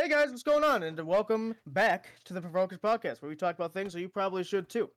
Hey 0.00 0.08
guys, 0.08 0.30
what's 0.30 0.42
going 0.42 0.64
on? 0.64 0.82
And 0.82 0.98
welcome 1.06 1.54
back 1.66 2.06
to 2.24 2.32
the 2.32 2.40
Provokers 2.40 2.78
Podcast, 2.78 3.20
where 3.20 3.28
we 3.28 3.36
talk 3.36 3.54
about 3.56 3.74
things 3.74 3.92
that 3.92 4.00
you 4.00 4.08
probably 4.08 4.42
should 4.42 4.66
too. 4.66 4.88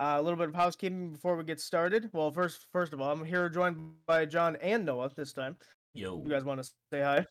Uh, 0.00 0.16
a 0.16 0.22
little 0.22 0.38
bit 0.38 0.48
of 0.48 0.54
housekeeping 0.54 1.12
before 1.12 1.36
we 1.36 1.44
get 1.44 1.60
started. 1.60 2.08
Well, 2.14 2.30
first, 2.30 2.64
first 2.72 2.94
of 2.94 3.02
all, 3.02 3.12
I'm 3.12 3.22
here 3.22 3.50
joined 3.50 3.76
by 4.06 4.24
John 4.24 4.56
and 4.62 4.86
Noah 4.86 5.10
this 5.14 5.34
time. 5.34 5.58
Yo, 5.92 6.22
You 6.24 6.30
guys 6.30 6.42
want 6.42 6.62
to 6.62 6.70
say 6.90 7.02
hi? 7.02 7.26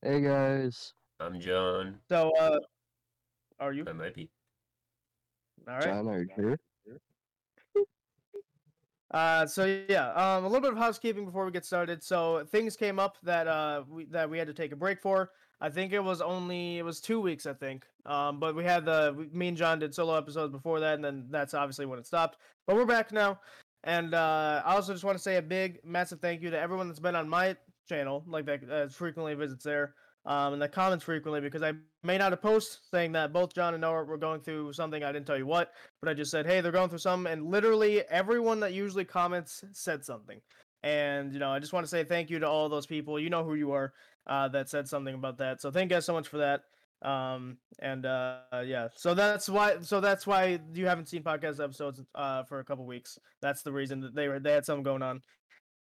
Hey 0.00 0.22
guys, 0.22 0.94
I'm 1.20 1.38
John. 1.38 1.96
So, 2.08 2.32
uh, 2.40 2.60
are 3.60 3.74
you 3.74 3.84
I 3.86 3.92
might 3.92 4.14
be. 4.14 4.30
all 5.68 5.74
right? 5.74 5.84
John, 5.84 6.08
are 6.08 6.20
you 6.20 6.28
here? 6.34 6.58
Uh, 9.10 9.44
so 9.44 9.82
yeah, 9.90 10.12
um, 10.12 10.44
a 10.44 10.48
little 10.48 10.62
bit 10.62 10.72
of 10.72 10.78
housekeeping 10.78 11.26
before 11.26 11.44
we 11.44 11.50
get 11.50 11.66
started. 11.66 12.02
So 12.02 12.46
things 12.50 12.74
came 12.74 12.98
up 12.98 13.18
that 13.22 13.46
uh 13.46 13.82
we, 13.86 14.06
that 14.06 14.30
we 14.30 14.38
had 14.38 14.48
to 14.48 14.54
take 14.54 14.72
a 14.72 14.76
break 14.76 15.02
for. 15.02 15.30
I 15.60 15.70
think 15.70 15.92
it 15.92 16.02
was 16.02 16.20
only 16.20 16.78
it 16.78 16.84
was 16.84 17.00
two 17.00 17.20
weeks, 17.20 17.46
I 17.46 17.52
think. 17.52 17.84
Um, 18.06 18.38
but 18.38 18.54
we 18.54 18.64
had 18.64 18.84
the 18.84 19.28
me 19.32 19.48
and 19.48 19.56
John 19.56 19.78
did 19.78 19.94
solo 19.94 20.16
episodes 20.16 20.52
before 20.52 20.80
that, 20.80 20.94
and 20.94 21.04
then 21.04 21.26
that's 21.30 21.54
obviously 21.54 21.86
when 21.86 21.98
it 21.98 22.06
stopped. 22.06 22.38
But 22.66 22.76
we're 22.76 22.86
back 22.86 23.12
now, 23.12 23.40
and 23.84 24.14
uh, 24.14 24.62
I 24.64 24.74
also 24.74 24.92
just 24.92 25.04
want 25.04 25.18
to 25.18 25.22
say 25.22 25.36
a 25.36 25.42
big, 25.42 25.80
massive 25.84 26.20
thank 26.20 26.42
you 26.42 26.50
to 26.50 26.58
everyone 26.58 26.88
that's 26.88 27.00
been 27.00 27.16
on 27.16 27.28
my 27.28 27.56
channel, 27.88 28.24
like 28.26 28.46
that 28.46 28.70
uh, 28.70 28.88
frequently 28.88 29.34
visits 29.34 29.64
there, 29.64 29.94
um, 30.26 30.52
and 30.52 30.62
that 30.62 30.72
comments 30.72 31.04
frequently 31.04 31.40
because 31.40 31.62
I 31.62 31.72
made 32.04 32.20
out 32.20 32.32
a 32.32 32.36
post 32.36 32.88
saying 32.90 33.12
that 33.12 33.32
both 33.32 33.52
John 33.52 33.74
and 33.74 33.80
Noah 33.80 34.04
were 34.04 34.16
going 34.16 34.40
through 34.40 34.72
something. 34.74 35.02
I 35.02 35.10
didn't 35.10 35.26
tell 35.26 35.38
you 35.38 35.46
what, 35.46 35.72
but 36.00 36.08
I 36.08 36.14
just 36.14 36.30
said, 36.30 36.46
hey, 36.46 36.60
they're 36.60 36.72
going 36.72 36.88
through 36.88 36.98
something, 36.98 37.32
and 37.32 37.50
literally 37.50 38.02
everyone 38.10 38.60
that 38.60 38.74
usually 38.74 39.04
comments 39.04 39.64
said 39.72 40.04
something. 40.04 40.40
And 40.84 41.32
you 41.32 41.40
know, 41.40 41.50
I 41.50 41.58
just 41.58 41.72
want 41.72 41.84
to 41.84 41.90
say 41.90 42.04
thank 42.04 42.30
you 42.30 42.38
to 42.38 42.48
all 42.48 42.68
those 42.68 42.86
people. 42.86 43.18
You 43.18 43.30
know 43.30 43.42
who 43.42 43.54
you 43.54 43.72
are 43.72 43.92
uh, 44.28 44.48
that 44.48 44.68
said 44.68 44.88
something 44.88 45.14
about 45.14 45.38
that. 45.38 45.60
So 45.60 45.70
thank 45.70 45.90
you 45.90 45.96
guys 45.96 46.04
so 46.04 46.12
much 46.12 46.28
for 46.28 46.38
that. 46.38 46.62
Um, 47.00 47.58
and 47.78 48.06
uh, 48.06 48.40
yeah, 48.64 48.88
so 48.94 49.14
that's 49.14 49.48
why. 49.48 49.76
So 49.82 50.00
that's 50.00 50.26
why 50.26 50.58
you 50.74 50.86
haven't 50.86 51.08
seen 51.08 51.22
podcast 51.22 51.62
episodes 51.62 52.02
uh, 52.14 52.42
for 52.42 52.58
a 52.58 52.64
couple 52.64 52.86
weeks. 52.86 53.18
That's 53.40 53.62
the 53.62 53.72
reason 53.72 54.00
that 54.00 54.14
they 54.14 54.28
were 54.28 54.40
they 54.40 54.52
had 54.52 54.64
something 54.64 54.82
going 54.82 55.02
on. 55.02 55.22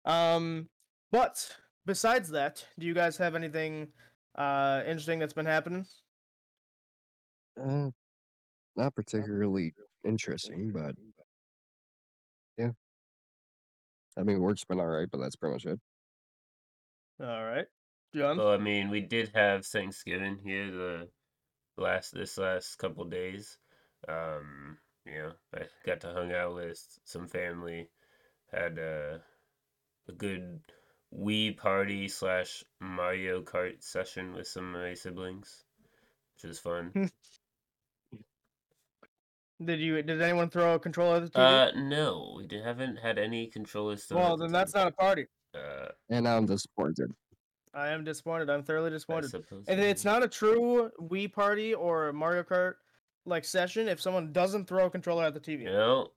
Um, 0.03 0.67
but 1.11 1.49
besides 1.85 2.29
that, 2.31 2.65
do 2.77 2.85
you 2.85 2.93
guys 2.93 3.17
have 3.17 3.35
anything 3.35 3.87
uh 4.37 4.81
interesting 4.85 5.19
that's 5.19 5.33
been 5.33 5.45
happening? 5.45 5.85
Uh, 7.57 7.89
not 8.75 8.93
particularly 8.93 9.73
interesting, 10.05 10.71
but 10.73 10.95
yeah. 12.57 12.71
I 14.17 14.23
mean, 14.23 14.41
work's 14.41 14.65
been 14.65 14.79
alright, 14.79 15.07
but 15.09 15.19
that's 15.19 15.37
pretty 15.37 15.53
much 15.53 15.65
it. 15.65 15.79
All 17.21 17.45
right, 17.45 17.67
John. 18.15 18.37
Well, 18.37 18.51
I 18.51 18.57
mean, 18.57 18.89
we 18.89 19.01
did 19.01 19.31
have 19.35 19.65
Thanksgiving 19.65 20.37
here 20.43 20.71
the 20.71 21.09
last 21.77 22.13
this 22.13 22.37
last 22.37 22.77
couple 22.77 23.03
days. 23.05 23.57
Um, 24.07 24.77
you 25.05 25.13
know, 25.13 25.31
I 25.53 25.63
got 25.85 26.01
to 26.01 26.13
hang 26.13 26.33
out 26.33 26.55
with 26.55 26.81
some 27.03 27.27
family, 27.27 27.89
had 28.51 28.77
a 28.77 29.21
a 30.07 30.11
good 30.11 30.61
Wii 31.13 31.57
party 31.57 32.07
slash 32.07 32.63
Mario 32.79 33.41
Kart 33.41 33.83
session 33.83 34.33
with 34.33 34.47
some 34.47 34.73
of 34.75 34.81
my 34.81 34.93
siblings, 34.93 35.65
which 36.35 36.47
was 36.49 36.59
fun. 36.59 36.91
Did 39.63 39.79
you? 39.79 40.01
Did 40.01 40.21
anyone 40.21 40.49
throw 40.49 40.75
a 40.75 40.79
controller 40.79 41.17
at 41.17 41.31
the 41.31 41.39
TV? 41.39 41.41
Uh, 41.41 41.71
no, 41.75 42.41
we 42.49 42.59
haven't 42.59 42.97
had 42.97 43.17
any 43.17 43.47
controllers. 43.47 44.03
thrown 44.03 44.21
well, 44.21 44.33
at 44.33 44.39
the 44.39 44.45
then 44.45 44.51
that's 44.51 44.73
not 44.73 44.87
a 44.87 44.91
party. 44.91 45.27
Uh, 45.53 45.87
And 46.09 46.27
I'm 46.27 46.45
disappointed. 46.45 47.13
I 47.75 47.89
am 47.89 48.03
disappointed. 48.05 48.49
I'm 48.49 48.63
thoroughly 48.63 48.89
disappointed. 48.89 49.33
And 49.67 49.79
it's 49.81 50.05
not 50.05 50.23
a 50.23 50.27
true 50.27 50.89
Wii 51.01 51.31
party 51.31 51.73
or 51.73 52.13
Mario 52.13 52.43
Kart 52.43 52.75
like 53.25 53.43
session 53.43 53.87
if 53.89 53.99
someone 53.99 54.31
doesn't 54.31 54.65
throw 54.65 54.85
a 54.85 54.89
controller 54.89 55.25
at 55.25 55.33
the 55.33 55.39
TV. 55.39 55.61
You 55.63 55.65
know, 55.65 56.07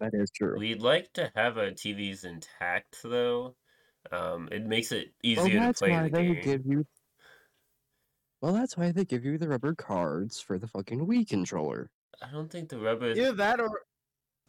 That 0.00 0.10
is 0.14 0.30
true. 0.30 0.58
We'd 0.58 0.82
like 0.82 1.12
to 1.14 1.30
have 1.36 1.56
our 1.56 1.70
TVs 1.70 2.24
intact 2.24 2.96
though. 3.04 3.54
Um, 4.10 4.48
it 4.50 4.66
makes 4.66 4.90
it 4.90 5.12
easier 5.22 5.44
well, 5.44 5.52
to 5.52 5.60
that's 5.60 5.78
play 5.80 5.90
why 5.90 6.02
the 6.04 6.10
they 6.10 6.26
game. 6.34 6.42
give 6.42 6.66
you. 6.66 6.84
Well, 8.40 8.52
that's 8.52 8.76
why 8.76 8.90
they 8.92 9.04
give 9.04 9.24
you 9.24 9.38
the 9.38 9.48
rubber 9.48 9.74
cards 9.74 10.40
for 10.40 10.58
the 10.58 10.68
fucking 10.68 11.06
Wii 11.06 11.28
controller. 11.28 11.90
I 12.22 12.30
don't 12.32 12.50
think 12.50 12.68
the 12.68 12.78
rubber. 12.78 13.10
Either 13.10 13.32
that 13.32 13.60
or 13.60 13.82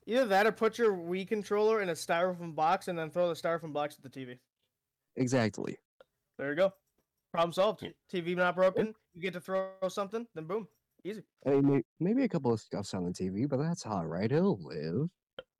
either 0.07 0.25
that 0.25 0.47
or 0.47 0.51
put 0.51 0.77
your 0.79 0.93
Wii 0.93 1.27
controller 1.27 1.81
in 1.81 1.89
a 1.89 1.93
styrofoam 1.93 2.55
box 2.55 2.87
and 2.87 2.97
then 2.97 3.11
throw 3.11 3.27
the 3.27 3.35
styrofoam 3.35 3.73
box 3.73 3.97
at 4.03 4.11
the 4.11 4.19
TV. 4.19 4.39
Exactly. 5.15 5.77
There 6.39 6.49
you 6.49 6.55
go. 6.55 6.73
Problem 7.33 7.51
solved. 7.53 7.83
TV 8.11 8.35
not 8.35 8.55
broken. 8.55 8.95
You 9.13 9.21
get 9.21 9.33
to 9.33 9.41
throw 9.41 9.67
something, 9.89 10.25
then 10.33 10.45
boom, 10.45 10.67
easy. 11.03 11.21
I 11.45 11.51
mean, 11.51 11.83
maybe 11.99 12.23
a 12.23 12.29
couple 12.29 12.51
of 12.53 12.61
scuffs 12.61 12.93
on 12.93 13.03
the 13.05 13.11
TV, 13.11 13.47
but 13.47 13.57
that's 13.57 13.85
all 13.85 14.05
right. 14.05 14.31
It'll 14.31 14.57
live. 14.63 15.09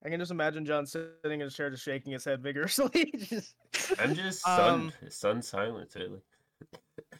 I 0.04 0.10
can 0.10 0.20
just 0.22 0.32
imagine 0.32 0.66
John 0.66 0.86
sitting 0.86 1.12
in 1.26 1.42
his 1.42 1.54
chair 1.54 1.70
just 1.70 1.84
shaking 1.84 2.14
his 2.14 2.24
head 2.24 2.42
vigorously. 2.42 3.12
Just- 3.18 3.56
I'm 4.00 4.16
just 4.16 4.48
Um, 4.48 4.92
stunned. 5.02 5.14
stunned 5.14 5.46
silence, 5.46 5.94
really. 5.96 6.22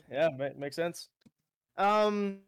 Yeah, 0.10 0.30
ma- 0.38 0.50
makes 0.58 0.78
sense. 0.78 1.10
Um, 1.78 2.40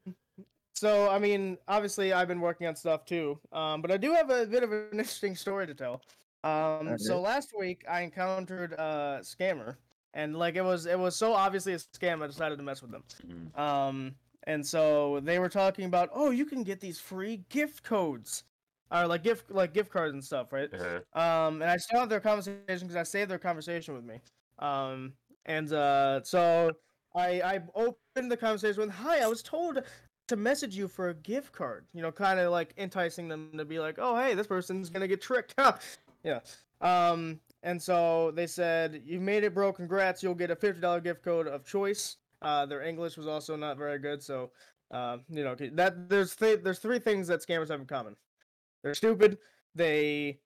so 0.74 1.10
I 1.10 1.20
mean, 1.20 1.58
obviously, 1.68 2.14
I've 2.14 2.30
been 2.30 2.40
working 2.40 2.66
on 2.68 2.76
stuff 2.78 3.04
too. 3.06 3.38
Um, 3.52 3.82
but 3.82 3.92
I 3.92 3.98
do 3.98 4.14
have 4.14 4.30
a 4.30 4.46
bit 4.46 4.64
of 4.64 4.72
an 4.72 4.88
interesting 4.94 5.36
story 5.36 5.68
to 5.68 5.74
tell. 5.76 6.02
Um, 6.46 6.98
so 6.98 7.20
last 7.22 7.52
week 7.58 7.84
I 7.90 8.02
encountered 8.02 8.72
a 8.74 9.20
scammer, 9.22 9.76
and 10.14 10.38
like 10.38 10.56
it 10.56 10.64
was 10.64 10.86
it 10.86 11.00
was 11.00 11.16
so 11.16 11.34
obviously 11.34 11.74
a 11.74 11.78
scam, 11.78 12.22
I 12.24 12.28
decided 12.28 12.58
to 12.58 12.64
mess 12.64 12.82
with 12.82 12.92
them. 12.92 13.04
Mhm. 13.26 13.58
Um, 13.58 14.16
and 14.44 14.66
so 14.66 15.20
they 15.22 15.40
were 15.40 15.50
talking 15.50 15.86
about, 15.86 16.10
oh, 16.14 16.32
you 16.32 16.46
can 16.46 16.64
get 16.64 16.80
these 16.80 17.00
free 17.00 17.46
gift 17.50 17.84
codes, 17.84 18.44
or 18.92 19.08
like 19.08 19.24
gift 19.24 19.52
like 19.52 19.74
gift 19.74 19.92
cards 19.92 20.14
and 20.14 20.24
stuff, 20.24 20.52
right? 20.52 20.70
Uh-huh. 20.74 21.02
Um, 21.20 21.62
and 21.62 21.70
I 21.72 21.78
still 21.78 22.00
have 22.00 22.10
their 22.10 22.20
conversation 22.20 22.64
because 22.68 22.96
I 22.96 23.04
saved 23.04 23.30
their 23.32 23.40
conversation 23.40 23.94
with 23.94 24.04
me. 24.04 24.20
Um, 24.60 25.14
and 25.46 25.72
uh, 25.74 26.22
so 26.24 26.72
I 27.16 27.42
I 27.42 27.60
opened 27.76 28.32
the 28.32 28.38
conversation 28.38 28.82
with, 28.82 28.92
"Hi, 28.92 29.20
I 29.22 29.28
was 29.28 29.44
told 29.44 29.84
to 30.28 30.36
message 30.36 30.76
you 30.76 30.88
for 30.88 31.10
a 31.10 31.14
gift 31.14 31.52
card." 31.54 31.86
You 31.94 32.02
know, 32.02 32.12
kind 32.12 32.40
of 32.40 32.52
like 32.52 32.74
enticing 32.78 33.28
them 33.28 33.58
to 33.58 33.66
be 33.66 33.80
like, 33.80 33.96
"Oh, 34.00 34.16
hey, 34.18 34.34
this 34.34 34.48
person's 34.48 34.90
gonna 34.90 35.08
get 35.08 35.22
tricked." 35.22 35.56
yeah. 36.24 36.40
Um, 36.82 37.40
and 37.64 37.82
so 37.82 38.32
they 38.32 38.48
said, 38.48 39.02
"You 39.06 39.20
made 39.20 39.44
it, 39.44 39.54
bro. 39.54 39.72
Congrats. 39.74 40.24
You'll 40.24 40.36
get 40.36 40.52
a 40.52 40.56
fifty 40.56 40.82
dollar 40.82 41.02
gift 41.02 41.24
code 41.24 41.48
of 41.48 41.66
choice." 41.66 42.18
Uh, 42.42 42.66
their 42.66 42.82
English 42.82 43.18
was 43.18 43.28
also 43.28 43.56
not 43.56 43.78
very 43.78 44.00
good, 44.00 44.24
so 44.24 44.52
uh, 44.92 45.18
you 45.30 45.44
know 45.44 45.56
that 45.56 46.10
there's 46.10 46.36
th- 46.36 46.62
there's 46.64 46.80
three 46.80 47.00
things 47.00 47.28
that 47.28 47.46
scammers 47.46 47.70
have 47.70 47.80
in 47.80 47.86
common. 47.86 48.16
They're 48.84 48.96
stupid. 48.96 49.38
They 49.76 50.40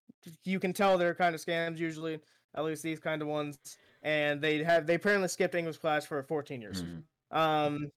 you 0.43 0.59
can 0.59 0.73
tell 0.73 0.97
they're 0.97 1.15
kind 1.15 1.33
of 1.33 1.41
scams 1.41 1.77
usually, 1.77 2.19
at 2.55 2.63
least 2.63 2.83
these 2.83 2.99
kind 2.99 3.21
of 3.21 3.27
ones. 3.27 3.57
And 4.03 4.41
they 4.41 4.63
have 4.63 4.85
they 4.85 4.95
apparently 4.95 5.29
skipped 5.29 5.55
English 5.55 5.77
class 5.77 6.05
for 6.05 6.21
14 6.21 6.61
years. 6.61 6.83
Mhm. 6.83 7.03
Um, 7.31 7.91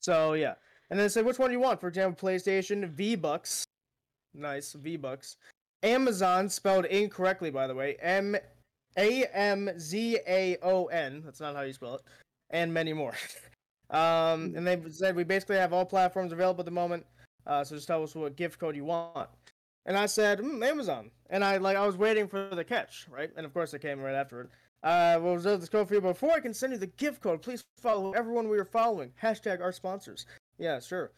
so 0.00 0.34
yeah, 0.34 0.54
and 0.90 0.98
then 0.98 1.04
they 1.06 1.08
said 1.08 1.24
which 1.24 1.38
one 1.38 1.48
do 1.50 1.54
you 1.54 1.60
want? 1.60 1.80
For 1.80 1.88
example, 1.88 2.28
PlayStation 2.28 2.88
V 2.90 3.14
Bucks, 3.14 3.64
nice 4.34 4.72
V 4.72 4.96
Bucks. 4.96 5.36
Amazon 5.82 6.48
spelled 6.48 6.84
incorrectly 6.86 7.50
by 7.50 7.66
the 7.66 7.74
way, 7.74 7.96
M 8.00 8.36
A 8.96 9.24
M 9.32 9.70
Z 9.78 10.18
A 10.26 10.56
O 10.62 10.86
N. 10.86 11.22
That's 11.24 11.40
not 11.40 11.54
how 11.54 11.62
you 11.62 11.72
spell 11.72 11.96
it, 11.96 12.02
and 12.50 12.72
many 12.72 12.92
more. 12.92 13.14
um, 13.90 14.54
and 14.56 14.66
they 14.66 14.80
said 14.90 15.16
we 15.16 15.24
basically 15.24 15.56
have 15.56 15.72
all 15.72 15.84
platforms 15.84 16.32
available 16.32 16.60
at 16.60 16.66
the 16.66 16.70
moment. 16.70 17.04
Uh, 17.46 17.64
so 17.64 17.74
just 17.74 17.86
tell 17.86 18.02
us 18.02 18.14
what 18.14 18.36
gift 18.36 18.58
code 18.58 18.76
you 18.76 18.84
want. 18.84 19.28
And 19.86 19.96
I 19.96 20.06
said, 20.06 20.40
mm, 20.40 20.64
Amazon. 20.64 21.10
And 21.30 21.44
I 21.44 21.56
like 21.56 21.76
I 21.76 21.86
was 21.86 21.96
waiting 21.96 22.28
for 22.28 22.50
the 22.54 22.64
catch, 22.64 23.06
right? 23.10 23.30
And 23.36 23.46
of 23.46 23.54
course 23.54 23.72
it 23.74 23.80
came 23.80 24.00
right 24.00 24.14
after 24.14 24.42
it. 24.42 24.50
Uh, 24.82 25.18
we'll 25.20 25.34
reserve 25.34 25.60
this 25.60 25.68
code 25.68 25.88
for 25.88 25.94
you. 25.94 26.00
Before 26.00 26.32
I 26.32 26.40
can 26.40 26.54
send 26.54 26.72
you 26.72 26.78
the 26.78 26.86
gift 26.86 27.20
code, 27.20 27.42
please 27.42 27.62
follow 27.78 28.12
everyone 28.12 28.48
we 28.48 28.58
are 28.58 28.64
following. 28.64 29.12
Hashtag 29.22 29.60
our 29.60 29.72
sponsors. 29.72 30.26
Yeah, 30.58 30.80
sure. 30.80 31.12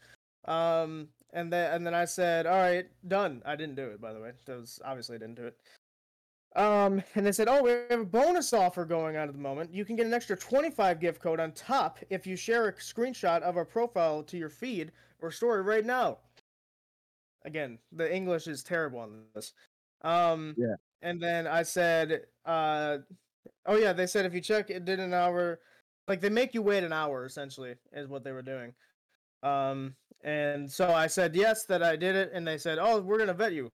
Um, 0.47 1.09
and 1.33 1.53
then 1.53 1.73
and 1.73 1.87
then 1.87 1.95
I 1.95 2.05
said, 2.05 2.47
all 2.47 2.59
right, 2.59 2.87
done. 3.09 3.43
I 3.45 3.57
didn't 3.57 3.77
do 3.77 3.87
it, 3.87 4.01
by 4.01 4.13
the 4.13 4.21
way. 4.21 4.33
That 4.47 4.61
was 4.61 4.81
obviously 4.85 5.17
I 5.17 5.19
didn't 5.19 5.37
do 5.37 5.47
it. 5.47 5.57
Um, 6.55 7.03
and 7.15 7.25
they 7.25 7.33
said, 7.33 7.49
oh, 7.49 7.63
we 7.63 7.71
have 7.71 8.01
a 8.01 8.05
bonus 8.05 8.53
offer 8.53 8.85
going 8.85 9.17
on 9.17 9.29
at 9.29 9.33
the 9.33 9.41
moment. 9.41 9.73
You 9.73 9.87
can 9.87 9.97
get 9.97 10.05
an 10.05 10.13
extra 10.13 10.37
25 10.37 11.01
gift 11.01 11.23
code 11.23 11.41
on 11.41 11.53
top 11.53 11.99
if 12.11 12.27
you 12.27 12.37
share 12.37 12.69
a 12.69 12.73
screenshot 12.75 13.41
of 13.41 13.57
our 13.57 13.65
profile 13.65 14.23
to 14.25 14.37
your 14.37 14.51
feed 14.51 14.93
or 15.21 15.31
story 15.31 15.63
right 15.63 15.87
now. 15.87 16.19
Again, 17.45 17.79
the 17.91 18.15
English 18.15 18.49
is 18.49 18.63
terrible 18.63 19.01
on 19.01 19.23
this. 19.35 19.55
Um, 20.03 20.55
Yeah. 20.59 20.75
And 21.01 21.21
then 21.21 21.47
I 21.47 21.63
said, 21.65 22.27
uh, 22.45 22.99
oh 23.67 23.77
yeah, 23.77 23.93
they 23.93 24.07
said 24.07 24.25
if 24.27 24.35
you 24.35 24.41
check 24.41 24.71
it 24.71 24.85
did 24.85 25.01
an 25.01 25.15
hour, 25.15 25.59
like 26.07 26.21
they 26.21 26.29
make 26.29 26.55
you 26.55 26.63
wait 26.63 26.85
an 26.85 26.93
hour 26.93 27.25
essentially 27.25 27.75
is 27.93 28.09
what 28.09 28.23
they 28.25 28.33
were 28.33 28.43
doing. 28.43 28.73
Um, 29.43 29.97
and 30.23 30.71
so 30.71 30.93
I 30.93 31.07
said 31.07 31.35
yes 31.35 31.65
that 31.65 31.83
I 31.83 31.97
did 31.97 32.17
it, 32.17 32.31
and 32.33 32.47
they 32.47 32.59
said, 32.59 32.79
oh, 32.81 33.01
we're 33.01 33.19
gonna 33.19 33.35
vet 33.35 33.53
you. 33.53 33.71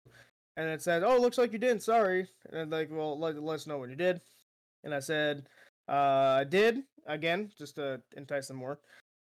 And 0.56 0.68
it 0.68 0.82
said, 0.82 1.04
oh, 1.04 1.18
looks 1.18 1.38
like 1.38 1.52
you 1.52 1.58
didn't. 1.58 1.82
Sorry. 1.82 2.26
And 2.52 2.72
like, 2.72 2.88
well, 2.90 3.18
let, 3.18 3.40
let 3.40 3.54
us 3.54 3.66
know 3.66 3.78
when 3.78 3.90
you 3.90 3.96
did. 3.96 4.20
And 4.82 4.92
I 4.92 4.98
said, 4.98 5.46
uh, 5.88 6.38
I 6.40 6.44
did 6.44 6.82
again, 7.08 7.50
just 7.58 7.76
to 7.76 8.00
entice 8.16 8.48
them 8.48 8.58
more. 8.58 8.78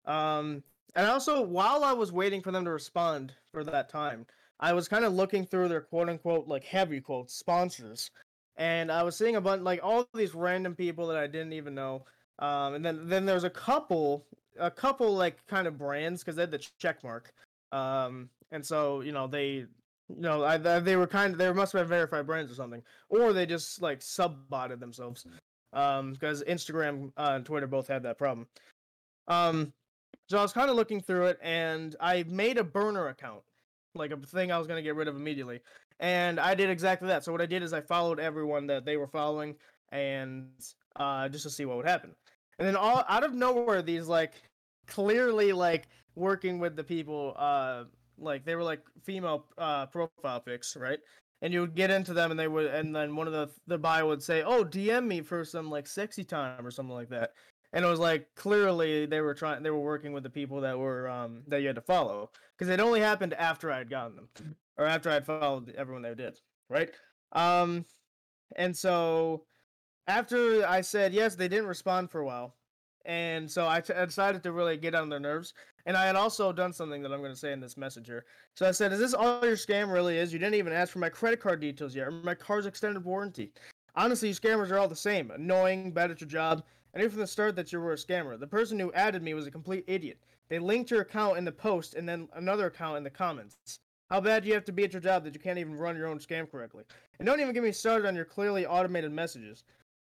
Um, 0.06 0.64
and 0.96 1.08
also, 1.08 1.42
while 1.42 1.84
I 1.84 1.94
was 1.94 2.12
waiting 2.12 2.42
for 2.42 2.52
them 2.52 2.66
to 2.66 2.72
respond 2.72 3.34
for 3.54 3.64
that 3.66 3.90
time, 3.90 4.26
I 4.60 4.74
was 4.74 4.88
kind 4.88 5.04
of 5.04 5.14
looking 5.14 5.46
through 5.46 5.68
their 5.68 5.82
quote 5.82 6.10
unquote 6.10 6.48
like 6.48 6.64
heavy 6.64 7.02
quote 7.02 7.32
sponsors, 7.32 8.12
and 8.58 8.92
I 8.92 9.04
was 9.04 9.18
seeing 9.18 9.36
a 9.36 9.42
bunch 9.42 9.64
like 9.64 9.80
all 9.84 10.08
these 10.14 10.36
random 10.36 10.76
people 10.76 11.08
that 11.08 11.18
I 11.18 11.28
didn't 11.28 11.54
even 11.54 11.74
know. 11.74 12.06
Um, 12.40 12.74
and 12.76 12.86
then 12.86 13.08
then 13.08 13.26
there's 13.26 13.44
a 13.44 13.50
couple, 13.50 14.26
a 14.60 14.72
couple 14.72 15.14
like 15.16 15.46
kind 15.48 15.68
of 15.68 15.78
brands 15.78 16.22
because 16.24 16.36
they 16.36 16.44
had 16.44 16.52
the 16.52 16.66
check 16.80 17.04
mark. 17.04 17.34
Um, 17.72 18.30
and 18.52 18.66
so 18.66 19.02
you 19.02 19.12
know 19.12 19.28
they, 19.28 19.52
you 19.54 19.68
know, 20.10 20.44
I, 20.44 20.58
they 20.58 20.96
were 20.96 21.08
kind 21.08 21.34
of 21.34 21.38
they 21.38 21.52
must 21.52 21.74
have 21.74 21.82
been 21.82 21.90
verified 21.90 22.26
brands 22.26 22.52
or 22.52 22.56
something, 22.56 22.82
or 23.10 23.34
they 23.34 23.46
just 23.46 23.82
like 23.82 24.02
sub 24.02 24.50
botted 24.50 24.80
themselves. 24.80 25.26
Um, 25.74 26.12
because 26.12 26.44
Instagram 26.44 27.14
uh, 27.16 27.32
and 27.36 27.46
Twitter 27.46 27.68
both 27.68 27.88
had 27.88 28.04
that 28.04 28.18
problem. 28.18 28.46
Um, 29.30 29.72
so 30.28 30.38
I 30.38 30.42
was 30.42 30.52
kind 30.52 30.70
of 30.70 30.76
looking 30.76 31.00
through 31.00 31.28
it, 31.28 31.40
and 31.42 31.96
I 32.02 32.24
made 32.28 32.58
a 32.58 32.64
burner 32.64 33.08
account, 33.08 33.42
like 33.96 34.12
a 34.12 34.18
thing 34.18 34.52
I 34.52 34.58
was 34.58 34.68
gonna 34.68 34.82
get 34.82 34.96
rid 34.96 35.08
of 35.08 35.16
immediately. 35.16 35.62
And 36.02 36.40
I 36.40 36.56
did 36.56 36.70
exactly 36.70 37.08
that. 37.10 37.24
So 37.24 37.32
what 37.32 37.42
I 37.42 37.46
did 37.46 37.64
is 37.64 37.74
I 37.74 37.82
followed 37.82 38.20
everyone 38.20 38.68
that 38.68 38.86
they 38.86 38.98
were 38.98 39.08
following, 39.08 39.56
and 39.92 40.50
uh, 40.96 41.30
just 41.30 41.44
to 41.44 41.50
see 41.50 41.66
what 41.66 41.78
would 41.78 41.86
happen. 41.86 42.16
And 42.62 42.68
then 42.68 42.76
all 42.76 43.04
out 43.10 43.24
of 43.24 43.34
nowhere, 43.34 43.82
these 43.82 44.08
like 44.08 44.34
clearly 44.86 45.52
like 45.52 45.88
working 46.14 46.60
with 46.60 46.76
the 46.76 46.84
people, 46.84 47.34
uh, 47.36 47.86
like 48.20 48.46
they 48.46 48.56
were 48.56 48.62
like 48.62 48.84
female 49.02 49.48
uh 49.58 49.88
profile 49.88 50.40
pics, 50.40 50.78
right? 50.78 51.00
And 51.42 51.52
you 51.52 51.62
would 51.62 51.74
get 51.74 51.90
into 51.90 52.14
them, 52.14 52.30
and 52.30 52.40
they 52.40 52.48
would, 52.48 52.68
and 52.68 52.96
then 52.96 53.16
one 53.16 53.26
of 53.26 53.34
the 53.34 53.50
the 53.66 53.80
bio 53.80 54.08
would 54.08 54.22
say, 54.22 54.44
"Oh, 54.44 54.64
DM 54.64 55.08
me 55.08 55.22
for 55.22 55.44
some 55.44 55.72
like 55.72 55.88
sexy 55.88 56.24
time 56.24 56.64
or 56.64 56.70
something 56.70 56.94
like 56.94 57.10
that." 57.10 57.32
and 57.74 57.84
it 57.84 57.88
was 57.88 58.00
like 58.00 58.28
clearly 58.36 59.08
they 59.08 59.22
were 59.22 59.34
trying 59.34 59.64
they 59.64 59.72
were 59.72 59.80
working 59.80 60.14
with 60.14 60.22
the 60.22 60.30
people 60.30 60.62
that 60.62 60.78
were 60.78 61.10
um 61.10 61.42
that 61.48 61.62
you 61.62 61.68
had 61.68 61.76
to 61.76 61.82
follow 61.82 62.30
because 62.58 62.70
it 62.70 62.82
only 62.82 63.00
happened 63.00 63.34
after 63.36 63.72
i 63.72 63.78
had 63.78 63.90
gotten 63.90 64.16
them 64.18 64.56
or 64.78 64.86
after 64.86 65.10
i'd 65.10 65.26
followed 65.26 65.74
everyone 65.78 66.02
they 66.02 66.14
did 66.14 66.38
right 66.70 66.92
um 67.32 67.86
and 68.58 68.76
so 68.76 69.46
after 70.08 70.66
i 70.68 70.82
said 70.82 71.14
yes 71.14 71.36
they 71.36 71.48
didn't 71.48 71.68
respond 71.68 72.10
for 72.10 72.22
a 72.22 72.26
while 72.26 72.56
and 73.06 73.50
so 73.50 73.68
I, 73.68 73.82
t- 73.82 73.94
I 73.94 74.06
decided 74.06 74.44
to 74.44 74.52
really 74.52 74.78
get 74.78 74.94
on 74.94 75.10
their 75.10 75.20
nerves 75.20 75.54
and 75.86 75.98
i 75.98 76.06
had 76.06 76.16
also 76.16 76.52
done 76.52 76.74
something 76.74 77.02
that 77.02 77.12
i'm 77.12 77.20
going 77.20 77.32
to 77.32 77.38
say 77.38 77.52
in 77.52 77.60
this 77.60 77.78
messenger 77.78 78.26
so 78.56 78.68
i 78.68 78.72
said 78.72 78.92
is 78.92 79.00
this 79.00 79.14
all 79.14 79.44
your 79.46 79.56
scam 79.56 79.92
really 79.92 80.18
is 80.18 80.32
you 80.32 80.40
didn't 80.40 80.56
even 80.56 80.74
ask 80.74 80.94
for 80.94 81.00
my 81.00 81.10
credit 81.10 81.40
card 81.40 81.60
details 81.60 81.96
yet 81.96 82.08
or 82.08 82.12
my 82.12 82.36
car's 82.36 82.66
extended 82.66 83.04
warranty 83.04 83.52
honestly 83.96 84.30
you 84.30 84.36
scammers 84.36 84.72
are 84.72 84.78
all 84.78 84.88
the 84.88 84.96
same 84.96 85.32
annoying 85.32 85.92
bad 85.92 86.12
at 86.12 86.22
your 86.22 86.30
job 86.30 86.64
I 86.94 87.00
knew 87.00 87.10
from 87.10 87.20
the 87.20 87.28
start 87.28 87.56
that 87.56 87.72
you 87.72 87.80
were 87.80 87.94
a 87.94 87.96
scammer. 87.96 88.38
The 88.38 88.48
person 88.48 88.78
who 88.78 88.92
added 88.94 89.24
me 89.24 89.34
was 89.34 89.48
a 89.48 89.52
complete 89.52 89.86
idiot. 89.88 90.20
They 90.50 90.60
linked 90.60 90.92
your 90.92 91.02
account 91.02 91.38
in 91.38 91.46
the 91.46 91.52
post 91.52 91.94
and 91.94 92.08
then 92.08 92.28
another 92.34 92.66
account 92.66 92.98
in 92.98 93.04
the 93.04 93.10
comments. 93.10 93.80
How 94.10 94.20
bad 94.20 94.44
do 94.44 94.50
you 94.50 94.56
have 94.56 94.66
to 94.66 94.74
be 94.74 94.84
at 94.84 94.92
your 94.92 95.02
job 95.02 95.24
that 95.24 95.34
you 95.34 95.40
can't 95.40 95.58
even 95.58 95.78
run 95.78 95.96
your 95.96 96.08
own 96.08 96.20
scam 96.20 96.52
correctly? 96.52 96.84
And 97.18 97.26
don't 97.26 97.40
even 97.40 97.54
get 97.54 97.64
me 97.64 97.72
started 97.72 98.06
on 98.06 98.16
your 98.16 98.26
clearly 98.26 98.66
automated 98.66 99.14
messages. 99.14 99.64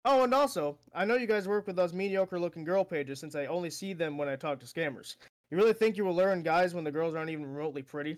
Oh, 0.09 0.23
and 0.23 0.33
also, 0.33 0.79
I 0.95 1.05
know 1.05 1.17
you 1.17 1.27
guys 1.27 1.49
work 1.49 1.67
with 1.67 1.77
those 1.77 1.93
mediocre 1.93 2.39
looking 2.39 2.65
girl 2.65 2.85
pages 2.85 3.19
since 3.21 3.35
I 3.35 3.47
only 3.47 3.71
see 3.71 3.93
them 3.93 4.17
when 4.17 4.29
I 4.29 4.37
talk 4.37 4.61
to 4.61 4.67
scammers. 4.67 5.17
You 5.51 5.59
really 5.59 5.73
think 5.73 5.97
you 5.97 6.05
will 6.05 6.15
learn 6.15 6.43
guys 6.43 6.75
when 6.75 6.85
the 6.85 6.93
girls 6.93 7.15
aren't 7.15 7.31
even 7.31 7.45
remotely 7.45 7.83
pretty? 7.83 8.17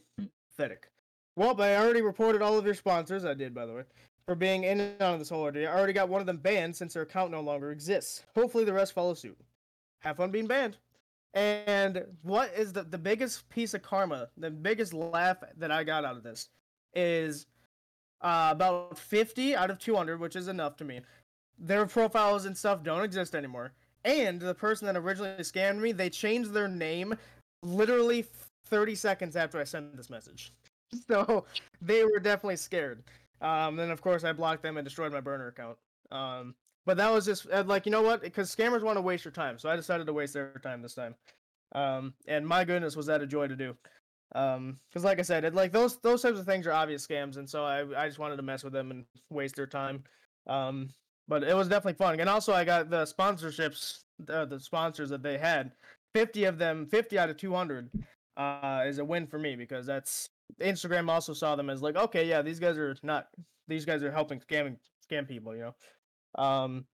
Pathetic. 0.50 0.90
Well, 1.34 1.54
but 1.54 1.70
I 1.70 1.76
already 1.76 2.02
reported 2.02 2.42
all 2.42 2.58
of 2.58 2.64
your 2.64 2.74
sponsors. 2.74 3.24
I 3.24 3.34
did, 3.34 3.54
by 3.54 3.66
the 3.66 3.72
way 3.72 3.82
for 4.28 4.34
being 4.34 4.64
in 4.64 4.78
on 5.00 5.14
of 5.14 5.18
this 5.18 5.30
whole 5.30 5.40
ordeal. 5.40 5.70
I 5.70 5.72
already 5.72 5.94
got 5.94 6.10
one 6.10 6.20
of 6.20 6.26
them 6.26 6.36
banned 6.36 6.76
since 6.76 6.92
their 6.92 7.04
account 7.04 7.30
no 7.30 7.40
longer 7.40 7.72
exists. 7.72 8.24
Hopefully 8.36 8.64
the 8.64 8.74
rest 8.74 8.92
follow 8.92 9.14
suit. 9.14 9.38
Have 10.00 10.18
fun 10.18 10.30
being 10.30 10.46
banned. 10.46 10.76
And 11.32 12.04
what 12.20 12.52
is 12.54 12.74
the, 12.74 12.82
the 12.82 12.98
biggest 12.98 13.48
piece 13.48 13.72
of 13.72 13.80
karma, 13.80 14.28
the 14.36 14.50
biggest 14.50 14.92
laugh 14.92 15.38
that 15.56 15.70
I 15.70 15.82
got 15.82 16.04
out 16.04 16.18
of 16.18 16.22
this 16.22 16.50
is 16.92 17.46
uh, 18.20 18.50
about 18.52 18.98
50 18.98 19.56
out 19.56 19.70
of 19.70 19.78
200, 19.78 20.20
which 20.20 20.36
is 20.36 20.48
enough 20.48 20.76
to 20.76 20.84
me. 20.84 21.00
Their 21.58 21.86
profiles 21.86 22.44
and 22.44 22.56
stuff 22.56 22.82
don't 22.82 23.04
exist 23.04 23.34
anymore. 23.34 23.72
And 24.04 24.40
the 24.40 24.54
person 24.54 24.86
that 24.86 24.96
originally 24.96 25.42
scammed 25.42 25.80
me, 25.80 25.92
they 25.92 26.08
changed 26.08 26.52
their 26.52 26.68
name 26.68 27.16
literally 27.62 28.26
30 28.66 28.94
seconds 28.94 29.36
after 29.36 29.58
I 29.58 29.64
sent 29.64 29.96
this 29.96 30.10
message. 30.10 30.52
So 31.06 31.44
they 31.82 32.02
were 32.02 32.18
definitely 32.18 32.56
scared. 32.56 33.02
Um, 33.42 33.76
then 33.76 33.90
of 33.90 34.00
course 34.00 34.24
I 34.24 34.32
blocked 34.32 34.62
them 34.62 34.78
and 34.78 34.86
destroyed 34.86 35.12
my 35.12 35.20
burner 35.20 35.48
account. 35.48 35.76
Um, 36.10 36.54
but 36.86 36.96
that 36.96 37.12
was 37.12 37.26
just 37.26 37.46
uh, 37.50 37.62
like 37.66 37.84
you 37.84 37.92
know 37.92 38.00
what? 38.00 38.22
Because 38.22 38.54
scammers 38.54 38.82
want 38.82 38.96
to 38.96 39.02
waste 39.02 39.22
your 39.22 39.32
time, 39.32 39.58
so 39.58 39.68
I 39.68 39.76
decided 39.76 40.06
to 40.06 40.14
waste 40.14 40.32
their 40.32 40.58
time 40.62 40.80
this 40.80 40.94
time. 40.94 41.14
Um, 41.72 42.14
and 42.26 42.48
my 42.48 42.64
goodness, 42.64 42.96
was 42.96 43.04
that 43.04 43.20
a 43.20 43.26
joy 43.26 43.48
to 43.48 43.54
do? 43.54 43.76
Um, 44.34 44.78
because 44.88 45.04
like 45.04 45.18
I 45.18 45.22
said, 45.22 45.44
it, 45.44 45.54
like 45.54 45.72
those 45.72 45.98
those 45.98 46.22
types 46.22 46.38
of 46.38 46.46
things 46.46 46.66
are 46.66 46.72
obvious 46.72 47.06
scams, 47.06 47.36
and 47.36 47.48
so 47.48 47.64
I 47.64 47.84
I 47.94 48.06
just 48.06 48.18
wanted 48.18 48.36
to 48.36 48.42
mess 48.42 48.64
with 48.64 48.72
them 48.72 48.90
and 48.90 49.04
waste 49.28 49.56
their 49.56 49.66
time. 49.66 50.04
Um, 50.46 50.88
but 51.28 51.44
it 51.44 51.54
was 51.54 51.68
definitely 51.68 51.98
fun, 51.98 52.18
and 52.18 52.28
also 52.28 52.52
I 52.52 52.64
got 52.64 52.90
the 52.90 53.04
sponsorships, 53.04 54.04
the, 54.18 54.46
the 54.46 54.58
sponsors 54.58 55.10
that 55.10 55.22
they 55.22 55.38
had. 55.38 55.72
Fifty 56.14 56.44
of 56.44 56.58
them, 56.58 56.86
fifty 56.86 57.18
out 57.18 57.28
of 57.28 57.36
two 57.36 57.54
hundred, 57.54 57.90
uh, 58.36 58.82
is 58.86 58.98
a 58.98 59.04
win 59.04 59.26
for 59.26 59.38
me 59.38 59.54
because 59.56 59.86
that's 59.86 60.30
Instagram 60.60 61.10
also 61.10 61.34
saw 61.34 61.54
them 61.54 61.68
as 61.68 61.82
like, 61.82 61.96
okay, 61.96 62.26
yeah, 62.26 62.40
these 62.40 62.58
guys 62.58 62.78
are 62.78 62.96
not, 63.02 63.28
these 63.68 63.84
guys 63.84 64.02
are 64.02 64.10
helping 64.10 64.40
scamming 64.40 64.76
scam 65.08 65.28
people, 65.28 65.54
you 65.54 65.60
know. 65.62 66.42
Um, 66.42 66.86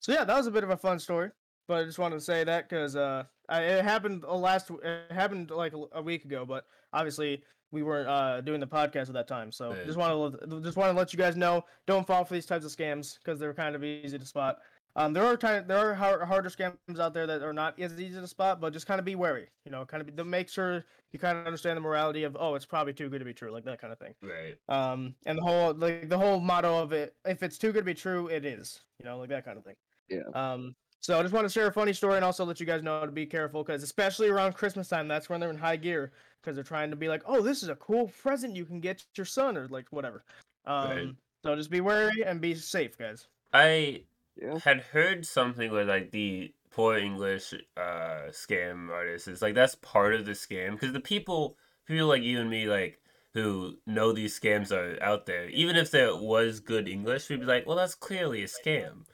so 0.00 0.12
yeah, 0.12 0.24
that 0.24 0.36
was 0.36 0.46
a 0.46 0.50
bit 0.50 0.64
of 0.64 0.70
a 0.70 0.76
fun 0.76 0.98
story, 0.98 1.30
but 1.68 1.82
I 1.82 1.84
just 1.84 1.98
wanted 1.98 2.16
to 2.16 2.20
say 2.22 2.44
that 2.44 2.68
because 2.68 2.96
uh, 2.96 3.24
I, 3.48 3.62
it 3.62 3.84
happened 3.84 4.24
uh, 4.24 4.34
last, 4.36 4.70
it 4.70 5.12
happened 5.12 5.50
like 5.50 5.72
a, 5.74 5.84
a 5.92 6.02
week 6.02 6.24
ago, 6.24 6.44
but 6.46 6.66
obviously 6.92 7.42
we 7.72 7.82
weren't 7.82 8.08
uh 8.08 8.40
doing 8.40 8.60
the 8.60 8.66
podcast 8.66 9.08
at 9.08 9.14
that 9.14 9.26
time, 9.26 9.50
so 9.50 9.72
Yeah. 9.72 9.84
just 9.84 9.98
want 9.98 10.40
to 10.40 10.60
just 10.60 10.76
want 10.76 10.92
to 10.92 10.96
let 10.96 11.12
you 11.12 11.18
guys 11.18 11.36
know, 11.36 11.64
don't 11.86 12.06
fall 12.06 12.24
for 12.24 12.34
these 12.34 12.46
types 12.46 12.64
of 12.64 12.70
scams 12.70 13.18
because 13.18 13.40
they're 13.40 13.54
kind 13.54 13.74
of 13.74 13.82
easy 13.82 14.18
to 14.18 14.24
spot. 14.26 14.58
Um, 14.96 15.12
there 15.12 15.24
are 15.24 15.36
time, 15.36 15.66
there 15.66 15.90
are 15.90 15.92
hard, 15.94 16.22
harder 16.22 16.48
scams 16.48 16.76
out 17.00 17.14
there 17.14 17.26
that 17.26 17.42
are 17.42 17.52
not 17.52 17.78
as 17.80 17.98
easy 18.00 18.20
to 18.20 18.28
spot, 18.28 18.60
but 18.60 18.72
just 18.72 18.86
kind 18.86 19.00
of 19.00 19.04
be 19.04 19.16
wary. 19.16 19.48
You 19.64 19.72
know, 19.72 19.84
kind 19.84 20.00
of 20.00 20.14
be, 20.14 20.22
make 20.22 20.48
sure 20.48 20.84
you 21.12 21.18
kind 21.18 21.36
of 21.36 21.46
understand 21.46 21.76
the 21.76 21.80
morality 21.80 22.22
of 22.22 22.36
oh, 22.38 22.54
it's 22.54 22.64
probably 22.64 22.92
too 22.92 23.08
good 23.08 23.18
to 23.18 23.24
be 23.24 23.34
true, 23.34 23.50
like 23.50 23.64
that 23.64 23.80
kind 23.80 23.92
of 23.92 23.98
thing. 23.98 24.14
Right. 24.22 24.54
Um, 24.68 25.16
and 25.26 25.36
the 25.36 25.42
whole 25.42 25.74
like 25.74 26.08
the 26.08 26.18
whole 26.18 26.38
motto 26.38 26.80
of 26.80 26.92
it, 26.92 27.16
if 27.24 27.42
it's 27.42 27.58
too 27.58 27.72
good 27.72 27.80
to 27.80 27.84
be 27.86 27.94
true, 27.94 28.28
it 28.28 28.44
is. 28.44 28.82
You 29.00 29.04
know, 29.04 29.18
like 29.18 29.30
that 29.30 29.44
kind 29.44 29.58
of 29.58 29.64
thing. 29.64 29.74
Yeah. 30.08 30.22
Um, 30.32 30.76
so 31.04 31.18
I 31.18 31.22
just 31.22 31.34
want 31.34 31.44
to 31.44 31.52
share 31.52 31.66
a 31.66 31.72
funny 31.72 31.92
story 31.92 32.16
and 32.16 32.24
also 32.24 32.46
let 32.46 32.58
you 32.60 32.64
guys 32.64 32.82
know 32.82 33.04
to 33.04 33.12
be 33.12 33.26
careful 33.26 33.62
because 33.62 33.82
especially 33.82 34.30
around 34.30 34.54
Christmas 34.54 34.88
time, 34.88 35.06
that's 35.06 35.28
when 35.28 35.38
they're 35.38 35.50
in 35.50 35.58
high 35.58 35.76
gear 35.76 36.12
because 36.40 36.54
they're 36.54 36.64
trying 36.64 36.88
to 36.88 36.96
be 36.96 37.08
like, 37.08 37.22
oh, 37.26 37.42
this 37.42 37.62
is 37.62 37.68
a 37.68 37.76
cool 37.76 38.08
present 38.08 38.56
you 38.56 38.64
can 38.64 38.80
get 38.80 39.04
your 39.14 39.26
son 39.26 39.58
or 39.58 39.68
like 39.68 39.86
whatever. 39.90 40.24
Um, 40.64 40.88
Right. 40.88 41.14
so 41.44 41.54
just 41.56 41.68
be 41.68 41.82
wary 41.82 42.24
and 42.24 42.40
be 42.40 42.54
safe, 42.54 42.96
guys. 42.96 43.28
I 43.52 44.04
Yeah. 44.40 44.60
had 44.60 44.80
heard 44.80 45.26
something 45.26 45.70
where 45.70 45.84
like 45.84 46.10
the 46.10 46.54
poor 46.70 46.96
English 46.96 47.52
uh 47.76 48.30
scam 48.30 48.90
artists 48.90 49.28
is 49.28 49.42
like 49.42 49.54
that's 49.54 49.74
part 49.76 50.14
of 50.14 50.24
the 50.24 50.32
scam 50.32 50.72
because 50.72 50.92
the 50.92 51.00
people 51.00 51.56
people 51.86 52.06
like 52.08 52.22
you 52.22 52.40
and 52.40 52.50
me 52.50 52.66
like 52.66 53.00
who 53.34 53.78
know 53.86 54.12
these 54.12 54.38
scams 54.38 54.72
are 54.72 55.00
out 55.02 55.26
there 55.26 55.48
even 55.50 55.76
if 55.76 55.90
there 55.90 56.16
was 56.16 56.60
good 56.60 56.88
English 56.88 57.28
we'd 57.28 57.40
be 57.40 57.46
like 57.46 57.66
well 57.66 57.76
that's 57.76 57.94
clearly 57.94 58.42
a 58.42 58.46
scam 58.46 59.04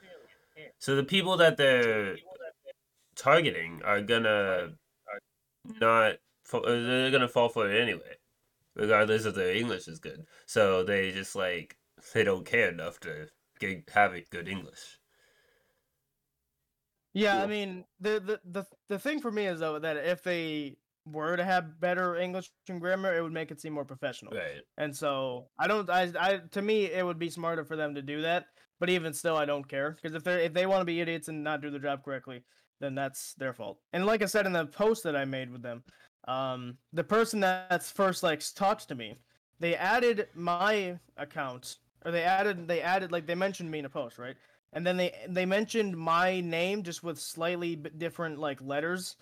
so 0.79 0.95
the 0.95 1.03
people 1.03 1.37
that 1.37 1.57
they're 1.57 2.17
targeting 3.15 3.81
are 3.83 4.01
gonna 4.01 4.69
not 5.79 6.13
uh, 6.53 6.59
they're 6.63 7.11
gonna 7.11 7.27
fall 7.27 7.49
for 7.49 7.69
it 7.69 7.79
anyway 7.79 8.15
regardless 8.75 9.25
if 9.25 9.35
their 9.35 9.53
English 9.53 9.87
is 9.87 9.99
good 9.99 10.25
so 10.45 10.83
they 10.83 11.11
just 11.11 11.35
like 11.35 11.77
they 12.13 12.23
don't 12.23 12.45
care 12.45 12.69
enough 12.69 12.99
to 12.99 13.27
get, 13.59 13.89
have 13.93 14.13
it 14.13 14.29
good 14.29 14.47
English 14.47 14.99
Yeah, 17.13 17.43
I 17.43 17.47
mean 17.47 17.83
the, 17.99 18.19
the 18.19 18.39
the 18.45 18.65
the 18.87 18.99
thing 18.99 19.19
for 19.19 19.31
me 19.31 19.45
is 19.45 19.59
though 19.59 19.79
that 19.79 19.97
if 19.97 20.23
they 20.23 20.77
were 21.05 21.35
to 21.35 21.43
have 21.43 21.79
better 21.79 22.15
English 22.15 22.51
and 22.69 22.79
grammar, 22.79 23.15
it 23.15 23.21
would 23.21 23.33
make 23.33 23.51
it 23.51 23.59
seem 23.59 23.73
more 23.73 23.85
professional. 23.85 24.33
Right. 24.33 24.61
And 24.77 24.95
so 24.95 25.47
I 25.57 25.67
don't. 25.67 25.89
I, 25.89 26.11
I 26.19 26.41
to 26.51 26.61
me 26.61 26.85
it 26.85 27.05
would 27.05 27.19
be 27.19 27.29
smarter 27.29 27.65
for 27.65 27.75
them 27.75 27.95
to 27.95 28.01
do 28.01 28.21
that. 28.21 28.45
But 28.81 28.89
even 28.89 29.13
still, 29.13 29.37
I 29.37 29.45
don't 29.45 29.67
care 29.67 29.91
because 29.91 30.15
if 30.15 30.23
they 30.23 30.43
if 30.45 30.53
they 30.53 30.65
want 30.65 30.81
to 30.81 30.85
be 30.85 31.01
idiots 31.01 31.27
and 31.27 31.43
not 31.43 31.61
do 31.61 31.69
their 31.69 31.79
job 31.79 32.03
correctly, 32.03 32.41
then 32.79 32.95
that's 32.95 33.35
their 33.35 33.53
fault. 33.53 33.77
And 33.93 34.07
like 34.07 34.23
I 34.23 34.25
said 34.25 34.47
in 34.47 34.53
the 34.53 34.65
post 34.65 35.03
that 35.03 35.15
I 35.15 35.23
made 35.23 35.51
with 35.51 35.61
them, 35.61 35.83
um, 36.27 36.79
the 36.91 37.03
person 37.03 37.39
that's 37.39 37.91
first 37.91 38.23
like 38.23 38.41
talks 38.55 38.85
to 38.87 38.95
me, 38.95 39.17
they 39.59 39.75
added 39.75 40.29
my 40.33 40.97
account 41.17 41.77
or 42.03 42.11
they 42.11 42.23
added 42.23 42.67
they 42.67 42.81
added 42.81 43.11
like 43.11 43.27
they 43.27 43.35
mentioned 43.35 43.69
me 43.69 43.77
in 43.77 43.85
a 43.85 43.89
post, 43.89 44.17
right? 44.17 44.35
And 44.73 44.83
then 44.83 44.97
they 44.97 45.13
they 45.29 45.45
mentioned 45.45 45.95
my 45.95 46.41
name 46.41 46.81
just 46.81 47.03
with 47.03 47.19
slightly 47.19 47.75
different 47.75 48.39
like 48.39 48.59
letters 48.63 49.15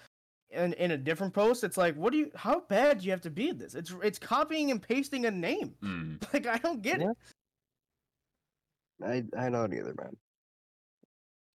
in, 0.52 0.72
in 0.74 0.92
a 0.92 0.98
different 0.98 1.34
post. 1.34 1.66
It's 1.66 1.78
like, 1.78 1.96
what 1.96 2.14
do 2.14 2.18
you? 2.18 2.32
How 2.34 2.62
bad 2.62 3.00
do 3.00 3.06
you 3.06 3.12
have 3.12 3.22
to 3.22 3.30
be 3.30 3.50
at 3.50 3.60
this? 3.60 3.76
It's 3.76 3.94
it's 4.02 4.20
copying 4.20 4.72
and 4.72 4.82
pasting 4.82 5.26
a 5.26 5.32
name. 5.32 5.76
Mm. 5.84 6.24
Like 6.34 6.48
I 6.48 6.58
don't 6.60 6.82
get 6.82 7.02
it. 7.02 7.08
I 9.04 9.24
I 9.38 9.50
don't 9.50 9.74
either, 9.74 9.94
man. 9.98 10.16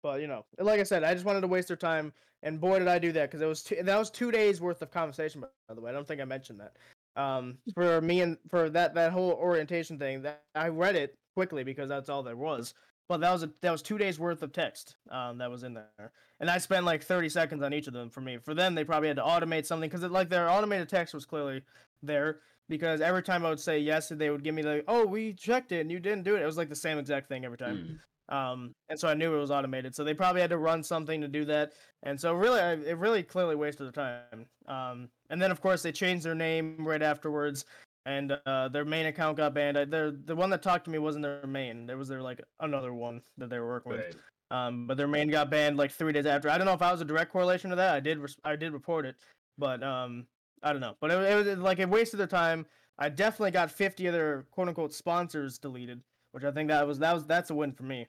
But 0.01 0.21
you 0.21 0.27
know, 0.27 0.45
like 0.59 0.79
I 0.79 0.83
said, 0.83 1.03
I 1.03 1.13
just 1.13 1.25
wanted 1.25 1.41
to 1.41 1.47
waste 1.47 1.69
their 1.69 1.77
time, 1.77 2.13
and 2.43 2.59
boy 2.59 2.79
did 2.79 2.88
I 2.88 3.00
do 3.00 3.12
that 3.13 3.29
because 3.29 3.41
it 3.41 3.45
was 3.47 3.63
two, 3.63 3.81
that 3.81 3.97
was 3.97 4.12
two 4.12 4.31
days 4.31 4.59
worth 4.59 4.81
of 4.81 4.91
conversation. 4.91 5.41
By 5.41 5.73
the 5.73 5.81
way, 5.81 5.89
I 5.89 5.93
don't 5.93 6.07
think 6.07 6.21
I 6.21 6.25
mentioned 6.25 6.59
that. 6.59 7.21
Um, 7.21 7.57
for 7.73 8.01
me 8.01 8.21
and 8.21 8.38
for 8.50 8.69
that 8.69 8.93
that 8.95 9.12
whole 9.12 9.31
orientation 9.31 9.97
thing, 9.97 10.21
that 10.23 10.43
I 10.55 10.67
read 10.67 10.95
it 10.95 11.15
quickly 11.35 11.63
because 11.63 11.89
that's 11.89 12.09
all 12.09 12.23
there 12.23 12.35
was. 12.35 12.73
But 13.09 13.19
that 13.21 13.31
was 13.31 13.43
a, 13.43 13.51
that 13.62 13.71
was 13.71 13.81
two 13.81 13.97
days 13.97 14.17
worth 14.17 14.43
of 14.43 14.53
text 14.53 14.95
um, 15.12 15.38
that 15.38 15.51
was 15.51 15.63
in 15.63 15.73
there, 15.73 16.12
and 16.39 16.50
I 16.50 16.57
spent 16.57 16.85
like 16.85 17.03
thirty 17.03 17.29
seconds 17.29 17.63
on 17.63 17.73
each 17.73 17.88
of 17.88 17.93
them. 17.93 18.09
For 18.09 18.21
me, 18.21 18.38
for 18.38 18.53
them, 18.53 18.75
they 18.75 18.83
probably 18.83 19.09
had 19.09 19.17
to 19.17 19.23
automate 19.23 19.65
something 19.65 19.89
because 19.89 20.03
it 20.03 20.12
like 20.12 20.29
their 20.29 20.50
automated 20.50 20.89
text 20.89 21.13
was 21.13 21.25
clearly 21.25 21.62
there 22.01 22.39
because 22.70 23.01
every 23.01 23.24
time 23.24 23.46
I 23.46 23.50
would 23.50 23.60
say 23.60 23.79
yes, 23.79 24.10
they 24.10 24.29
would 24.29 24.43
give 24.43 24.55
me 24.55 24.62
the 24.62 24.84
oh 24.88 25.05
we 25.05 25.34
checked 25.34 25.72
it 25.72 25.82
and 25.82 25.91
you 25.91 26.00
didn't 26.00 26.24
do 26.24 26.36
it. 26.36 26.41
It 26.41 26.46
was 26.46 26.58
like 26.58 26.70
the 26.70 26.75
same 26.75 26.98
exact 26.98 27.27
thing 27.27 27.46
every 27.46 27.58
time. 27.58 27.77
Mm. 27.77 28.00
Um, 28.29 28.74
and 28.89 28.98
so 28.98 29.08
I 29.08 29.13
knew 29.13 29.36
it 29.36 29.39
was 29.39 29.51
automated. 29.51 29.93
So 29.93 30.03
they 30.03 30.13
probably 30.13 30.41
had 30.41 30.50
to 30.51 30.58
run 30.58 30.82
something 30.82 31.22
to 31.22 31.27
do 31.27 31.46
that. 31.46 31.74
And 32.03 32.20
so 32.20 32.34
really, 32.34 32.60
I, 32.60 32.74
it 32.74 32.98
really 32.98 33.22
clearly 33.22 33.55
wasted 33.55 33.88
their 33.88 33.91
time. 33.91 34.46
Um, 34.67 35.10
and 35.29 35.41
then 35.41 35.51
of 35.51 35.62
course 35.62 35.84
they 35.84 35.91
changed 35.91 36.25
their 36.25 36.36
name 36.36 36.77
right 36.79 37.01
afterwards, 37.01 37.65
and 38.05 38.38
uh, 38.46 38.70
their 38.70 38.86
main 38.86 39.05
account 39.08 39.38
got 39.38 39.53
banned. 39.53 39.77
I, 39.77 39.86
their 39.86 40.12
the 40.12 40.36
one 40.36 40.50
that 40.51 40.62
talked 40.62 40.86
to 40.86 40.91
me 40.91 41.00
wasn't 41.00 41.24
their 41.24 41.46
main. 41.48 41.86
There 41.86 41.98
was 41.98 42.08
their 42.08 42.22
like 42.22 42.41
another 42.60 42.93
one 42.93 43.22
that 43.38 43.50
they 43.50 43.60
were 43.60 43.67
working 43.67 43.93
with. 43.93 44.15
Um, 44.51 44.88
but 44.88 44.98
their 44.98 45.08
main 45.08 45.29
got 45.29 45.50
banned 45.50 45.77
like 45.77 45.91
three 45.91 46.13
days 46.13 46.25
after. 46.25 46.50
I 46.50 46.58
don't 46.58 46.67
know 46.67 46.74
if 46.74 46.82
I 46.82 46.91
was 46.91 47.01
a 47.01 47.05
direct 47.05 47.32
correlation 47.32 47.72
to 47.72 47.75
that. 47.75 47.96
I 47.96 48.00
did 48.00 48.20
res- 48.20 48.38
I 48.43 48.55
did 48.55 48.72
report 48.72 49.05
it, 49.05 49.15
but 49.58 49.82
um, 49.84 50.27
I 50.63 50.72
don't 50.72 50.82
know. 50.82 50.96
But 51.00 51.12
it, 51.12 51.20
it 51.20 51.36
was 51.36 51.58
like 51.60 51.79
it 51.79 51.89
wasted 51.89 52.20
their 52.20 52.27
time. 52.27 52.65
I 52.98 53.10
definitely 53.10 53.51
got 53.51 53.72
50 53.72 54.08
of 54.08 54.13
their 54.13 54.43
quote 54.51 54.70
unquote 54.70 54.93
sponsors 54.93 55.58
deleted, 55.58 56.01
which 56.32 56.43
I 56.43 56.51
think 56.51 56.70
that 56.70 56.88
was 56.88 57.00
that 57.00 57.13
was 57.13 57.25
that's 57.25 57.50
a 57.50 57.55
win 57.55 57.74
for 57.74 57.84
me. 57.84 58.08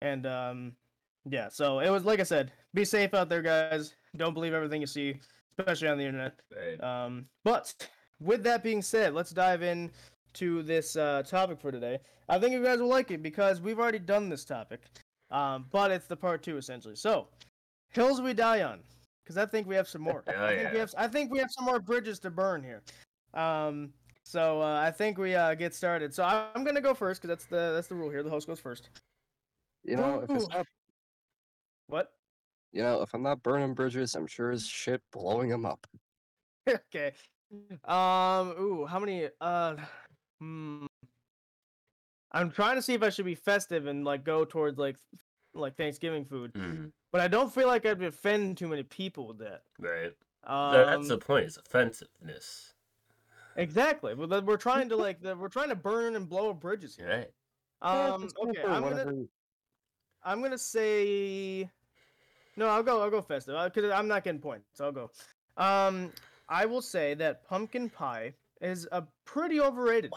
And 0.00 0.26
um, 0.26 0.72
yeah, 1.28 1.48
so 1.48 1.80
it 1.80 1.90
was 1.90 2.04
like 2.04 2.20
I 2.20 2.24
said, 2.24 2.52
be 2.74 2.84
safe 2.84 3.14
out 3.14 3.28
there, 3.28 3.42
guys. 3.42 3.94
Don't 4.16 4.34
believe 4.34 4.54
everything 4.54 4.80
you 4.80 4.86
see, 4.86 5.20
especially 5.58 5.88
on 5.88 5.98
the 5.98 6.04
internet. 6.04 6.38
Right. 6.54 6.82
Um, 6.82 7.26
but 7.44 7.74
with 8.20 8.44
that 8.44 8.62
being 8.62 8.82
said, 8.82 9.14
let's 9.14 9.30
dive 9.30 9.62
in 9.62 9.90
to 10.34 10.62
this 10.62 10.96
uh, 10.96 11.22
topic 11.26 11.60
for 11.60 11.72
today. 11.72 11.98
I 12.28 12.38
think 12.38 12.52
you 12.52 12.62
guys 12.62 12.78
will 12.78 12.88
like 12.88 13.10
it 13.10 13.22
because 13.22 13.60
we've 13.60 13.78
already 13.78 13.98
done 13.98 14.28
this 14.28 14.44
topic, 14.44 14.82
um, 15.30 15.66
but 15.70 15.90
it's 15.90 16.06
the 16.06 16.16
part 16.16 16.42
two 16.42 16.58
essentially. 16.58 16.96
So, 16.96 17.28
hills 17.88 18.20
we 18.20 18.34
die 18.34 18.62
on, 18.62 18.80
because 19.26 19.36
I 19.36 19.44
think 19.44 19.66
we 19.66 19.74
have 19.74 19.88
some 19.88 20.02
more. 20.02 20.22
Hell 20.26 20.44
I 20.44 20.56
think 20.56 20.72
we 20.72 20.78
have. 20.78 20.94
I 20.96 21.08
think 21.08 21.32
we 21.32 21.38
have 21.40 21.50
some 21.50 21.64
more 21.64 21.80
bridges 21.80 22.20
to 22.20 22.30
burn 22.30 22.62
here. 22.62 22.82
Um, 23.34 23.92
so 24.22 24.62
uh, 24.62 24.80
I 24.80 24.92
think 24.92 25.18
we 25.18 25.34
uh, 25.34 25.54
get 25.54 25.74
started. 25.74 26.14
So 26.14 26.22
I- 26.22 26.46
I'm 26.54 26.62
gonna 26.62 26.80
go 26.80 26.94
first 26.94 27.20
because 27.20 27.36
that's 27.36 27.46
the 27.46 27.72
that's 27.74 27.88
the 27.88 27.96
rule 27.96 28.08
here. 28.08 28.22
The 28.22 28.30
host 28.30 28.46
goes 28.46 28.60
first. 28.60 28.90
You 29.84 29.96
know, 29.96 30.20
if 30.20 30.30
it's 30.30 30.44
Ooh. 30.44 30.48
not, 30.48 30.66
What? 31.88 32.12
you 32.72 32.82
know, 32.82 33.02
if 33.02 33.14
I'm 33.14 33.22
not 33.22 33.42
burning 33.42 33.74
bridges, 33.74 34.14
I'm 34.14 34.26
sure 34.26 34.50
as 34.50 34.66
shit 34.66 35.00
blowing 35.12 35.48
them 35.48 35.66
up. 35.66 35.86
okay. 36.68 37.12
Um. 37.84 38.54
Ooh. 38.60 38.86
How 38.88 39.00
many? 39.00 39.28
Uh. 39.40 39.76
Hmm. 40.40 40.86
I'm 42.32 42.50
trying 42.50 42.76
to 42.76 42.82
see 42.82 42.94
if 42.94 43.02
I 43.02 43.08
should 43.08 43.24
be 43.24 43.34
festive 43.34 43.86
and 43.86 44.04
like 44.04 44.24
go 44.24 44.44
towards 44.44 44.78
like 44.78 44.96
like 45.60 45.76
Thanksgiving 45.76 46.24
food, 46.24 46.52
Mm. 46.54 46.92
but 47.12 47.20
I 47.20 47.28
don't 47.28 47.52
feel 47.52 47.66
like 47.66 47.84
I'd 47.86 48.02
offend 48.02 48.56
too 48.58 48.68
many 48.68 48.82
people 48.82 49.26
with 49.28 49.38
that. 49.38 49.62
Right. 49.78 50.12
Um, 50.44 50.72
That- 50.72 50.86
That's 50.86 51.08
the 51.08 51.18
point. 51.18 51.46
It's 51.46 51.56
offensiveness. 51.56 52.74
exactly. 53.56 54.14
Well, 54.14 54.42
we're 54.42 54.56
trying 54.56 54.88
to 54.90 54.96
like 54.96 55.22
we're 55.22 55.48
trying 55.48 55.70
to 55.70 55.74
burn 55.76 56.16
and 56.16 56.28
blow 56.28 56.50
up 56.50 56.60
bridges 56.60 56.96
here. 56.96 57.08
Right. 57.08 57.32
Um. 57.82 58.28
Okay. 58.42 58.62
I'm 58.64 58.82
gonna 58.82 59.24
I'm 60.22 60.42
gonna 60.42 60.58
say 60.58 61.68
no. 62.56 62.68
I'll 62.68 62.82
go. 62.82 63.02
I'll 63.02 63.10
go 63.10 63.20
festive 63.22 63.54
because 63.72 63.90
I'm 63.90 64.08
not 64.08 64.24
getting 64.24 64.40
points. 64.40 64.66
So 64.72 64.86
I'll 64.86 64.92
go. 64.92 65.10
Um, 65.56 66.12
I 66.48 66.64
will 66.66 66.82
say 66.82 67.14
that 67.14 67.44
pumpkin 67.44 67.90
pie 67.90 68.34
is 68.60 68.88
a 68.92 69.02
pretty 69.24 69.60
overrated. 69.60 70.12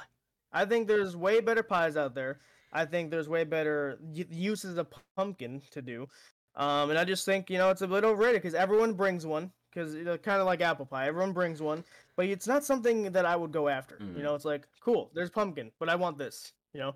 I 0.51 0.65
think 0.65 0.87
there's 0.87 1.15
way 1.15 1.41
better 1.41 1.63
pies 1.63 1.97
out 1.97 2.15
there. 2.15 2.39
I 2.71 2.85
think 2.85 3.11
there's 3.11 3.27
way 3.27 3.43
better 3.43 3.99
uses 4.13 4.77
of 4.77 4.87
pumpkin 5.15 5.61
to 5.71 5.81
do. 5.81 6.07
Um, 6.55 6.89
and 6.89 6.99
I 6.99 7.03
just 7.03 7.25
think 7.25 7.49
you 7.49 7.57
know 7.57 7.69
it's 7.69 7.81
a 7.81 7.87
bit 7.87 8.03
overrated 8.03 8.41
because 8.41 8.55
everyone 8.55 8.93
brings 8.93 9.25
one. 9.25 9.51
Because 9.71 9.93
you 9.93 10.03
know, 10.03 10.17
kind 10.17 10.39
of 10.39 10.47
like 10.47 10.61
apple 10.61 10.85
pie, 10.85 11.07
everyone 11.07 11.31
brings 11.31 11.61
one, 11.61 11.83
but 12.15 12.25
it's 12.25 12.47
not 12.47 12.65
something 12.65 13.11
that 13.11 13.25
I 13.25 13.35
would 13.35 13.51
go 13.51 13.69
after. 13.69 13.97
Mm. 13.97 14.17
You 14.17 14.23
know, 14.23 14.33
it's 14.33 14.45
like 14.45 14.67
cool, 14.81 15.11
there's 15.13 15.29
pumpkin, 15.29 15.71
but 15.79 15.89
I 15.89 15.95
want 15.95 16.17
this. 16.17 16.53
You 16.73 16.79
know, 16.79 16.95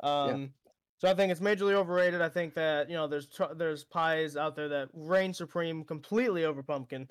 um, 0.00 0.50
so 0.98 1.08
I 1.08 1.14
think 1.14 1.30
it's 1.30 1.42
majorly 1.42 1.74
overrated. 1.74 2.22
I 2.22 2.30
think 2.30 2.54
that 2.54 2.88
you 2.88 2.96
know 2.96 3.06
there's 3.06 3.26
tr- 3.26 3.54
there's 3.54 3.84
pies 3.84 4.36
out 4.36 4.56
there 4.56 4.68
that 4.68 4.88
reign 4.94 5.34
supreme 5.34 5.84
completely 5.84 6.44
over 6.44 6.62
pumpkin, 6.62 7.06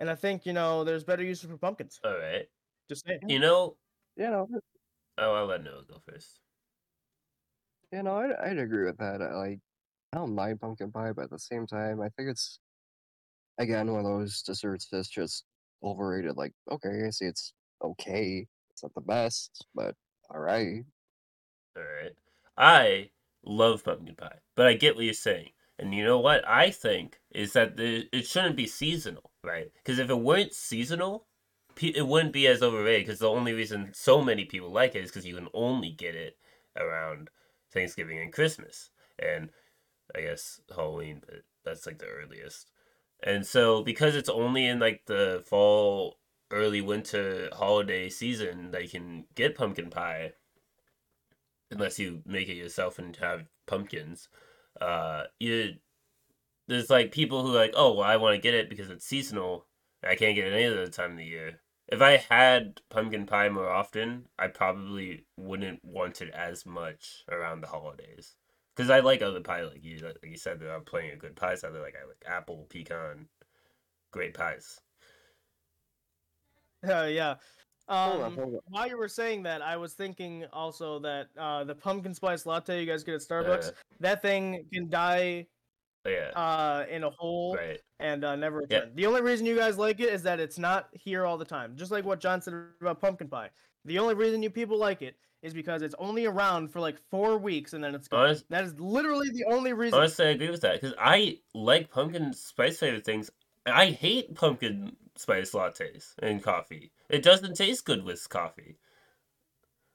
and 0.00 0.10
I 0.10 0.16
think 0.16 0.44
you 0.44 0.52
know 0.52 0.82
there's 0.82 1.04
better 1.04 1.22
uses 1.22 1.48
for 1.48 1.56
pumpkins. 1.56 2.00
All 2.04 2.18
right. 2.18 2.48
Just 2.88 3.06
saying. 3.06 3.20
You 3.28 3.38
know. 3.38 3.76
You 4.16 4.24
know, 4.24 4.48
Oh, 5.18 5.34
I'll 5.34 5.46
let 5.46 5.64
Noah 5.64 5.82
go 5.88 6.00
first. 6.08 6.40
You 7.92 8.02
know, 8.02 8.16
I'd, 8.16 8.32
I'd 8.32 8.58
agree 8.58 8.84
with 8.84 8.98
that. 8.98 9.20
Like, 9.20 9.60
I 10.12 10.18
don't 10.18 10.34
mind 10.34 10.60
pumpkin 10.60 10.90
pie, 10.92 11.12
but 11.12 11.24
at 11.24 11.30
the 11.30 11.38
same 11.38 11.66
time, 11.66 12.00
I 12.00 12.08
think 12.10 12.30
it's 12.30 12.60
again 13.58 13.90
one 13.90 14.00
of 14.00 14.06
those 14.06 14.42
desserts 14.42 14.88
that's 14.90 15.08
just 15.08 15.44
overrated. 15.82 16.36
Like, 16.36 16.52
okay, 16.70 17.02
I 17.06 17.10
see 17.10 17.26
it's 17.26 17.52
okay. 17.82 18.46
It's 18.70 18.82
not 18.82 18.94
the 18.94 19.00
best, 19.00 19.66
but 19.74 19.94
all 20.30 20.40
right. 20.40 20.84
All 21.76 21.82
right. 21.82 22.12
I 22.56 23.10
love 23.44 23.84
pumpkin 23.84 24.14
pie, 24.16 24.38
but 24.56 24.66
I 24.66 24.74
get 24.74 24.96
what 24.96 25.04
you're 25.04 25.14
saying. 25.14 25.50
And 25.78 25.94
you 25.94 26.04
know 26.04 26.18
what 26.18 26.46
I 26.46 26.70
think 26.70 27.20
is 27.30 27.52
that 27.52 27.76
the, 27.76 28.08
it 28.12 28.26
shouldn't 28.26 28.56
be 28.56 28.66
seasonal, 28.66 29.30
right? 29.44 29.70
Because 29.76 30.00
if 30.00 30.10
it 30.10 30.14
weren't 30.14 30.52
seasonal, 30.52 31.26
it 31.80 32.06
wouldn't 32.06 32.32
be 32.32 32.48
as 32.48 32.62
overrated. 32.62 33.06
Because 33.06 33.20
the 33.20 33.30
only 33.30 33.52
reason 33.52 33.90
so 33.94 34.20
many 34.20 34.44
people 34.44 34.72
like 34.72 34.96
it 34.96 35.04
is 35.04 35.10
because 35.10 35.24
you 35.26 35.36
can 35.36 35.48
only 35.54 35.90
get 35.90 36.16
it 36.16 36.36
around 36.76 37.30
Thanksgiving 37.72 38.18
and 38.18 38.32
Christmas, 38.32 38.90
and 39.18 39.50
I 40.14 40.22
guess 40.22 40.60
Halloween, 40.74 41.22
but 41.24 41.42
that's 41.64 41.86
like 41.86 41.98
the 41.98 42.06
earliest. 42.06 42.70
And 43.22 43.44
so 43.46 43.82
because 43.82 44.14
it's 44.14 44.28
only 44.28 44.66
in 44.66 44.78
like 44.78 45.02
the 45.06 45.42
fall, 45.46 46.18
early 46.50 46.80
winter 46.80 47.48
holiday 47.52 48.08
season 48.08 48.70
that 48.70 48.82
you 48.82 48.88
can 48.88 49.24
get 49.34 49.56
pumpkin 49.56 49.90
pie, 49.90 50.32
unless 51.70 51.98
you 51.98 52.22
make 52.24 52.48
it 52.48 52.56
yourself 52.56 52.98
and 52.98 53.14
have 53.16 53.46
pumpkins. 53.66 54.28
Uh, 54.80 55.24
you 55.38 55.74
there's 56.68 56.90
like 56.90 57.12
people 57.12 57.42
who 57.42 57.52
are 57.52 57.60
like, 57.60 57.74
oh, 57.74 57.94
well, 57.94 58.06
I 58.08 58.16
want 58.16 58.34
to 58.34 58.40
get 58.40 58.54
it 58.54 58.68
because 58.68 58.90
it's 58.90 59.06
seasonal. 59.06 59.66
I 60.04 60.14
can't 60.14 60.36
get 60.36 60.46
it 60.46 60.52
any 60.52 60.66
other 60.66 60.86
time 60.86 61.12
of 61.12 61.16
the 61.16 61.24
year. 61.24 61.60
If 61.88 62.00
I 62.02 62.16
had 62.18 62.80
pumpkin 62.90 63.26
pie 63.26 63.48
more 63.48 63.68
often, 63.70 64.28
I 64.38 64.48
probably 64.48 65.26
wouldn't 65.36 65.84
want 65.84 66.20
it 66.22 66.30
as 66.30 66.64
much 66.66 67.24
around 67.30 67.60
the 67.62 67.66
holidays. 67.68 68.36
Because 68.76 68.90
I 68.90 69.00
like 69.00 69.22
other 69.22 69.40
pie, 69.40 69.62
like 69.64 69.82
you, 69.84 69.98
like 69.98 70.18
you 70.22 70.36
said, 70.36 70.60
there 70.60 70.70
are 70.72 70.80
plenty 70.80 71.10
of 71.10 71.18
good 71.18 71.36
pies 71.36 71.64
out 71.64 71.72
there. 71.72 71.82
Like 71.82 71.96
I 72.00 72.06
like 72.06 72.24
apple, 72.26 72.66
pecan, 72.70 73.28
great 74.12 74.34
pies. 74.34 74.80
Uh, 76.88 77.04
yeah. 77.10 77.34
Hold 78.04 78.22
on, 78.22 78.26
Um, 78.26 78.36
hold 78.36 78.54
on. 78.54 78.60
while 78.68 78.88
you 78.88 78.96
were 78.98 79.08
saying 79.08 79.42
that, 79.44 79.62
I 79.62 79.76
was 79.76 79.94
thinking 79.94 80.44
also 80.52 80.98
that 81.00 81.28
uh, 81.36 81.64
the 81.64 81.74
pumpkin 81.74 82.14
spice 82.14 82.46
latte 82.46 82.80
you 82.80 82.86
guys 82.86 83.02
get 83.02 83.14
at 83.14 83.20
Starbucks, 83.22 83.68
Uh, 83.68 83.72
that 84.00 84.22
thing 84.22 84.66
can 84.72 84.88
die 84.90 85.46
But 85.48 85.57
yeah, 86.08 86.30
uh, 86.34 86.84
in 86.90 87.04
a 87.04 87.10
hole 87.10 87.56
right. 87.56 87.80
and 88.00 88.24
uh, 88.24 88.34
never 88.36 88.64
Yeah. 88.68 88.78
return. 88.78 88.92
The 88.94 89.06
only 89.06 89.22
reason 89.22 89.46
you 89.46 89.56
guys 89.56 89.78
like 89.78 90.00
it 90.00 90.08
is 90.12 90.22
that 90.24 90.40
it's 90.40 90.58
not 90.58 90.88
here 90.92 91.24
all 91.24 91.38
the 91.38 91.44
time. 91.44 91.76
Just 91.76 91.90
like 91.90 92.04
what 92.04 92.20
John 92.20 92.40
said 92.42 92.54
about 92.80 93.00
pumpkin 93.00 93.28
pie. 93.28 93.50
The 93.84 93.98
only 93.98 94.14
reason 94.14 94.42
you 94.42 94.50
people 94.50 94.78
like 94.78 95.02
it 95.02 95.16
is 95.42 95.54
because 95.54 95.82
it's 95.82 95.94
only 95.98 96.26
around 96.26 96.68
for 96.68 96.80
like 96.80 96.96
four 97.10 97.38
weeks 97.38 97.72
and 97.72 97.82
then 97.82 97.94
it's 97.94 98.08
gone. 98.08 98.24
Honest- 98.26 98.48
that 98.50 98.64
is 98.64 98.78
literally 98.80 99.30
the 99.30 99.44
only 99.50 99.72
reason. 99.72 99.98
Honestly, 99.98 100.26
I 100.26 100.30
agree 100.30 100.50
with 100.50 100.62
that 100.62 100.80
because 100.80 100.94
I 100.98 101.38
like 101.54 101.90
pumpkin 101.90 102.32
spice 102.32 102.78
flavored 102.78 103.04
things. 103.04 103.30
I 103.66 103.86
hate 103.86 104.34
pumpkin 104.34 104.96
spice 105.16 105.52
lattes 105.52 106.14
and 106.20 106.42
coffee. 106.42 106.90
It 107.08 107.22
doesn't 107.22 107.54
taste 107.54 107.84
good 107.84 108.02
with 108.04 108.28
coffee. 108.28 108.78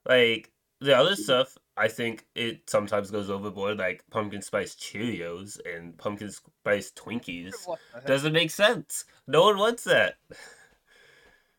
Like 0.06 0.50
the 0.80 0.96
other 0.96 1.16
stuff, 1.16 1.56
I 1.76 1.88
think 1.88 2.24
it 2.34 2.70
sometimes 2.70 3.10
goes 3.10 3.30
overboard, 3.30 3.78
like 3.78 4.04
pumpkin 4.10 4.42
spice 4.42 4.74
Cheerios 4.76 5.58
and 5.66 5.96
pumpkin 5.98 6.30
spice 6.30 6.92
Twinkies. 6.92 7.52
What 7.66 7.80
the 7.92 7.98
heck? 7.98 8.06
Doesn't 8.06 8.32
make 8.32 8.50
sense. 8.50 9.04
No 9.26 9.42
one 9.42 9.58
wants 9.58 9.84
that. 9.84 10.14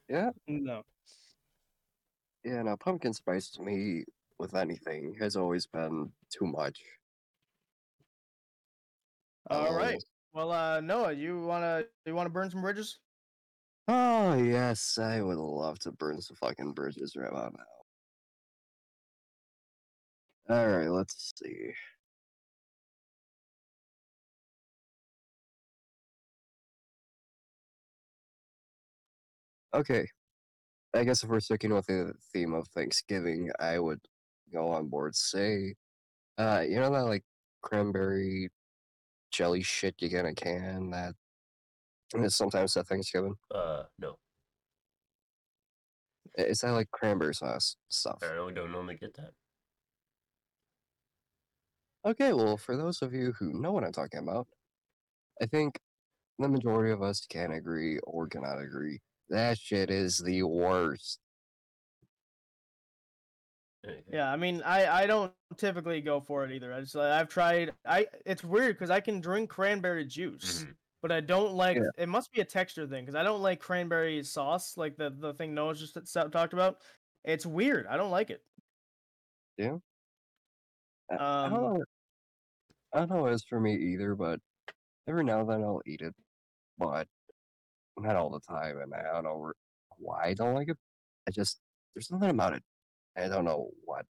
Yeah, 0.07 0.29
No. 0.48 0.84
yeah. 2.43 2.62
No, 2.62 2.77
pumpkin 2.77 3.13
spice 3.13 3.50
to 3.51 3.62
me 3.63 4.03
with 4.39 4.55
anything 4.55 5.15
has 5.19 5.36
always 5.36 5.65
been 5.65 6.12
too 6.29 6.45
much. 6.45 6.79
All 9.50 9.67
Oh. 9.69 9.75
right. 9.75 10.03
Well, 10.34 10.51
uh, 10.51 10.81
Noah, 10.81 11.13
you 11.13 11.41
wanna 11.41 11.86
you 12.05 12.13
wanna 12.15 12.29
burn 12.29 12.50
some 12.51 12.62
bridges? 12.62 13.00
Oh 13.88 14.34
yes, 14.36 14.98
I 14.98 15.22
would 15.22 15.38
love 15.38 15.79
to 15.79 15.91
burn 15.91 16.22
some 16.22 16.36
fucking 16.38 16.74
bridges 16.74 17.15
right 17.15 17.31
about 17.31 17.53
now. 17.57 17.63
All 20.49 20.67
right, 20.67 20.87
let's 20.89 21.33
see. 21.37 21.71
Okay. 29.73 30.07
I 30.93 31.03
guess 31.03 31.23
if 31.23 31.29
we're 31.29 31.39
sticking 31.41 31.73
with 31.73 31.87
the 31.87 32.13
theme 32.31 32.53
of 32.53 32.67
Thanksgiving, 32.69 33.51
I 33.59 33.79
would 33.79 33.99
go 34.53 34.69
on 34.69 34.87
board. 34.87 35.15
Say, 35.15 35.75
uh, 36.37 36.63
you 36.67 36.79
know 36.79 36.91
that 36.91 37.05
like 37.05 37.23
cranberry 37.61 38.49
jelly 39.31 39.63
shit 39.63 39.95
you 39.99 40.09
get 40.09 40.21
in 40.21 40.27
a 40.27 40.35
can 40.35 40.91
that 40.91 41.15
is 42.13 42.35
sometimes 42.35 42.77
at 42.77 42.87
Thanksgiving? 42.87 43.35
Uh, 43.53 43.83
no. 43.99 44.17
It's 46.35 46.61
that 46.61 46.71
like 46.71 46.91
cranberry 46.91 47.33
sauce 47.33 47.77
stuff. 47.89 48.19
I 48.21 48.35
don't 48.35 48.53
normally 48.53 48.95
get 48.95 49.15
that. 49.15 49.31
Okay, 52.05 52.33
well, 52.33 52.57
for 52.57 52.77
those 52.77 53.01
of 53.01 53.13
you 53.13 53.33
who 53.33 53.51
know 53.53 53.71
what 53.71 53.83
I'm 53.83 53.91
talking 53.91 54.19
about, 54.19 54.47
I 55.41 55.45
think 55.47 55.79
the 56.39 56.50
majority 56.50 56.91
of 56.93 57.01
us 57.03 57.25
can 57.27 57.51
agree 57.51 58.00
or 58.00 58.27
cannot 58.27 58.59
agree. 58.62 59.01
That 59.29 59.57
shit 59.59 59.89
is 59.91 60.19
the 60.19 60.43
worst. 60.43 61.19
Yeah, 64.12 64.31
I 64.31 64.35
mean, 64.35 64.62
I 64.63 65.03
I 65.03 65.05
don't 65.07 65.33
typically 65.57 66.01
go 66.01 66.19
for 66.19 66.43
it 66.43 66.51
either. 66.51 66.74
I 66.74 66.81
just 66.81 66.95
I've 66.95 67.29
tried. 67.29 67.75
I 67.85 68.07
it's 68.25 68.43
weird 68.43 68.75
because 68.75 68.89
I 68.89 69.00
can 69.00 69.21
drink 69.21 69.50
cranberry 69.50 70.05
juice, 70.05 70.65
Mhm. 70.65 70.75
but 71.03 71.12
I 71.12 71.21
don't 71.21 71.53
like. 71.53 71.77
Yeah. 71.77 71.89
It 71.97 72.09
must 72.09 72.31
be 72.31 72.41
a 72.41 72.45
texture 72.45 72.88
thing 72.88 73.05
because 73.05 73.15
I 73.15 73.21
don't 73.24 73.41
like 73.43 73.59
cranberry 73.59 74.24
sauce, 74.24 74.75
like 74.77 74.97
the 74.97 75.12
the 75.12 75.33
thing 75.35 75.53
Noah 75.53 75.75
just 75.75 75.95
s- 75.97 76.13
talked 76.31 76.53
about. 76.53 76.81
It's 77.24 77.45
weird. 77.45 77.85
I 77.88 77.97
don't 77.97 78.12
like 78.12 78.31
it. 78.31 78.43
I, 81.12 81.15
I 81.43 81.50
don't 81.50 81.62
Um, 81.62 81.62
know. 81.62 81.83
I 82.94 83.00
don't 83.00 83.10
know 83.12 83.22
what 83.24 83.32
it 83.32 83.36
is 83.36 83.44
for 83.44 83.60
me 83.60 83.75
either, 83.75 84.15
but 84.15 84.39
every 85.08 85.24
now 85.24 85.42
and 85.42 85.50
then 85.50 85.63
I'll 85.63 85.82
eat 85.86 86.01
it, 86.01 86.15
but 86.77 87.08
not 87.98 88.15
all 88.18 88.30
the 88.32 88.39
time, 88.42 88.80
and 88.80 88.94
I 88.94 89.04
don't 89.13 89.24
know 89.25 89.54
why 89.98 90.25
I 90.25 90.34
don't 90.34 90.56
like 90.56 90.70
it. 90.70 90.77
I 91.27 91.32
just 91.32 91.62
there's 91.96 92.08
something 92.08 92.30
about 92.30 92.56
it. 92.56 92.63
I 93.18 93.27
don't 93.27 93.46
know 93.46 93.72
what. 93.86 94.06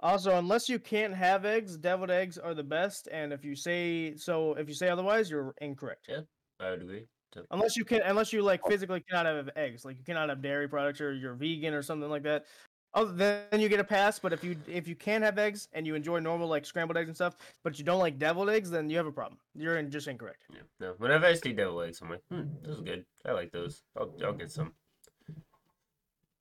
Also, 0.00 0.38
unless 0.38 0.68
you 0.68 0.78
can't 0.78 1.14
have 1.14 1.44
eggs, 1.44 1.76
deviled 1.76 2.10
eggs 2.10 2.38
are 2.38 2.54
the 2.54 2.64
best. 2.64 3.08
And 3.12 3.32
if 3.32 3.44
you 3.44 3.54
say 3.54 4.16
so, 4.16 4.54
if 4.54 4.68
you 4.68 4.74
say 4.74 4.88
otherwise, 4.88 5.30
you're 5.30 5.54
incorrect. 5.60 6.06
Yeah. 6.08 6.22
I 6.58 6.70
would 6.70 6.82
agree. 6.82 7.06
So- 7.34 7.46
Unless 7.50 7.76
you 7.76 7.84
can, 7.84 8.00
unless 8.02 8.32
you 8.32 8.42
like 8.42 8.64
physically 8.66 9.02
cannot 9.08 9.26
have 9.26 9.50
eggs, 9.56 9.84
like 9.84 9.98
you 9.98 10.04
cannot 10.04 10.28
have 10.30 10.40
dairy 10.42 10.68
products 10.68 11.00
or 11.00 11.12
you're 11.12 11.34
vegan 11.34 11.74
or 11.74 11.82
something 11.82 12.08
like 12.10 12.22
that. 12.24 12.46
Oh, 12.92 13.04
then 13.04 13.60
you 13.60 13.68
get 13.68 13.78
a 13.80 13.84
pass. 13.84 14.18
But 14.18 14.32
if 14.32 14.42
you 14.42 14.56
if 14.66 14.88
you 14.88 14.96
can 14.96 15.22
have 15.22 15.38
eggs 15.38 15.68
and 15.72 15.86
you 15.86 15.94
enjoy 15.94 16.18
normal 16.18 16.48
like 16.48 16.66
scrambled 16.66 16.96
eggs 16.96 17.08
and 17.08 17.16
stuff, 17.16 17.36
but 17.62 17.78
you 17.78 17.84
don't 17.84 18.00
like 18.00 18.18
deviled 18.18 18.50
eggs, 18.50 18.70
then 18.70 18.90
you 18.90 18.96
have 18.96 19.06
a 19.06 19.12
problem. 19.12 19.38
You're 19.54 19.78
in, 19.78 19.90
just 19.90 20.08
incorrect. 20.08 20.44
Yeah. 20.52 20.60
No, 20.80 20.94
whenever 20.98 21.26
I 21.26 21.34
see 21.34 21.52
deviled 21.52 21.84
eggs, 21.84 22.00
I'm 22.02 22.10
like, 22.10 22.22
hmm, 22.30 22.42
those 22.62 22.80
are 22.80 22.84
good. 22.84 23.04
I 23.24 23.32
like 23.32 23.52
those. 23.52 23.82
I'll, 23.96 24.12
I'll 24.24 24.32
get 24.32 24.50
some. 24.50 24.74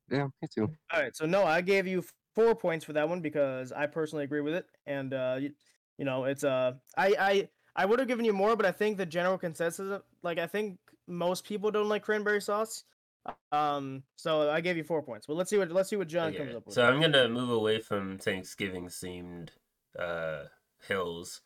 Yeah, 0.10 0.28
me 0.42 0.48
too. 0.54 0.72
All 0.92 1.00
right, 1.00 1.16
so 1.16 1.26
no, 1.26 1.44
I 1.44 1.62
gave 1.62 1.86
you 1.86 2.04
four 2.34 2.56
points 2.56 2.84
for 2.84 2.94
that 2.94 3.08
one 3.08 3.22
because 3.22 3.72
I 3.72 3.86
personally 3.86 4.24
agree 4.24 4.42
with 4.42 4.56
it, 4.56 4.66
and 4.88 5.14
uh, 5.14 5.38
you, 5.40 5.52
you 5.98 6.06
know, 6.06 6.24
it's 6.26 6.44
uh, 6.44 6.74
I 6.98 7.16
I 7.20 7.50
I 7.76 7.86
would 7.86 8.00
have 8.00 8.08
given 8.08 8.26
you 8.26 8.34
more, 8.34 8.56
but 8.56 8.66
I 8.66 8.72
think 8.72 8.98
the 8.98 9.06
general 9.06 9.38
consensus, 9.38 9.88
of- 9.92 10.04
like 10.24 10.40
I 10.40 10.48
think 10.48 10.80
most 11.08 11.44
people 11.44 11.70
don't 11.70 11.90
like 11.90 12.04
cranberry 12.04 12.42
sauce. 12.42 12.86
Um, 13.52 14.04
so 14.16 14.50
I 14.50 14.62
gave 14.62 14.78
you 14.78 14.84
four 14.84 15.02
points. 15.02 15.28
But 15.28 15.36
let's 15.36 15.50
see 15.50 15.58
what 15.58 15.72
let's 15.72 15.90
see 15.90 15.96
what 15.96 16.08
John 16.08 16.34
comes 16.34 16.56
up 16.56 16.66
with. 16.66 16.76
So 16.76 16.84
I'm 16.84 17.02
gonna 17.02 17.30
move 17.30 17.50
away 17.50 17.80
from 17.80 18.18
Thanksgiving 18.18 18.88
themed 18.88 19.50
uh 19.98 20.44
hills, 20.88 21.42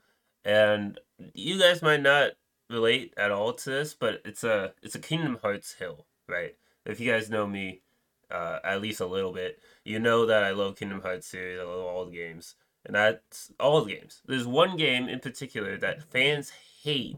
and 0.46 1.00
you 1.34 1.60
guys 1.60 1.82
might 1.82 2.02
not 2.02 2.32
relate 2.70 3.14
at 3.18 3.32
all 3.32 3.54
to 3.54 3.70
this, 3.70 3.94
but 3.94 4.22
it's 4.26 4.44
a 4.44 4.74
it's 4.82 4.96
a 4.96 5.00
Kingdom 5.00 5.40
Hearts 5.42 5.74
hill, 5.74 6.06
right? 6.28 6.56
If 6.86 7.00
you 7.00 7.10
guys 7.12 7.30
know 7.30 7.48
me, 7.48 7.82
uh, 8.30 8.60
at 8.64 8.82
least 8.82 9.00
a 9.00 9.06
little 9.06 9.32
bit, 9.32 9.60
you 9.86 10.00
know 10.00 10.26
that 10.26 10.44
I 10.44 10.52
love 10.52 10.76
Kingdom 10.76 11.02
Hearts 11.02 11.28
series. 11.28 11.60
I 11.60 11.64
love 11.64 11.86
all 11.86 12.06
the 12.06 12.12
games, 12.16 12.56
and 12.86 12.96
that's 12.96 13.52
all 13.60 13.82
the 13.84 13.94
games. 13.94 14.22
There's 14.26 14.48
one 14.48 14.76
game 14.78 15.08
in 15.08 15.20
particular 15.20 15.78
that 15.78 16.04
fans 16.12 16.52
hate, 16.84 17.18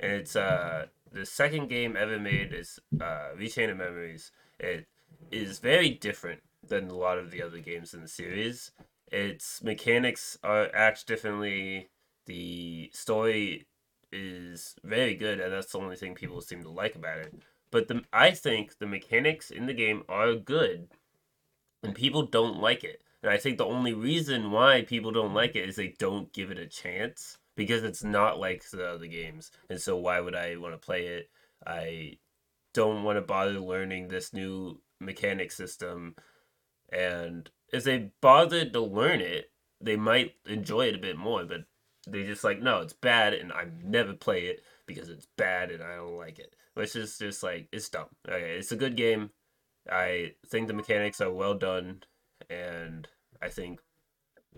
and 0.00 0.12
it's 0.12 0.36
uh 0.36 0.86
the 1.14 1.24
second 1.24 1.68
game 1.68 1.96
ever 1.96 2.18
made 2.18 2.52
is 2.52 2.80
uh 3.00 3.30
Re:Chain 3.36 3.70
of 3.70 3.78
Memories. 3.78 4.32
It 4.58 4.86
is 5.30 5.60
very 5.60 5.90
different 5.90 6.42
than 6.66 6.88
a 6.88 6.94
lot 6.94 7.18
of 7.18 7.30
the 7.30 7.42
other 7.42 7.58
games 7.58 7.94
in 7.94 8.02
the 8.02 8.08
series. 8.08 8.72
Its 9.12 9.62
mechanics 9.62 10.38
are 10.42 10.70
act 10.74 11.06
differently. 11.06 11.88
The 12.26 12.90
story 12.92 13.66
is 14.12 14.74
very 14.82 15.14
good, 15.14 15.40
and 15.40 15.52
that's 15.52 15.72
the 15.72 15.78
only 15.78 15.96
thing 15.96 16.14
people 16.14 16.40
seem 16.40 16.62
to 16.62 16.70
like 16.70 16.96
about 16.96 17.18
it. 17.18 17.34
But 17.70 17.88
the 17.88 18.02
I 18.12 18.32
think 18.32 18.78
the 18.78 18.86
mechanics 18.86 19.50
in 19.50 19.66
the 19.66 19.74
game 19.74 20.02
are 20.08 20.34
good, 20.34 20.88
and 21.82 21.94
people 21.94 22.26
don't 22.26 22.60
like 22.60 22.82
it. 22.82 23.02
And 23.22 23.30
I 23.30 23.38
think 23.38 23.56
the 23.56 23.64
only 23.64 23.94
reason 23.94 24.50
why 24.50 24.82
people 24.82 25.12
don't 25.12 25.32
like 25.32 25.54
it 25.56 25.68
is 25.68 25.76
they 25.76 25.94
don't 25.98 26.32
give 26.32 26.50
it 26.50 26.58
a 26.58 26.66
chance 26.66 27.38
because 27.56 27.82
it's 27.82 28.04
not 28.04 28.38
like 28.38 28.68
the 28.70 28.86
other 28.86 29.06
games. 29.06 29.50
And 29.70 29.80
so 29.80 29.96
why 29.96 30.20
would 30.20 30.34
I 30.34 30.56
want 30.56 30.74
to 30.74 30.78
play 30.78 31.06
it? 31.06 31.30
I 31.66 32.18
don't 32.72 33.04
want 33.04 33.16
to 33.16 33.22
bother 33.22 33.60
learning 33.60 34.08
this 34.08 34.32
new 34.32 34.80
mechanic 35.00 35.52
system. 35.52 36.16
And 36.92 37.50
if 37.72 37.84
they 37.84 38.10
bothered 38.20 38.72
to 38.72 38.80
learn 38.80 39.20
it, 39.20 39.50
they 39.80 39.96
might 39.96 40.34
enjoy 40.46 40.88
it 40.88 40.94
a 40.94 40.98
bit 40.98 41.16
more. 41.16 41.44
But 41.44 41.64
they 42.06 42.24
just 42.24 42.44
like, 42.44 42.60
no, 42.60 42.80
it's 42.80 42.92
bad, 42.92 43.34
and 43.34 43.52
I 43.52 43.66
never 43.82 44.12
play 44.12 44.46
it 44.46 44.62
because 44.86 45.08
it's 45.08 45.26
bad 45.36 45.70
and 45.70 45.82
I 45.82 45.96
don't 45.96 46.16
like 46.16 46.38
it. 46.38 46.54
Which 46.74 46.96
is 46.96 47.18
just 47.18 47.42
like 47.42 47.68
it's 47.72 47.88
dumb. 47.88 48.08
Okay, 48.28 48.56
it's 48.58 48.72
a 48.72 48.76
good 48.76 48.96
game. 48.96 49.30
I 49.90 50.32
think 50.46 50.66
the 50.66 50.74
mechanics 50.74 51.20
are 51.20 51.30
well 51.30 51.54
done, 51.54 52.02
and 52.50 53.06
I 53.40 53.48
think 53.48 53.80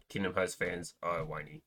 Kingdom 0.09 0.35
Hearts 0.35 0.55
fans 0.55 0.95
are 1.03 1.25
whiny. 1.25 1.63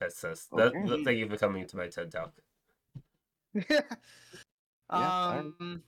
That's 0.00 0.22
us. 0.24 0.46
That, 0.52 0.74
Okay. 0.74 1.04
thank 1.04 1.18
you 1.18 1.28
for 1.28 1.36
coming 1.36 1.66
to 1.66 1.76
my 1.76 1.88
TED 1.88 2.10
talk. 2.12 2.32
I- 4.90 5.38
um, 5.38 5.82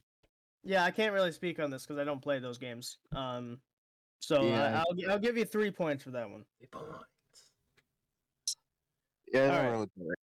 yeah, 0.63 0.85
I 0.85 0.91
can't 0.91 1.15
really 1.15 1.33
speak 1.33 1.59
on 1.59 1.71
this 1.71 1.87
because 1.87 1.99
I 1.99 2.05
don't 2.05 2.21
play 2.21 2.39
those 2.39 2.59
games. 2.59 2.99
Um, 3.13 3.61
so 4.21 4.43
Yeah. 4.43 4.63
I, 4.63 4.79
I'll 4.81 5.13
I'll 5.13 5.19
give 5.19 5.37
you 5.39 5.45
three 5.45 5.71
points 5.71 6.05
for 6.05 6.11
that 6.11 6.29
one. 6.29 6.45
Three 6.59 6.69
points. 6.71 7.05
Yeah, 9.33 9.45
I 9.45 9.47
don't 9.47 9.57
Alright. 9.57 9.73
really 9.73 9.87
play. 9.97 10.15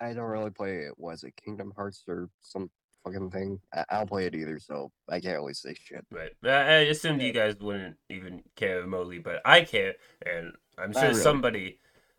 I 0.00 0.12
don't 0.14 0.30
really 0.30 0.50
play 0.50 0.78
it. 0.78 0.94
Was 0.98 1.22
it 1.22 1.32
Kingdom 1.42 1.72
Hearts 1.76 2.02
or 2.08 2.28
some 2.40 2.68
fucking 3.04 3.30
thing? 3.30 3.60
I, 3.72 3.84
I 3.88 3.96
don't 3.98 4.08
play 4.08 4.26
it 4.26 4.34
either, 4.34 4.58
so 4.58 4.90
I 5.08 5.20
can't 5.20 5.36
really 5.38 5.54
say 5.54 5.74
shit. 5.74 6.04
Right. 6.10 6.32
I 6.44 6.48
I 6.48 6.78
assumed 6.90 7.22
you 7.22 7.32
guys 7.32 7.54
wouldn't 7.60 7.96
even 8.10 8.42
care 8.56 8.80
remotely, 8.80 9.20
but 9.20 9.40
I 9.44 9.62
care, 9.62 9.94
and 10.26 10.52
I'm 10.76 10.92
sure 10.92 11.02
really. 11.02 11.14
somebody 11.14 11.78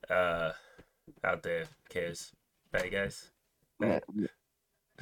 uh, 0.09 0.53
out 1.23 1.43
there 1.43 1.65
cares. 1.89 2.31
Right, 2.73 2.91
guys? 2.91 3.29
Uh, 3.83 3.99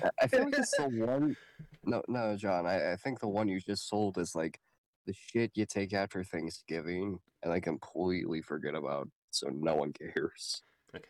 I- 0.03 0.09
I 0.21 0.27
feel 0.27 0.45
like 0.45 0.57
it's 0.57 0.75
the 0.75 0.83
one. 1.05 1.35
No, 1.83 2.01
no, 2.07 2.35
John. 2.37 2.65
I, 2.65 2.93
I 2.93 2.95
think 2.95 3.19
the 3.19 3.27
one 3.27 3.47
you 3.47 3.59
just 3.59 3.87
sold 3.89 4.17
is 4.17 4.35
like 4.35 4.59
the 5.05 5.13
shit 5.13 5.51
you 5.55 5.65
take 5.65 5.93
after 5.93 6.23
Thanksgiving 6.23 7.19
and 7.43 7.51
I 7.51 7.59
completely 7.59 8.41
forget 8.41 8.75
about, 8.75 9.09
so 9.31 9.49
no 9.51 9.75
one 9.75 9.93
cares. 9.93 10.61
Okay. 10.95 11.03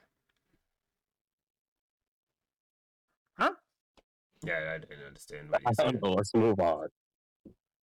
Huh? 3.38 3.52
Yeah, 4.44 4.74
I 4.76 4.78
didn't 4.80 5.06
understand 5.06 5.50
what 5.52 5.62
you 5.62 5.74
said. 5.74 6.02
know. 6.02 6.14
Let's 6.14 6.34
move 6.34 6.60
on. 6.60 6.88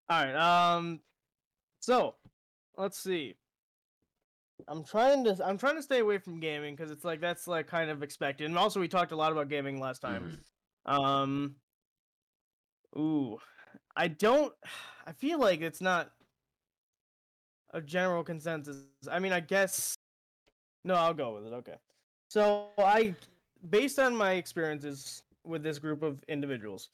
All 0.09 0.25
right. 0.25 0.35
Um. 0.75 1.01
So, 1.79 2.15
let's 2.77 2.97
see. 2.99 3.35
I'm 4.67 4.83
trying 4.83 5.23
to 5.25 5.37
I'm 5.45 5.57
trying 5.57 5.75
to 5.75 5.83
stay 5.83 5.99
away 5.99 6.17
from 6.17 6.39
gaming 6.39 6.75
because 6.75 6.91
it's 6.91 7.05
like 7.05 7.21
that's 7.21 7.47
like 7.47 7.67
kind 7.67 7.89
of 7.89 8.03
expected, 8.03 8.45
and 8.45 8.57
also 8.57 8.79
we 8.79 8.87
talked 8.87 9.11
a 9.11 9.15
lot 9.15 9.31
about 9.31 9.49
gaming 9.49 9.79
last 9.79 9.99
time. 9.99 10.41
Um. 10.85 11.55
Ooh, 12.97 13.37
I 13.95 14.07
don't. 14.07 14.53
I 15.05 15.13
feel 15.13 15.39
like 15.39 15.61
it's 15.61 15.81
not 15.81 16.11
a 17.71 17.81
general 17.81 18.23
consensus. 18.23 18.87
I 19.09 19.19
mean, 19.19 19.33
I 19.33 19.39
guess. 19.41 19.95
No, 20.83 20.95
I'll 20.95 21.13
go 21.13 21.35
with 21.35 21.45
it. 21.45 21.53
Okay. 21.55 21.75
So 22.29 22.71
I, 22.77 23.15
based 23.69 23.99
on 23.99 24.15
my 24.15 24.33
experiences 24.33 25.23
with 25.43 25.63
this 25.63 25.79
group 25.79 26.01
of 26.01 26.23
individuals, 26.27 26.89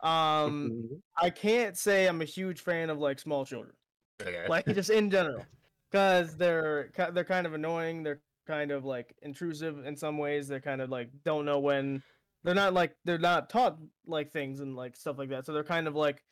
um, 0.00 0.70
Mhm. 0.70 1.02
I 1.16 1.30
can't 1.30 1.76
say 1.76 2.06
I'm 2.06 2.20
a 2.22 2.26
huge 2.26 2.60
fan 2.60 2.90
of 2.90 2.98
like 2.98 3.18
small 3.18 3.44
children, 3.44 3.74
Okay. 4.20 4.46
like 4.48 4.66
just 4.66 4.90
in 4.90 5.10
general, 5.10 5.46
because 5.90 6.36
they're 6.36 6.90
they're 7.12 7.24
kind 7.24 7.46
of 7.46 7.54
annoying. 7.54 8.02
They're 8.02 8.20
kind 8.46 8.70
of 8.70 8.84
like 8.84 9.14
intrusive 9.22 9.84
in 9.84 9.96
some 9.96 10.18
ways. 10.18 10.48
They're 10.48 10.60
kind 10.60 10.80
of 10.80 10.90
like 10.90 11.10
don't 11.24 11.44
know 11.44 11.58
when. 11.58 12.02
They're 12.44 12.54
not 12.54 12.72
like 12.72 12.94
they're 13.04 13.18
not 13.18 13.50
taught 13.50 13.78
like 14.06 14.30
things 14.32 14.60
and 14.60 14.76
like 14.76 14.96
stuff 14.96 15.18
like 15.18 15.28
that. 15.30 15.46
So 15.46 15.52
they're 15.52 15.64
kind 15.64 15.88
of 15.88 15.94
like 15.94 16.22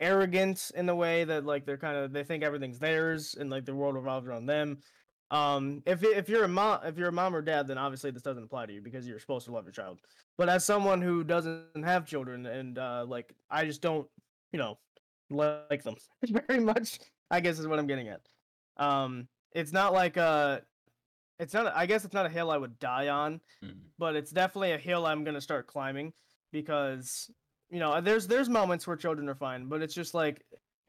arrogant 0.00 0.70
in 0.74 0.86
the 0.86 0.94
way 0.94 1.24
that 1.24 1.44
like 1.44 1.66
they're 1.66 1.76
kind 1.76 1.96
of 1.96 2.12
they 2.12 2.24
think 2.24 2.42
everything's 2.42 2.78
theirs 2.78 3.36
and 3.38 3.50
like 3.50 3.66
the 3.66 3.74
world 3.74 3.94
revolves 3.94 4.26
around 4.26 4.46
them. 4.46 4.78
Um, 5.30 5.82
if 5.86 6.02
if 6.02 6.28
you're 6.28 6.44
a 6.44 6.48
mom, 6.48 6.80
if 6.84 6.98
you're 6.98 7.08
a 7.08 7.12
mom 7.12 7.36
or 7.36 7.42
dad, 7.42 7.68
then 7.68 7.78
obviously 7.78 8.10
this 8.10 8.22
doesn't 8.22 8.42
apply 8.42 8.66
to 8.66 8.72
you 8.72 8.80
because 8.80 9.06
you're 9.06 9.20
supposed 9.20 9.46
to 9.46 9.52
love 9.52 9.64
your 9.64 9.72
child. 9.72 10.00
But 10.38 10.48
as 10.48 10.64
someone 10.64 11.00
who 11.02 11.22
doesn't 11.22 11.84
have 11.84 12.06
children 12.06 12.46
and 12.46 12.78
uh, 12.78 13.04
like 13.06 13.32
I 13.50 13.64
just 13.64 13.82
don't, 13.82 14.08
you 14.52 14.58
know, 14.58 14.78
like 15.28 15.82
them 15.82 15.94
very 16.48 16.60
much. 16.60 16.98
I 17.30 17.38
guess 17.38 17.60
is 17.60 17.68
what 17.68 17.78
I'm 17.78 17.86
getting 17.86 18.08
at. 18.08 18.22
Um, 18.80 19.28
it's 19.52 19.72
not 19.72 19.94
like 19.94 20.18
uh, 20.18 20.62
it's 21.38 21.54
not. 21.54 21.74
I 21.74 21.86
guess 21.86 22.04
it's 22.04 22.14
not 22.14 22.26
a 22.26 22.30
hill 22.30 22.50
I 22.50 22.56
would 22.58 22.78
die 22.78 23.08
on, 23.08 23.40
Mhm. 23.62 23.90
but 23.98 24.16
it's 24.16 24.30
definitely 24.30 24.72
a 24.72 24.78
hill 24.78 25.06
I'm 25.06 25.24
gonna 25.24 25.40
start 25.40 25.66
climbing 25.66 26.14
because 26.52 27.30
you 27.70 27.78
know 27.80 28.00
there's 28.00 28.26
there's 28.26 28.48
moments 28.48 28.86
where 28.86 28.96
children 28.96 29.28
are 29.28 29.34
fine, 29.34 29.68
but 29.68 29.82
it's 29.82 29.94
just 29.94 30.14
like 30.14 30.44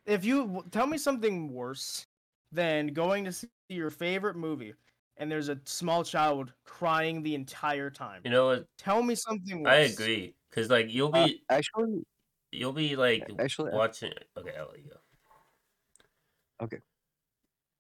if 0.06 0.26
you 0.26 0.64
tell 0.72 0.88
me 0.88 0.98
something 0.98 1.52
worse 1.54 2.08
than 2.52 2.88
going 2.90 3.26
to 3.26 3.32
see 3.32 3.50
your 3.70 3.90
favorite 3.90 4.36
movie 4.36 4.74
and 5.18 5.32
there's 5.32 5.50
a 5.50 5.60
small 5.66 6.04
child 6.04 6.54
crying 6.66 7.24
the 7.24 7.36
entire 7.36 7.90
time. 7.90 8.26
You 8.26 8.32
know 8.32 8.48
what? 8.48 8.68
Tell 8.78 9.04
me 9.04 9.16
something 9.16 9.62
worse. 9.64 9.72
I 9.72 9.76
agree. 9.78 10.36
Cause 10.52 10.70
like 10.70 10.92
you'll 10.92 11.12
Uh, 11.14 11.30
be 11.30 11.44
actually, 11.50 12.04
you'll 12.52 12.74
be 12.74 12.96
like 12.96 13.30
actually, 13.40 13.72
watching. 13.72 14.14
Okay, 14.38 14.56
I'll 14.58 14.70
let 14.70 14.80
you 14.84 14.90
go. 14.92 14.98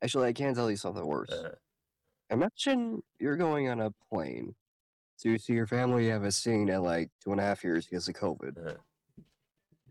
Actually, 0.04 0.28
I 0.28 0.34
can 0.34 0.54
tell 0.54 0.70
you 0.70 0.78
something 0.78 1.06
worse. 1.06 1.30
Uh, 1.30 1.56
Imagine 2.30 3.04
you're 3.20 3.36
going 3.36 3.68
on 3.68 3.82
a 3.82 3.92
plane 4.10 4.56
to 5.22 5.38
see 5.38 5.54
your 5.54 5.68
family 5.68 6.06
you 6.06 6.12
haven't 6.12 6.32
seen 6.32 6.70
in 6.70 6.82
like 6.82 7.10
two 7.22 7.32
and 7.32 7.42
a 7.42 7.44
half 7.44 7.64
years 7.64 7.86
because 7.86 8.08
of 8.08 8.16
COVID, 8.16 8.68
uh, 8.68 8.74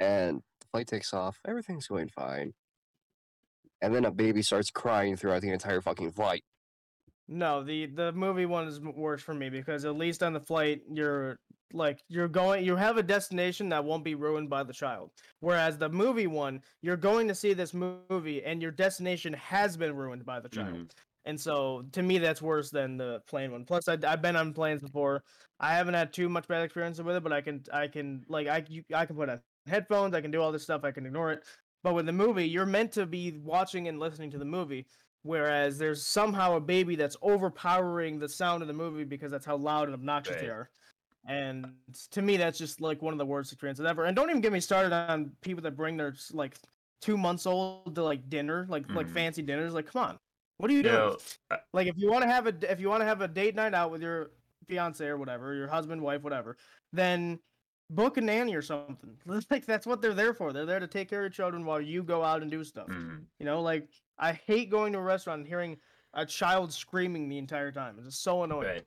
and 0.00 0.38
the 0.60 0.66
flight 0.72 0.86
takes 0.86 1.12
off, 1.12 1.38
everything's 1.46 1.86
going 1.86 2.08
fine, 2.08 2.54
and 3.82 3.94
then 3.94 4.06
a 4.06 4.10
baby 4.10 4.40
starts 4.40 4.70
crying 4.70 5.16
throughout 5.16 5.42
the 5.42 5.50
entire 5.50 5.82
fucking 5.82 6.12
flight. 6.12 6.42
No, 7.32 7.62
the 7.62 7.86
the 7.86 8.12
movie 8.12 8.44
one 8.46 8.66
is 8.66 8.80
worse 8.80 9.22
for 9.22 9.34
me 9.34 9.50
because 9.50 9.84
at 9.84 9.96
least 9.96 10.22
on 10.22 10.32
the 10.32 10.40
flight 10.40 10.82
you're 10.90 11.38
like 11.72 12.02
you're 12.08 12.26
going 12.26 12.64
you 12.64 12.74
have 12.74 12.96
a 12.96 13.04
destination 13.04 13.68
that 13.68 13.84
won't 13.84 14.02
be 14.02 14.16
ruined 14.16 14.50
by 14.50 14.64
the 14.64 14.72
child. 14.72 15.12
Whereas 15.38 15.78
the 15.78 15.88
movie 15.88 16.26
one, 16.26 16.60
you're 16.82 16.96
going 16.96 17.28
to 17.28 17.34
see 17.36 17.52
this 17.54 17.72
movie 17.72 18.42
and 18.44 18.60
your 18.60 18.72
destination 18.72 19.32
has 19.34 19.76
been 19.76 19.94
ruined 19.94 20.26
by 20.26 20.40
the 20.40 20.48
child. 20.48 20.80
mhm. 20.86 20.90
And 21.24 21.40
so 21.40 21.84
to 21.92 22.02
me 22.02 22.18
that's 22.18 22.42
worse 22.42 22.70
than 22.70 22.96
the 22.96 23.20
plane 23.28 23.52
one. 23.52 23.64
Plus 23.64 23.86
I 23.86 23.96
I've 24.04 24.22
been 24.22 24.34
on 24.36 24.52
planes 24.52 24.82
before. 24.82 25.22
I 25.60 25.74
haven't 25.74 25.94
had 25.94 26.12
too 26.12 26.28
much 26.28 26.48
bad 26.48 26.62
experience 26.64 27.00
with 27.00 27.14
it, 27.14 27.22
but 27.22 27.32
I 27.32 27.42
can 27.42 27.62
I 27.72 27.86
can 27.86 28.24
like 28.28 28.48
I 28.48 28.64
you, 28.68 28.82
I 28.92 29.06
can 29.06 29.14
put 29.14 29.28
on 29.28 29.40
headphones, 29.68 30.14
I 30.14 30.20
can 30.20 30.32
do 30.32 30.42
all 30.42 30.50
this 30.50 30.64
stuff, 30.64 30.82
I 30.82 30.90
can 30.90 31.06
ignore 31.06 31.30
it. 31.30 31.44
But 31.84 31.94
with 31.94 32.06
the 32.06 32.12
movie, 32.12 32.48
you're 32.48 32.66
meant 32.66 32.92
to 32.92 33.06
be 33.06 33.38
watching 33.38 33.86
and 33.88 34.00
listening 34.00 34.30
to 34.32 34.38
the 34.38 34.44
movie. 34.44 34.86
Whereas 35.22 35.78
there's 35.78 36.06
somehow 36.06 36.56
a 36.56 36.60
baby 36.60 36.96
that's 36.96 37.16
overpowering 37.22 38.18
the 38.18 38.28
sound 38.28 38.62
of 38.62 38.68
the 38.68 38.74
movie 38.74 39.04
because 39.04 39.30
that's 39.30 39.44
how 39.44 39.56
loud 39.56 39.84
and 39.84 39.94
obnoxious 39.94 40.36
they 40.36 40.48
are. 40.48 40.70
And 41.26 41.76
to 42.12 42.22
me, 42.22 42.36
that's 42.38 42.58
just 42.58 42.80
like 42.80 43.02
one 43.02 43.12
of 43.12 43.18
the 43.18 43.26
worst 43.26 43.52
experiences 43.52 43.84
ever. 43.86 44.04
And 44.06 44.16
don't 44.16 44.30
even 44.30 44.40
get 44.40 44.52
me 44.52 44.60
started 44.60 44.92
on 44.92 45.36
people 45.42 45.62
that 45.62 45.76
bring 45.76 45.96
their 45.96 46.14
like 46.32 46.56
two 47.00 47.18
months 47.18 47.46
old 47.46 47.94
to 47.96 48.02
like 48.02 48.28
dinner, 48.30 48.66
like 48.68 48.86
like 48.94 49.08
Mhm. 49.08 49.10
fancy 49.10 49.42
dinners. 49.42 49.74
Like, 49.74 49.86
come 49.86 50.02
on, 50.04 50.20
what 50.58 50.70
are 50.70 50.74
you 50.74 50.82
doing? 50.82 51.14
I- 51.50 51.60
like, 51.72 51.86
if 51.86 51.94
you 51.98 52.10
want 52.10 52.22
to 52.24 52.28
have 52.30 52.46
a 52.46 52.72
if 52.72 52.80
you 52.80 52.88
want 52.88 53.02
to 53.02 53.04
have 53.06 53.20
a 53.20 53.28
date 53.28 53.54
night 53.54 53.74
out 53.74 53.90
with 53.90 54.02
your 54.02 54.32
fiance 54.66 55.06
or 55.06 55.16
whatever, 55.18 55.54
your 55.54 55.68
husband, 55.68 56.02
wife, 56.02 56.22
whatever, 56.22 56.56
then 56.92 57.40
book 57.90 58.16
a 58.16 58.20
nanny 58.20 58.54
or 58.54 58.62
something. 58.62 59.20
like 59.50 59.66
that's 59.66 59.86
what 59.86 60.00
they're 60.02 60.14
there 60.14 60.34
for. 60.34 60.52
They're 60.52 60.66
there 60.66 60.80
to 60.80 60.88
take 60.88 61.08
care 61.08 61.20
of 61.20 61.24
your 61.24 61.30
children 61.30 61.64
while 61.64 61.80
you 61.80 62.02
go 62.02 62.22
out 62.24 62.42
and 62.42 62.50
do 62.50 62.64
stuff. 62.64 62.88
mhm. 62.88 63.30
You 63.38 63.46
know, 63.46 63.62
like 63.62 63.90
I 64.20 64.32
hate 64.32 64.70
going 64.70 64.92
to 64.92 64.98
a 64.98 65.02
restaurant 65.02 65.40
and 65.40 65.48
hearing 65.48 65.78
a 66.14 66.26
child 66.26 66.72
screaming 66.72 67.28
the 67.28 67.38
entire 67.38 67.72
time. 67.72 67.94
It's 67.96 68.06
just 68.06 68.22
so 68.22 68.42
annoying. 68.42 68.68
Right. 68.68 68.86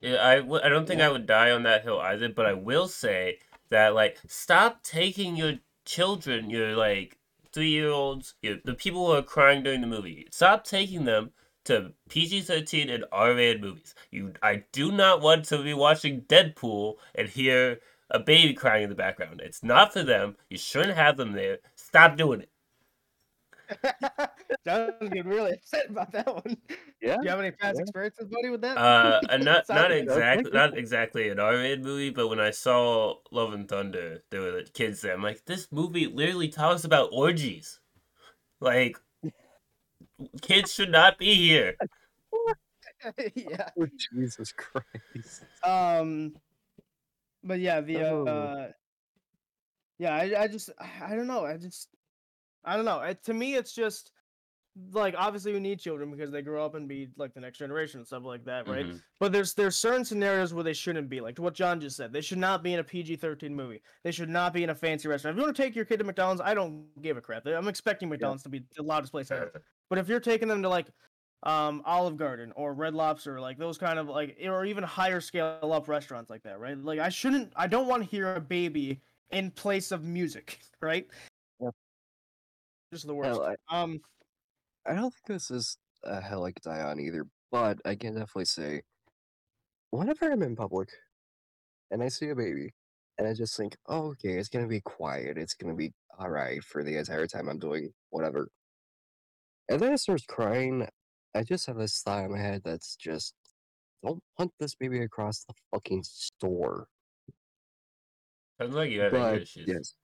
Yeah, 0.00 0.26
I, 0.26 0.36
w- 0.36 0.62
I 0.62 0.68
don't 0.68 0.86
think 0.86 1.00
I 1.00 1.10
would 1.10 1.26
die 1.26 1.50
on 1.50 1.62
that 1.64 1.82
hill 1.82 1.98
either, 1.98 2.28
but 2.28 2.46
I 2.46 2.52
will 2.52 2.88
say 2.88 3.38
that, 3.70 3.94
like, 3.94 4.18
stop 4.26 4.82
taking 4.82 5.36
your 5.36 5.54
children, 5.84 6.50
your, 6.50 6.76
like, 6.76 7.18
three 7.52 7.70
year 7.70 7.90
olds, 7.90 8.34
your, 8.42 8.56
the 8.64 8.74
people 8.74 9.06
who 9.06 9.12
are 9.12 9.22
crying 9.22 9.62
during 9.62 9.80
the 9.80 9.86
movie, 9.86 10.26
stop 10.30 10.64
taking 10.64 11.04
them 11.04 11.30
to 11.64 11.92
PG 12.08 12.42
13 12.42 12.88
and 12.88 13.04
R 13.12 13.34
rated 13.34 13.60
movies. 13.60 13.94
You, 14.10 14.32
I 14.42 14.64
do 14.72 14.90
not 14.92 15.20
want 15.20 15.44
to 15.46 15.62
be 15.62 15.74
watching 15.74 16.22
Deadpool 16.22 16.96
and 17.14 17.28
hear 17.28 17.80
a 18.10 18.18
baby 18.18 18.54
crying 18.54 18.84
in 18.84 18.88
the 18.88 18.96
background. 18.96 19.40
It's 19.42 19.62
not 19.62 19.92
for 19.92 20.02
them. 20.02 20.36
You 20.48 20.58
shouldn't 20.58 20.96
have 20.96 21.16
them 21.16 21.32
there. 21.32 21.58
Stop 21.76 22.16
doing 22.16 22.42
it. 22.42 22.50
John's 24.66 24.92
getting 25.00 25.26
really 25.26 25.52
upset 25.52 25.90
about 25.90 26.12
that 26.12 26.26
one. 26.26 26.56
Yeah, 27.00 27.16
Do 27.16 27.24
you 27.24 27.30
have 27.30 27.40
any 27.40 27.50
past 27.50 27.76
yeah. 27.76 27.82
experiences, 27.82 28.28
buddy, 28.28 28.50
with 28.50 28.60
that? 28.62 28.76
Uh, 28.76 29.20
and 29.30 29.44
not 29.44 29.64
not 29.68 29.92
exactly 29.92 30.50
not 30.52 30.76
exactly 30.76 31.28
an 31.28 31.40
R-rated 31.40 31.82
movie, 31.82 32.10
but 32.10 32.28
when 32.28 32.40
I 32.40 32.50
saw 32.50 33.14
Love 33.30 33.52
and 33.52 33.68
Thunder, 33.68 34.22
there 34.30 34.40
were 34.40 34.52
like, 34.58 34.72
kids 34.72 35.00
there. 35.00 35.14
I'm 35.14 35.22
like, 35.22 35.44
this 35.46 35.68
movie 35.70 36.06
literally 36.06 36.48
talks 36.48 36.84
about 36.84 37.10
orgies. 37.12 37.80
Like, 38.60 38.98
kids 40.42 40.72
should 40.72 40.90
not 40.90 41.18
be 41.18 41.34
here. 41.34 41.76
yeah. 43.34 43.70
Oh, 43.80 43.86
Jesus 44.12 44.52
Christ. 44.52 45.44
Um, 45.64 46.34
but 47.42 47.60
yeah, 47.60 47.80
the 47.80 48.02
Oh. 48.02 48.26
uh, 48.26 48.68
yeah, 49.98 50.14
I, 50.14 50.42
I 50.42 50.48
just, 50.48 50.70
I 50.78 51.14
don't 51.14 51.26
know, 51.26 51.44
I 51.44 51.56
just, 51.56 51.88
I 52.64 52.76
don't 52.76 52.84
know. 52.84 53.00
It, 53.00 53.22
to 53.24 53.34
me, 53.34 53.54
it's 53.54 53.74
just 53.74 54.12
like 54.92 55.14
obviously 55.16 55.52
we 55.52 55.60
need 55.60 55.78
children 55.80 56.10
because 56.10 56.30
they 56.30 56.42
grow 56.42 56.64
up 56.64 56.74
and 56.74 56.88
be 56.88 57.08
like 57.16 57.34
the 57.34 57.40
next 57.40 57.58
generation 57.58 58.00
and 58.00 58.06
stuff 58.06 58.24
like 58.24 58.44
that, 58.44 58.68
right? 58.68 58.86
Mhm. 58.86 59.02
But 59.18 59.32
there's 59.32 59.54
there's 59.54 59.76
certain 59.76 60.04
scenarios 60.04 60.52
where 60.54 60.64
they 60.64 60.72
shouldn't 60.72 61.08
be, 61.08 61.20
like 61.20 61.38
what 61.38 61.54
John 61.54 61.80
just 61.80 61.96
said. 61.96 62.12
They 62.12 62.20
should 62.20 62.38
not 62.38 62.62
be 62.62 62.74
in 62.74 62.80
a 62.80 62.84
PG-13 62.84 63.50
movie. 63.50 63.82
They 64.02 64.12
should 64.12 64.28
not 64.28 64.52
be 64.52 64.64
in 64.64 64.70
a 64.70 64.74
fancy 64.74 65.08
restaurant. 65.08 65.36
If 65.36 65.38
you 65.38 65.44
want 65.44 65.56
to 65.56 65.62
take 65.62 65.76
your 65.76 65.84
kid 65.84 65.98
to 65.98 66.04
McDonald's, 66.04 66.40
I 66.40 66.54
don't 66.54 66.86
give 67.02 67.16
a 67.16 67.20
crap. 67.20 67.46
I'm 67.46 67.68
expecting 67.68 68.08
McDonald's 68.08 68.42
to 68.44 68.48
be 68.48 68.64
the 68.76 68.82
loudest 68.82 69.12
place 69.12 69.30
ever. 69.30 69.62
But 69.88 69.98
if 69.98 70.08
you're 70.08 70.20
taking 70.20 70.48
them 70.48 70.62
to 70.62 70.68
like 70.68 70.88
um 71.42 71.82
Olive 71.86 72.16
Garden 72.16 72.52
or 72.56 72.74
Red 72.74 72.94
Lobster, 72.94 73.40
like 73.40 73.58
those 73.58 73.78
kind 73.78 73.98
of 73.98 74.08
like 74.08 74.36
or 74.44 74.64
even 74.64 74.84
higher 74.84 75.20
scale 75.20 75.58
up 75.72 75.88
restaurants 75.88 76.30
like 76.30 76.42
that, 76.42 76.60
right? 76.60 76.76
Like 76.76 76.98
I 76.98 77.08
shouldn't 77.08 77.52
I 77.56 77.66
don't 77.66 77.86
want 77.86 78.02
to 78.02 78.08
hear 78.08 78.34
a 78.34 78.40
baby 78.40 79.00
in 79.30 79.50
place 79.50 79.92
of 79.92 80.04
music, 80.04 80.60
right? 80.80 81.06
Yep. 81.60 81.74
Just 82.92 83.06
the 83.06 83.14
worst. 83.14 83.40
I, 83.40 83.56
Um 83.68 84.00
I 84.86 84.94
don't 84.94 85.12
think 85.12 85.26
this 85.26 85.50
is 85.50 85.76
a 86.04 86.20
hell 86.20 86.44
could 86.46 86.62
die 86.62 86.80
on 86.82 86.98
either, 86.98 87.26
but 87.52 87.78
I 87.84 87.94
can 87.94 88.14
definitely 88.14 88.46
say, 88.46 88.82
whenever 89.90 90.30
I'm 90.30 90.42
in 90.42 90.56
public 90.56 90.88
and 91.90 92.02
I 92.02 92.08
see 92.08 92.30
a 92.30 92.34
baby, 92.34 92.70
and 93.18 93.28
I 93.28 93.34
just 93.34 93.56
think, 93.56 93.76
oh, 93.86 94.08
okay, 94.12 94.38
it's 94.38 94.48
gonna 94.48 94.66
be 94.66 94.80
quiet, 94.80 95.36
it's 95.36 95.54
gonna 95.54 95.74
be 95.74 95.92
all 96.18 96.30
right 96.30 96.62
for 96.64 96.82
the 96.82 96.96
entire 96.96 97.26
time 97.26 97.48
I'm 97.48 97.58
doing 97.58 97.92
whatever, 98.10 98.48
and 99.68 99.78
then 99.78 99.92
it 99.92 99.98
starts 99.98 100.24
crying, 100.26 100.88
I 101.34 101.42
just 101.42 101.66
have 101.66 101.76
this 101.76 102.00
thought 102.02 102.24
in 102.24 102.32
my 102.32 102.38
head 102.38 102.62
that's 102.64 102.96
just, 102.96 103.34
don't 104.02 104.22
punt 104.38 104.52
this 104.58 104.74
baby 104.74 105.02
across 105.02 105.44
the 105.44 105.54
fucking 105.70 106.02
store. 106.04 106.86
Sounds 108.60 108.74
like 108.74 108.90
you 108.90 109.00
have 109.00 109.12
But 109.12 109.42
issues. 109.42 109.66
yes, 109.66 109.94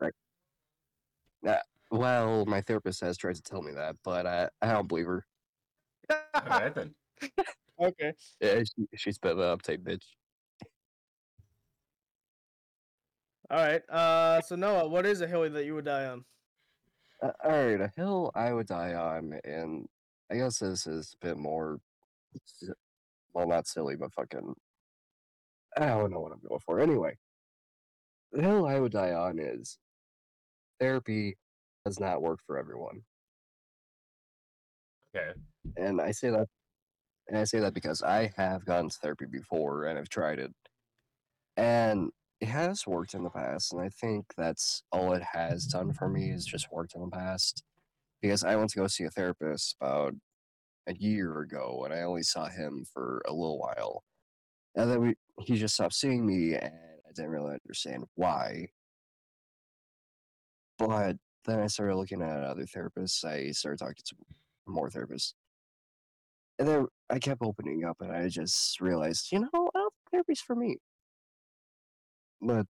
I, 1.46 1.58
well, 1.90 2.44
my 2.46 2.60
therapist 2.60 3.00
has 3.00 3.16
tried 3.16 3.36
to 3.36 3.42
tell 3.42 3.62
me 3.62 3.72
that, 3.72 3.96
but 4.04 4.26
I, 4.26 4.48
I 4.62 4.72
don't 4.72 4.88
believe 4.88 5.06
her. 5.06 5.24
All 6.10 6.42
right 6.48 6.74
then. 6.74 6.94
okay. 7.80 8.12
Yeah, 8.40 8.62
she, 8.62 8.86
she's 8.96 9.16
a 9.16 9.20
bit 9.20 9.32
of 9.32 9.38
an 9.38 9.58
uptight 9.58 9.82
bitch. 9.82 10.04
All 13.50 13.64
right. 13.64 13.88
Uh 13.88 14.40
so 14.40 14.56
Noah, 14.56 14.88
what 14.88 15.06
is 15.06 15.20
a 15.20 15.26
hill 15.28 15.48
that 15.48 15.64
you 15.64 15.74
would 15.74 15.84
die 15.84 16.06
on? 16.06 16.24
Uh, 17.22 17.30
all 17.44 17.50
right, 17.50 17.80
a 17.80 17.90
hill 17.96 18.30
I 18.34 18.52
would 18.52 18.66
die 18.66 18.94
on, 18.94 19.38
and 19.44 19.88
I 20.30 20.36
guess 20.36 20.58
this 20.58 20.86
is 20.86 21.14
a 21.14 21.26
bit 21.26 21.38
more, 21.38 21.78
well, 23.32 23.48
not 23.48 23.66
silly, 23.66 23.96
but 23.96 24.12
fucking, 24.12 24.54
I 25.78 25.86
don't 25.86 26.10
know 26.10 26.20
what 26.20 26.32
I'm 26.32 26.40
going 26.46 26.60
for. 26.60 26.78
Anyway, 26.78 27.16
the 28.32 28.42
hill 28.42 28.66
I 28.66 28.78
would 28.78 28.92
die 28.92 29.12
on 29.12 29.38
is 29.38 29.78
therapy 30.78 31.38
does 31.86 32.00
not 32.00 32.22
work 32.22 32.40
for 32.46 32.58
everyone, 32.58 33.02
Okay. 35.14 35.32
and 35.76 36.00
I 36.00 36.12
say 36.12 36.30
that, 36.30 36.48
and 37.28 37.38
I 37.38 37.44
say 37.44 37.60
that 37.60 37.74
because 37.74 38.02
I 38.02 38.32
have 38.36 38.64
gone 38.66 38.88
to 38.90 38.98
therapy 38.98 39.26
before 39.26 39.86
and 39.86 39.98
I've 39.98 40.08
tried 40.10 40.38
it, 40.40 40.52
and 41.56 42.10
it 42.40 42.48
has 42.48 42.86
worked 42.86 43.14
in 43.14 43.24
the 43.24 43.30
past, 43.30 43.72
and 43.72 43.82
I 43.82 43.88
think 43.90 44.26
that's 44.36 44.82
all 44.92 45.12
it 45.14 45.22
has 45.22 45.66
done 45.66 45.92
for 45.92 46.08
me 46.08 46.30
is 46.30 46.46
just 46.46 46.72
worked 46.72 46.94
in 46.94 47.02
the 47.02 47.08
past. 47.10 47.64
Because 48.22 48.44
I 48.44 48.56
went 48.56 48.70
to 48.72 48.78
go 48.78 48.88
see 48.88 49.04
a 49.04 49.10
therapist 49.10 49.76
about 49.80 50.14
a 50.88 50.94
year 50.94 51.40
ago, 51.40 51.82
and 51.84 51.94
I 51.94 52.02
only 52.02 52.24
saw 52.24 52.48
him 52.48 52.84
for 52.92 53.22
a 53.28 53.32
little 53.32 53.58
while, 53.58 54.04
and 54.76 54.90
then 54.90 55.00
we 55.02 55.16
he 55.42 55.56
just 55.56 55.74
stopped 55.74 55.94
seeing 55.94 56.26
me, 56.26 56.54
and 56.56 56.74
I 57.08 57.12
didn't 57.14 57.30
really 57.32 57.54
understand 57.54 58.06
why. 58.16 58.68
But 60.78 61.18
then 61.46 61.60
I 61.60 61.66
started 61.68 61.96
looking 61.96 62.22
at 62.22 62.42
other 62.42 62.64
therapists. 62.64 63.24
I 63.24 63.50
started 63.52 63.78
talking 63.78 64.04
to 64.04 64.16
more 64.66 64.88
therapists, 64.88 65.34
and 66.58 66.68
then 66.68 66.86
I 67.10 67.18
kept 67.18 67.42
opening 67.42 67.84
up, 67.84 67.98
and 68.00 68.12
I 68.12 68.28
just 68.28 68.80
realized, 68.80 69.32
you 69.32 69.40
know, 69.40 69.48
I 69.52 69.78
don't 69.78 69.92
think 69.94 70.10
therapy's 70.10 70.40
for 70.40 70.56
me. 70.56 70.78
But 72.40 72.66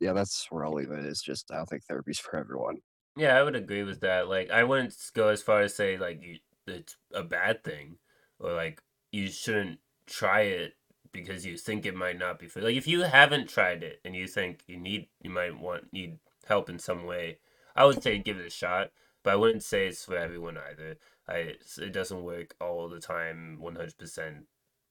yeah, 0.00 0.12
that's 0.14 0.46
where 0.50 0.64
I'll 0.64 0.72
leave 0.74 0.90
it. 0.90 1.04
It's 1.04 1.22
just 1.22 1.50
I 1.52 1.56
don't 1.56 1.68
think 1.68 1.84
therapy's 1.84 2.18
for 2.18 2.36
everyone. 2.36 2.78
Yeah, 3.16 3.36
I 3.38 3.42
would 3.42 3.56
agree 3.56 3.82
with 3.82 4.00
that. 4.00 4.28
Like, 4.28 4.50
I 4.50 4.64
wouldn't 4.64 4.94
go 5.14 5.28
as 5.28 5.42
far 5.42 5.62
as 5.62 5.74
say 5.74 5.96
like 5.98 6.22
you, 6.22 6.38
it's 6.66 6.96
a 7.12 7.22
bad 7.22 7.64
thing, 7.64 7.98
or 8.38 8.52
like 8.52 8.82
you 9.12 9.28
shouldn't 9.28 9.80
try 10.06 10.42
it 10.42 10.74
because 11.12 11.44
you 11.44 11.56
think 11.56 11.84
it 11.84 11.94
might 11.94 12.18
not 12.18 12.38
be 12.38 12.46
for. 12.46 12.60
Like, 12.60 12.76
if 12.76 12.86
you 12.86 13.02
haven't 13.02 13.48
tried 13.48 13.82
it 13.82 14.00
and 14.04 14.14
you 14.14 14.26
think 14.26 14.62
you 14.66 14.76
need, 14.76 15.08
you 15.20 15.30
might 15.30 15.58
want 15.58 15.92
need 15.92 16.18
help 16.46 16.70
in 16.70 16.78
some 16.78 17.04
way, 17.04 17.38
I 17.80 17.84
would 17.86 18.02
say 18.02 18.18
give 18.18 18.36
it 18.38 18.46
a 18.46 18.50
shot. 18.50 18.90
But 19.22 19.32
I 19.32 19.36
wouldn't 19.36 19.62
say 19.62 19.86
it's 19.86 20.04
for 20.04 20.16
everyone 20.16 20.56
either. 20.56 20.96
I 21.28 21.56
it 21.78 21.92
doesn't 21.92 22.22
work 22.22 22.54
all 22.60 22.88
the 22.88 23.00
time, 23.00 23.58
one 23.58 23.76
hundred 23.76 23.98
percent 23.98 24.46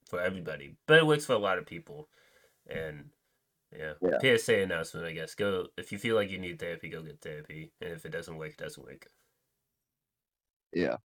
for 0.08 0.20
everybody, 0.22 0.76
but 0.88 0.98
it 0.98 1.06
works 1.08 1.26
for 1.26 1.34
a 1.34 1.40
lot 1.40 1.58
of 1.58 1.66
people, 1.66 2.10
and 2.68 3.10
yeah. 3.76 3.94
Yeah. 4.02 4.38
PSA 4.38 4.62
announcement, 4.62 5.06
I 5.06 5.14
guess. 5.14 5.36
Go 5.36 5.68
if 5.78 5.92
you 5.92 5.98
feel 5.98 6.16
like 6.16 6.32
you 6.32 6.40
need 6.40 6.60
therapy, 6.60 6.90
go 6.90 7.02
get 7.04 7.22
therapy, 7.22 7.72
and 7.82 7.92
if 7.92 8.06
it 8.06 8.12
doesn't 8.12 8.38
work, 8.38 8.52
it 8.52 8.58
doesn't 8.58 8.84
work. 8.84 9.08
Yeah, 10.74 10.98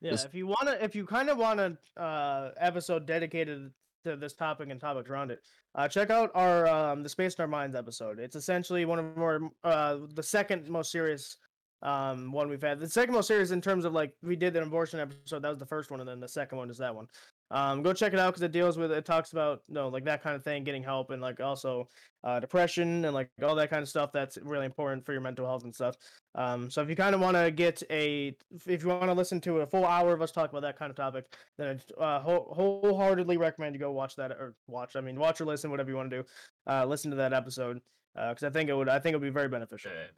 Yeah, 0.00 0.10
Just- 0.12 0.26
if 0.26 0.34
you 0.34 0.46
wanna, 0.46 0.78
if 0.80 0.94
you 0.94 1.06
kind 1.06 1.28
of 1.28 1.38
want 1.38 1.60
an 1.60 1.78
uh, 1.96 2.50
episode 2.56 3.06
dedicated 3.06 3.72
to 4.06 4.16
this 4.16 4.32
topic 4.32 4.70
and 4.70 4.80
topics 4.80 5.10
around 5.10 5.30
it, 5.30 5.40
uh, 5.74 5.86
check 5.88 6.10
out 6.10 6.30
our 6.34 6.66
um, 6.66 7.02
the 7.02 7.08
Space 7.08 7.34
in 7.34 7.42
Our 7.42 7.48
Minds 7.48 7.76
episode. 7.76 8.18
It's 8.18 8.36
essentially 8.36 8.84
one 8.84 8.98
of 8.98 9.18
our 9.18 9.40
uh, 9.64 9.98
the 10.14 10.22
second 10.22 10.68
most 10.68 10.90
serious 10.90 11.36
um, 11.82 12.32
one 12.32 12.48
we've 12.48 12.62
had. 12.62 12.80
The 12.80 12.88
second 12.88 13.14
most 13.14 13.28
serious 13.28 13.50
in 13.50 13.60
terms 13.60 13.84
of 13.84 13.92
like 13.92 14.12
we 14.22 14.36
did 14.36 14.56
an 14.56 14.62
abortion 14.62 15.00
episode. 15.00 15.42
That 15.42 15.50
was 15.50 15.58
the 15.58 15.66
first 15.66 15.90
one, 15.90 16.00
and 16.00 16.08
then 16.08 16.20
the 16.20 16.28
second 16.28 16.58
one 16.58 16.70
is 16.70 16.78
that 16.78 16.94
one. 16.94 17.06
Um, 17.52 17.82
go 17.82 17.92
check 17.92 18.12
it 18.12 18.18
out 18.18 18.30
because 18.30 18.42
it 18.42 18.50
deals 18.50 18.76
with 18.76 18.90
it 18.90 19.04
talks 19.04 19.30
about 19.30 19.62
no 19.68 19.88
like 19.88 20.04
that 20.06 20.22
kind 20.22 20.34
of 20.34 20.42
thing, 20.42 20.64
getting 20.64 20.82
help, 20.82 21.10
and 21.10 21.22
like 21.22 21.40
also 21.40 21.88
uh, 22.24 22.40
depression 22.40 23.04
and 23.04 23.14
like 23.14 23.28
all 23.42 23.54
that 23.54 23.70
kind 23.70 23.82
of 23.82 23.88
stuff. 23.88 24.10
That's 24.12 24.36
really 24.38 24.66
important 24.66 25.04
for 25.04 25.12
your 25.12 25.20
mental 25.20 25.46
health 25.46 25.64
and 25.64 25.74
stuff. 25.74 25.96
Um, 26.34 26.70
so 26.70 26.82
if 26.82 26.88
you 26.88 26.96
kind 26.96 27.14
of 27.14 27.20
want 27.20 27.36
to 27.36 27.50
get 27.50 27.82
a, 27.90 28.36
if 28.66 28.82
you 28.82 28.88
want 28.88 29.04
to 29.04 29.12
listen 29.12 29.40
to 29.42 29.60
a 29.60 29.66
full 29.66 29.84
hour 29.84 30.12
of 30.12 30.22
us 30.22 30.32
talk 30.32 30.50
about 30.50 30.62
that 30.62 30.78
kind 30.78 30.90
of 30.90 30.96
topic, 30.96 31.26
then 31.56 31.80
I 32.00 32.02
uh, 32.02 32.20
whole, 32.20 32.52
wholeheartedly 32.52 33.36
recommend 33.36 33.74
you 33.74 33.80
go 33.80 33.92
watch 33.92 34.16
that 34.16 34.32
or 34.32 34.54
watch. 34.66 34.96
I 34.96 35.00
mean, 35.00 35.20
watch 35.20 35.40
or 35.40 35.44
listen, 35.44 35.70
whatever 35.70 35.90
you 35.90 35.96
want 35.96 36.10
to 36.10 36.22
do. 36.22 36.24
Uh, 36.66 36.84
listen 36.84 37.10
to 37.12 37.16
that 37.18 37.32
episode 37.32 37.80
because 38.14 38.42
I 38.42 38.50
think 38.50 38.70
it 38.70 38.74
would. 38.74 38.88
I 38.88 38.98
think 38.98 39.12
it 39.12 39.18
would 39.18 39.26
be 39.26 39.30
very 39.30 39.48
beneficial. 39.48 39.92
Alright. 39.92 40.10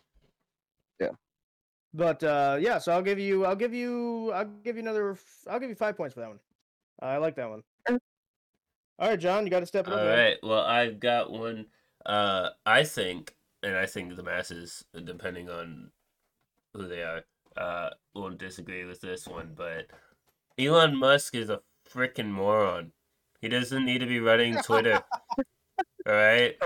But 1.95 2.23
uh, 2.23 2.59
yeah, 2.61 2.79
so 2.79 2.93
I'll 2.93 3.03
give 3.03 3.19
you, 3.19 3.45
I'll 3.45 3.57
give 3.57 3.73
you, 3.73 4.31
I'll 4.33 4.45
give 4.45 4.77
you 4.77 4.83
another, 4.83 5.17
I'll 5.49 5.59
give 5.59 5.71
you 5.71 5.75
five 5.75 5.97
points 5.97 6.15
for 6.15 6.21
that 6.21 6.29
one. 6.29 6.41
Uh, 7.03 7.07
I 7.07 7.17
like 7.19 7.37
that 7.37 7.49
one. 7.49 7.63
All 8.99 9.09
right, 9.09 9.19
John, 9.19 9.45
you 9.45 9.51
got 9.51 9.61
to 9.61 9.67
step 9.67 9.87
it 9.87 9.93
up. 9.93 10.01
All 10.01 10.05
man. 10.05 10.19
right. 10.19 10.37
Well, 10.43 10.63
I've 10.63 10.99
got 10.99 11.31
one. 11.31 11.67
Uh, 12.05 12.51
I 12.67 12.85
think, 12.85 13.37
and 13.63 13.77
I 13.77 13.87
think 13.87 14.17
the 14.17 14.23
masses, 14.23 14.85
depending 15.05 15.49
on 15.49 15.91
who 16.75 16.89
they 16.89 17.03
are, 17.03 17.23
uh, 17.57 17.91
won't 18.15 18.39
disagree 18.39 18.85
with 18.85 19.01
this 19.01 19.29
one. 19.29 19.53
But 19.55 19.87
Elon 20.59 20.97
Musk 20.97 21.37
is 21.37 21.49
a 21.49 21.61
freaking 21.89 22.31
moron. 22.31 22.93
He 23.41 23.49
doesn't 23.49 23.85
need 23.85 23.99
to 23.99 24.07
be 24.07 24.19
running 24.19 24.57
Twitter. 24.59 25.01
all 26.07 26.13
right. 26.13 26.57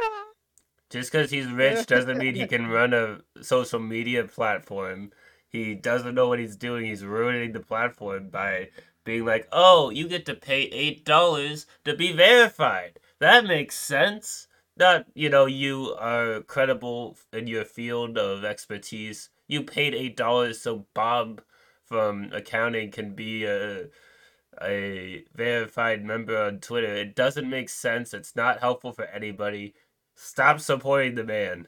Just 0.92 1.10
because 1.12 1.30
he's 1.30 1.48
rich 1.50 1.86
doesn't 1.86 2.18
mean 2.18 2.34
he 2.36 2.46
can 2.46 2.68
run 2.68 2.94
a 2.94 3.20
social 3.42 3.80
media 3.80 4.24
platform. 4.24 5.12
He 5.48 5.74
doesn't 5.74 6.14
know 6.14 6.28
what 6.28 6.38
he's 6.38 6.56
doing. 6.56 6.86
He's 6.86 7.04
ruining 7.04 7.52
the 7.52 7.60
platform 7.60 8.28
by 8.30 8.70
being 9.04 9.24
like, 9.24 9.48
"Oh, 9.52 9.90
you 9.90 10.08
get 10.08 10.26
to 10.26 10.34
pay 10.34 10.62
eight 10.64 11.04
dollars 11.04 11.66
to 11.84 11.96
be 11.96 12.12
verified." 12.12 13.00
That 13.20 13.44
makes 13.46 13.76
sense. 13.78 14.48
Not, 14.76 15.06
you 15.14 15.30
know, 15.30 15.46
you 15.46 15.94
are 15.98 16.42
credible 16.42 17.18
in 17.32 17.46
your 17.48 17.64
field 17.64 18.18
of 18.18 18.44
expertise. 18.44 19.30
You 19.48 19.62
paid 19.64 19.94
eight 19.94 20.16
dollars 20.16 20.60
so 20.62 20.86
Bob 20.94 21.42
from 21.84 22.30
accounting 22.32 22.90
can 22.90 23.14
be 23.14 23.44
a 23.44 23.88
a 24.62 25.24
verified 25.34 26.04
member 26.04 26.36
on 26.36 26.60
Twitter. 26.60 26.94
It 26.94 27.16
doesn't 27.16 27.48
make 27.48 27.68
sense. 27.70 28.14
It's 28.14 28.36
not 28.36 28.60
helpful 28.60 28.92
for 28.92 29.04
anybody. 29.06 29.74
Stop 30.22 30.60
supporting 30.60 31.16
the 31.16 31.24
man. 31.24 31.66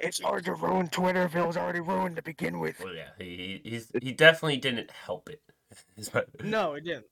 It's 0.00 0.20
hard 0.20 0.44
to 0.46 0.54
ruin 0.54 0.88
Twitter 0.88 1.22
if 1.24 1.36
it 1.36 1.46
was 1.46 1.56
already 1.56 1.80
ruined 1.80 2.16
to 2.16 2.22
begin 2.22 2.58
with. 2.58 2.80
Well, 2.80 2.94
yeah, 2.94 3.10
he 3.18 3.60
he- 3.64 3.70
he's 3.70 3.92
he 4.02 4.12
definitely 4.12 4.56
didn't 4.56 4.90
help 4.90 5.28
it. 5.28 5.42
No, 6.42 6.74
it 6.74 6.84
didn't. 6.84 7.06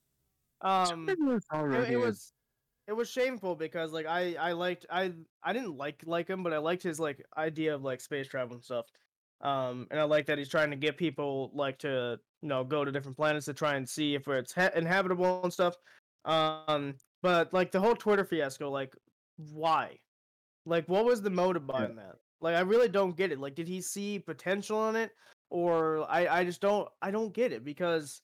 Um, 0.62 1.07
it, 1.11 1.90
it 1.90 1.97
was 1.99 2.33
it 2.87 2.92
was 2.94 3.11
shameful 3.11 3.57
because 3.57 3.92
like 3.92 4.07
I 4.07 4.35
I 4.37 4.53
liked 4.53 4.87
I 4.90 5.12
I 5.42 5.53
didn't 5.53 5.77
like 5.77 6.03
like 6.07 6.29
him, 6.29 6.42
but 6.42 6.55
I 6.55 6.59
liked 6.59 6.83
his 6.83 6.99
like 6.99 7.23
idea 7.37 7.75
of 7.75 7.83
like 7.83 8.01
space 8.01 8.27
travel 8.27 8.55
and 8.55 8.64
stuff. 8.64 8.87
Um, 9.42 9.87
and 9.90 10.01
I 10.01 10.05
like 10.05 10.27
that 10.27 10.38
he's 10.38 10.49
trying 10.49 10.70
to 10.70 10.77
get 10.77 10.97
people 10.97 11.51
like 11.55 11.79
to 11.81 12.18
you 12.40 12.49
know 12.49 12.64
go 12.64 12.85
to 12.85 12.92
different 12.92 13.16
planets 13.18 13.47
to 13.47 13.55
try 13.55 13.75
and 13.75 13.87
see 13.88 14.14
if 14.14 14.27
it's 14.29 14.55
ha- 14.55 14.70
inhabitable 14.75 15.42
and 15.42 15.53
stuff. 15.53 15.77
Um, 16.25 16.94
but 17.23 17.53
like 17.53 17.70
the 17.70 17.81
whole 17.81 17.94
Twitter 17.97 18.25
fiasco, 18.25 18.70
like 18.70 18.94
why? 19.37 19.99
Like 20.66 20.88
what 20.88 21.05
was 21.05 21.23
the 21.23 21.31
motive 21.31 21.66
behind 21.66 21.99
that? 21.99 22.16
Like 22.40 22.57
I 22.57 22.61
really 22.61 22.88
don't 22.88 23.16
get 23.16 23.33
it. 23.33 23.40
Like 23.40 23.55
did 23.55 23.68
he 23.68 23.81
see 23.81 24.18
potential 24.18 24.88
in 24.88 24.97
it, 24.97 25.12
or 25.51 26.07
I 26.11 26.27
I 26.40 26.44
just 26.44 26.61
don't 26.61 26.88
I 27.03 27.11
don't 27.11 27.33
get 27.33 27.53
it 27.53 27.64
because 27.64 28.23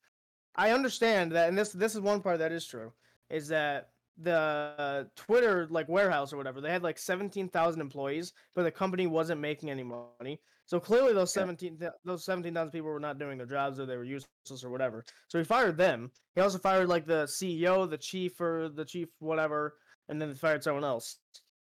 I 0.57 0.73
understand 0.73 1.33
that, 1.33 1.49
and 1.49 1.57
this 1.57 1.73
this 1.73 1.95
is 1.95 2.01
one 2.01 2.21
part 2.21 2.39
that 2.39 2.53
is 2.53 2.67
true, 2.67 2.93
is 3.31 3.49
that 3.49 3.91
the 4.23 5.09
Twitter 5.17 5.67
like 5.71 5.89
warehouse 5.89 6.33
or 6.33 6.37
whatever 6.37 6.61
they 6.61 6.71
had 6.71 6.83
like 6.83 6.99
seventeen 6.99 7.49
thousand 7.49 7.81
employees, 7.81 8.33
but 8.55 8.65
the 8.65 8.71
company 8.71 9.07
wasn't 9.07 9.41
making 9.41 9.71
any 9.71 9.83
money. 9.85 10.41
So 10.67 10.79
clearly 10.79 11.13
those 11.13 11.33
seventeen 11.33 11.79
th- 11.79 11.93
those 12.05 12.25
seventeen 12.25 12.55
thousand 12.55 12.73
people 12.73 12.91
were 12.91 13.01
not 13.01 13.19
doing 13.19 13.39
their 13.39 13.47
jobs 13.47 13.81
or 13.81 13.87
they 13.87 13.97
were 13.97 14.05
useless 14.05 14.63
or 14.63 14.71
whatever. 14.71 15.05
So 15.29 15.39
he 15.39 15.45
fired 15.45 15.77
them. 15.77 16.11
He 16.35 16.41
also 16.41 16.59
fired 16.59 16.89
like 16.89 17.07
the 17.07 17.25
CEO, 17.25 17.89
the 17.89 17.99
chief 17.99 18.41
or 18.41 18.69
the 18.69 18.85
chief 18.85 19.09
whatever, 19.19 19.75
and 20.11 20.21
then 20.21 20.29
he 20.29 20.35
fired 20.35 20.63
someone 20.63 20.85
else. 20.85 21.19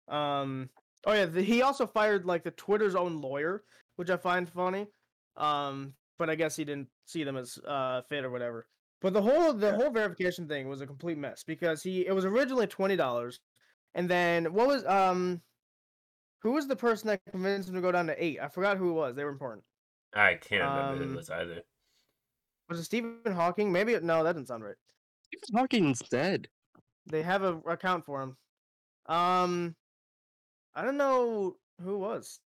Um. 0.08 0.70
Oh 1.06 1.14
yeah, 1.14 1.26
the, 1.26 1.42
he 1.42 1.62
also 1.62 1.86
fired 1.86 2.26
like 2.26 2.44
the 2.44 2.52
Twitter's 2.52 2.96
own 2.96 3.22
lawyer, 3.22 3.64
which 3.96 4.10
I 4.10 4.18
find 4.18 4.50
funny. 4.50 4.88
Um, 5.38 5.94
but 6.18 6.30
I 6.30 6.36
guess 6.36 6.56
he 6.56 6.66
didn't 6.66 6.90
see 7.06 7.24
them 7.24 7.38
as 7.38 7.58
uh 7.68 8.02
fit 8.10 8.26
or 8.26 8.30
whatever. 8.32 8.68
But 9.02 9.14
the 9.14 9.22
whole 9.22 9.54
the 9.54 9.74
whole 9.74 9.92
verification 9.92 10.48
thing 10.48 10.68
was 10.68 10.82
a 10.82 10.88
complete 10.88 11.18
mess 11.18 11.44
because 11.46 11.82
he 11.82 12.06
it 12.06 12.12
was 12.14 12.26
originally 12.26 12.68
twenty 12.68 12.98
dollars, 12.98 13.40
and 13.96 14.10
then 14.10 14.52
what 14.54 14.68
was 14.68 14.86
um, 14.86 15.42
who 16.42 16.52
was 16.52 16.68
the 16.68 16.76
person 16.76 17.08
that 17.08 17.22
convinced 17.32 17.70
him 17.70 17.76
to 17.76 17.82
go 17.82 17.92
down 17.92 18.08
to 18.08 18.24
eight? 18.24 18.40
I 18.42 18.50
forgot 18.50 18.78
who 18.78 18.90
it 18.90 18.94
was. 18.94 19.16
They 19.16 19.24
were 19.24 19.30
important. 19.30 19.64
I 20.14 20.34
can't 20.34 20.64
remember 20.64 20.98
who 20.98 21.04
Um, 21.04 21.14
it 21.14 21.18
was 21.18 21.30
either. 21.30 21.62
Was 22.68 22.80
it 22.80 22.84
Stephen 22.84 23.32
Hawking? 23.32 23.72
Maybe 23.72 23.94
no, 24.02 24.24
that 24.24 24.34
doesn't 24.34 24.48
sound 24.48 24.64
right. 24.64 24.76
Stephen 25.22 25.60
Hawking's 25.60 26.00
dead. 26.00 26.50
They 27.10 27.22
have 27.24 27.44
a 27.44 27.58
account 27.68 28.06
for 28.06 28.22
him. 28.22 28.38
Um, 29.08 29.76
I 30.76 30.84
don't 30.84 30.98
know 30.98 31.58
who 31.82 31.96
it 31.96 31.98
was. 31.98 32.40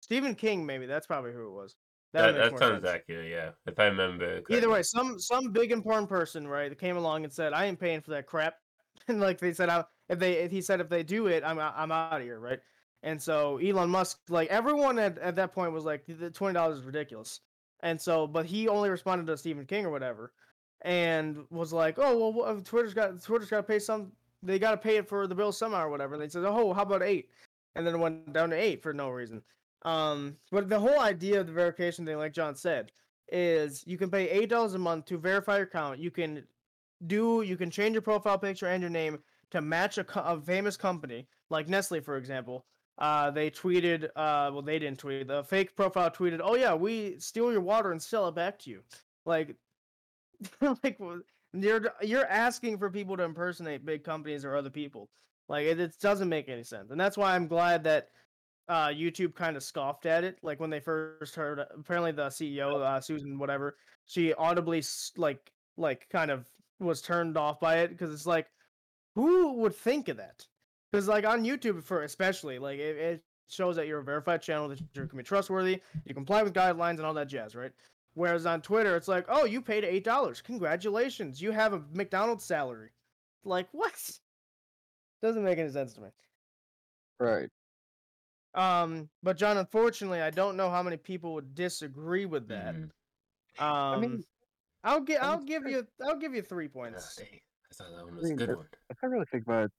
Stephen 0.00 0.34
King, 0.34 0.66
maybe 0.66 0.86
that's 0.86 1.06
probably 1.06 1.32
who 1.32 1.46
it 1.46 1.52
was. 1.52 1.76
That, 2.12 2.34
makes 2.34 2.50
that 2.50 2.58
sounds 2.58 2.82
sense. 2.82 2.94
accurate, 2.94 3.30
yeah. 3.30 3.50
If 3.66 3.78
I 3.78 3.84
remember. 3.84 4.42
Either 4.50 4.68
way, 4.68 4.82
some 4.82 5.20
some 5.20 5.52
big 5.52 5.70
important 5.70 6.08
person, 6.08 6.48
right, 6.48 6.68
that 6.68 6.78
came 6.78 6.96
along 6.96 7.24
and 7.24 7.32
said, 7.32 7.52
"I 7.52 7.66
ain't 7.66 7.78
paying 7.78 8.00
for 8.00 8.10
that 8.10 8.26
crap," 8.26 8.54
and 9.08 9.20
like 9.20 9.38
they 9.38 9.52
said, 9.52 9.68
I, 9.68 9.84
if 10.08 10.18
they 10.18 10.32
if 10.34 10.50
he 10.50 10.60
said 10.60 10.80
if 10.80 10.88
they 10.88 11.04
do 11.04 11.28
it, 11.28 11.44
I'm 11.44 11.58
out- 11.60 11.74
I'm 11.76 11.92
out 11.92 12.20
of 12.20 12.22
here, 12.22 12.40
right? 12.40 12.58
And 13.02 13.22
so 13.22 13.58
Elon 13.58 13.90
Musk, 13.90 14.18
like 14.28 14.48
everyone 14.48 14.98
at, 14.98 15.18
at 15.18 15.36
that 15.36 15.54
point 15.54 15.72
was 15.72 15.84
like, 15.84 16.04
the 16.06 16.30
twenty 16.30 16.54
dollars 16.54 16.78
is 16.78 16.84
ridiculous, 16.84 17.40
and 17.80 18.00
so 18.00 18.26
but 18.26 18.44
he 18.44 18.66
only 18.66 18.90
responded 18.90 19.28
to 19.28 19.36
Stephen 19.36 19.64
King 19.64 19.86
or 19.86 19.90
whatever, 19.90 20.32
and 20.82 21.44
was 21.50 21.72
like, 21.72 21.96
oh 21.98 22.30
well, 22.30 22.60
Twitter's 22.60 22.94
got 22.94 23.22
Twitter's 23.22 23.50
got 23.50 23.58
to 23.58 23.62
pay 23.62 23.78
some, 23.78 24.12
they 24.42 24.58
got 24.58 24.72
to 24.72 24.76
pay 24.76 24.96
it 24.96 25.08
for 25.08 25.26
the 25.26 25.34
bill 25.34 25.52
somehow 25.52 25.84
or 25.84 25.90
whatever. 25.90 26.14
And 26.14 26.22
they 26.22 26.28
said, 26.28 26.44
oh, 26.44 26.72
how 26.72 26.82
about 26.82 27.02
eight? 27.02 27.28
And 27.74 27.86
then 27.86 27.94
it 27.94 27.98
went 27.98 28.32
down 28.32 28.50
to 28.50 28.56
eight 28.56 28.82
for 28.82 28.92
no 28.92 29.10
reason. 29.10 29.42
Um, 29.82 30.36
but 30.50 30.68
the 30.68 30.78
whole 30.78 31.00
idea 31.00 31.40
of 31.40 31.46
the 31.46 31.52
verification 31.52 32.04
thing, 32.04 32.18
like 32.18 32.32
John 32.32 32.54
said, 32.54 32.92
is 33.32 33.84
you 33.86 33.96
can 33.96 34.10
pay 34.10 34.28
eight 34.28 34.50
dollars 34.50 34.74
a 34.74 34.78
month 34.78 35.06
to 35.06 35.18
verify 35.18 35.56
your 35.56 35.66
account. 35.66 35.98
You 35.98 36.10
can 36.10 36.44
do 37.06 37.42
you 37.42 37.56
can 37.56 37.70
change 37.70 37.94
your 37.94 38.02
profile 38.02 38.38
picture 38.38 38.66
and 38.66 38.80
your 38.80 38.90
name 38.90 39.18
to 39.50 39.60
match 39.60 39.98
a, 39.98 40.06
a 40.16 40.40
famous 40.40 40.76
company 40.76 41.26
like 41.48 41.68
Nestle, 41.68 42.00
for 42.00 42.16
example. 42.16 42.64
Uh, 42.98 43.30
they 43.30 43.50
tweeted, 43.50 44.04
uh, 44.16 44.50
well, 44.52 44.62
they 44.62 44.78
didn't 44.78 44.98
tweet. 44.98 45.26
The 45.26 45.42
fake 45.44 45.74
profile 45.74 46.10
tweeted, 46.10 46.40
"Oh 46.42 46.54
yeah, 46.54 46.74
we 46.74 47.18
steal 47.18 47.50
your 47.50 47.62
water 47.62 47.92
and 47.92 48.02
sell 48.02 48.28
it 48.28 48.34
back 48.34 48.58
to 48.60 48.70
you." 48.70 48.82
Like, 49.24 49.56
like 50.82 50.98
you're 51.52 51.92
you're 52.02 52.26
asking 52.26 52.78
for 52.78 52.90
people 52.90 53.16
to 53.16 53.22
impersonate 53.24 53.84
big 53.84 54.04
companies 54.04 54.44
or 54.44 54.56
other 54.56 54.70
people. 54.70 55.08
Like 55.48 55.66
it, 55.66 55.80
it 55.80 55.94
doesn't 56.00 56.28
make 56.28 56.48
any 56.48 56.62
sense, 56.62 56.90
and 56.90 57.00
that's 57.00 57.16
why 57.16 57.34
I'm 57.34 57.48
glad 57.48 57.82
that 57.84 58.08
uh, 58.68 58.88
YouTube 58.88 59.34
kind 59.34 59.56
of 59.56 59.64
scoffed 59.64 60.06
at 60.06 60.22
it. 60.22 60.38
Like 60.42 60.60
when 60.60 60.70
they 60.70 60.80
first 60.80 61.34
heard, 61.34 61.58
apparently 61.58 62.12
the 62.12 62.26
CEO, 62.26 62.80
uh, 62.80 63.00
Susan, 63.00 63.38
whatever, 63.38 63.76
she 64.06 64.32
audibly 64.34 64.82
like 65.16 65.52
like 65.76 66.08
kind 66.10 66.30
of 66.30 66.46
was 66.78 67.02
turned 67.02 67.36
off 67.36 67.58
by 67.60 67.78
it 67.78 67.88
because 67.88 68.14
it's 68.14 68.26
like, 68.26 68.46
who 69.16 69.54
would 69.54 69.74
think 69.74 70.08
of 70.08 70.16
that? 70.18 70.46
Because 70.90 71.08
like 71.08 71.26
on 71.26 71.44
YouTube 71.44 71.82
for 71.82 72.02
especially 72.04 72.58
like 72.58 72.78
it, 72.78 72.96
it 72.96 73.24
shows 73.48 73.74
that 73.76 73.88
you're 73.88 73.98
a 73.98 74.04
verified 74.04 74.40
channel 74.40 74.68
that 74.68 74.80
you 74.80 75.06
can 75.06 75.16
be 75.16 75.24
trustworthy, 75.24 75.82
you 76.04 76.14
comply 76.14 76.42
with 76.42 76.54
guidelines 76.54 76.98
and 76.98 77.02
all 77.02 77.14
that 77.14 77.28
jazz, 77.28 77.56
right? 77.56 77.72
Whereas 78.14 78.44
on 78.46 78.60
Twitter, 78.60 78.96
it's 78.96 79.08
like, 79.08 79.26
oh, 79.28 79.44
you 79.44 79.62
paid 79.62 79.84
eight 79.84 80.04
dollars. 80.04 80.40
Congratulations, 80.42 81.40
you 81.40 81.52
have 81.52 81.72
a 81.72 81.82
McDonald's 81.92 82.44
salary. 82.44 82.90
Like 83.44 83.68
what? 83.72 83.94
Doesn't 85.22 85.44
make 85.44 85.58
any 85.58 85.70
sense 85.70 85.92
to 85.94 86.00
me. 86.00 86.08
Right. 87.18 87.48
Um, 88.54 89.08
but 89.22 89.36
John, 89.36 89.58
unfortunately, 89.58 90.20
I 90.22 90.30
don't 90.30 90.56
know 90.56 90.70
how 90.70 90.82
many 90.82 90.96
people 90.96 91.34
would 91.34 91.54
disagree 91.54 92.26
with 92.26 92.48
that. 92.48 92.74
Mhm. 92.74 92.90
Um, 93.62 94.00
mean, 94.00 94.24
I'll 94.82 95.00
give 95.00 95.22
I 95.22 95.26
I'll 95.26 95.42
give 95.42 95.62
sure. 95.62 95.70
you 95.70 95.86
I'll 96.02 96.16
give 96.18 96.34
you 96.34 96.42
three 96.42 96.68
points. 96.68 97.14
dang. 97.16 97.26
I 97.70 97.74
thought 97.74 97.90
that 97.96 98.04
one 98.04 98.14
I 98.14 98.16
was 98.16 98.30
a 98.30 98.34
good 98.34 98.48
but- 98.48 98.56
one. 98.56 98.68
If 98.90 98.96
I 99.02 99.06
really 99.06 99.26
think 99.30 99.44
about 99.44 99.64
it, 99.66 99.72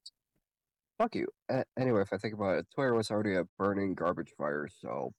fuck 0.98 1.14
you. 1.14 1.26
A- 1.50 1.64
anyway, 1.78 2.00
if 2.02 2.12
I 2.12 2.16
think 2.16 2.34
about 2.34 2.58
it, 2.58 2.66
Twitter 2.74 2.94
was 2.94 3.10
already 3.10 3.34
a 3.34 3.44
burning 3.58 3.94
garbage 3.94 4.32
fire, 4.38 4.68
so 4.80 5.12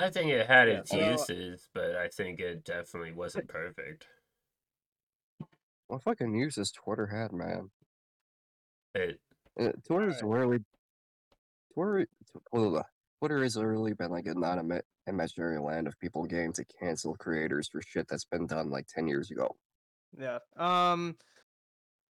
I 0.00 0.10
think 0.10 0.30
it 0.30 0.46
had 0.46 0.68
Yeah, 0.68 0.78
its 0.80 0.90
so- 0.90 0.98
uses, 0.98 1.68
but 1.72 1.96
I 1.96 2.08
think 2.08 2.40
it 2.40 2.64
definitely 2.64 3.12
wasn't 3.12 3.48
perfect. 3.48 4.06
what 5.86 6.02
fucking 6.02 6.34
uses 6.34 6.72
Twitter 6.72 7.06
had, 7.06 7.32
man? 7.32 7.70
It 8.94 9.20
Uh, 9.58 9.70
Twitter's 9.86 10.20
Alright. 10.22 10.24
literally 10.24 10.58
Twitter. 11.74 12.06
Twitter 13.20 13.42
has 13.42 13.56
literally 13.56 13.92
been 13.94 14.10
like 14.10 14.26
a 14.26 14.34
non-imaginary 14.34 15.58
land 15.60 15.86
of 15.86 15.98
people 16.00 16.24
getting 16.26 16.52
to 16.54 16.64
cancel 16.64 17.14
creators 17.16 17.68
for 17.68 17.80
shit 17.82 18.06
that's 18.08 18.24
been 18.24 18.46
done 18.46 18.70
like 18.70 18.86
ten 18.88 19.06
years 19.06 19.30
ago. 19.30 19.56
Yeah. 20.18 20.38
Um. 20.56 21.16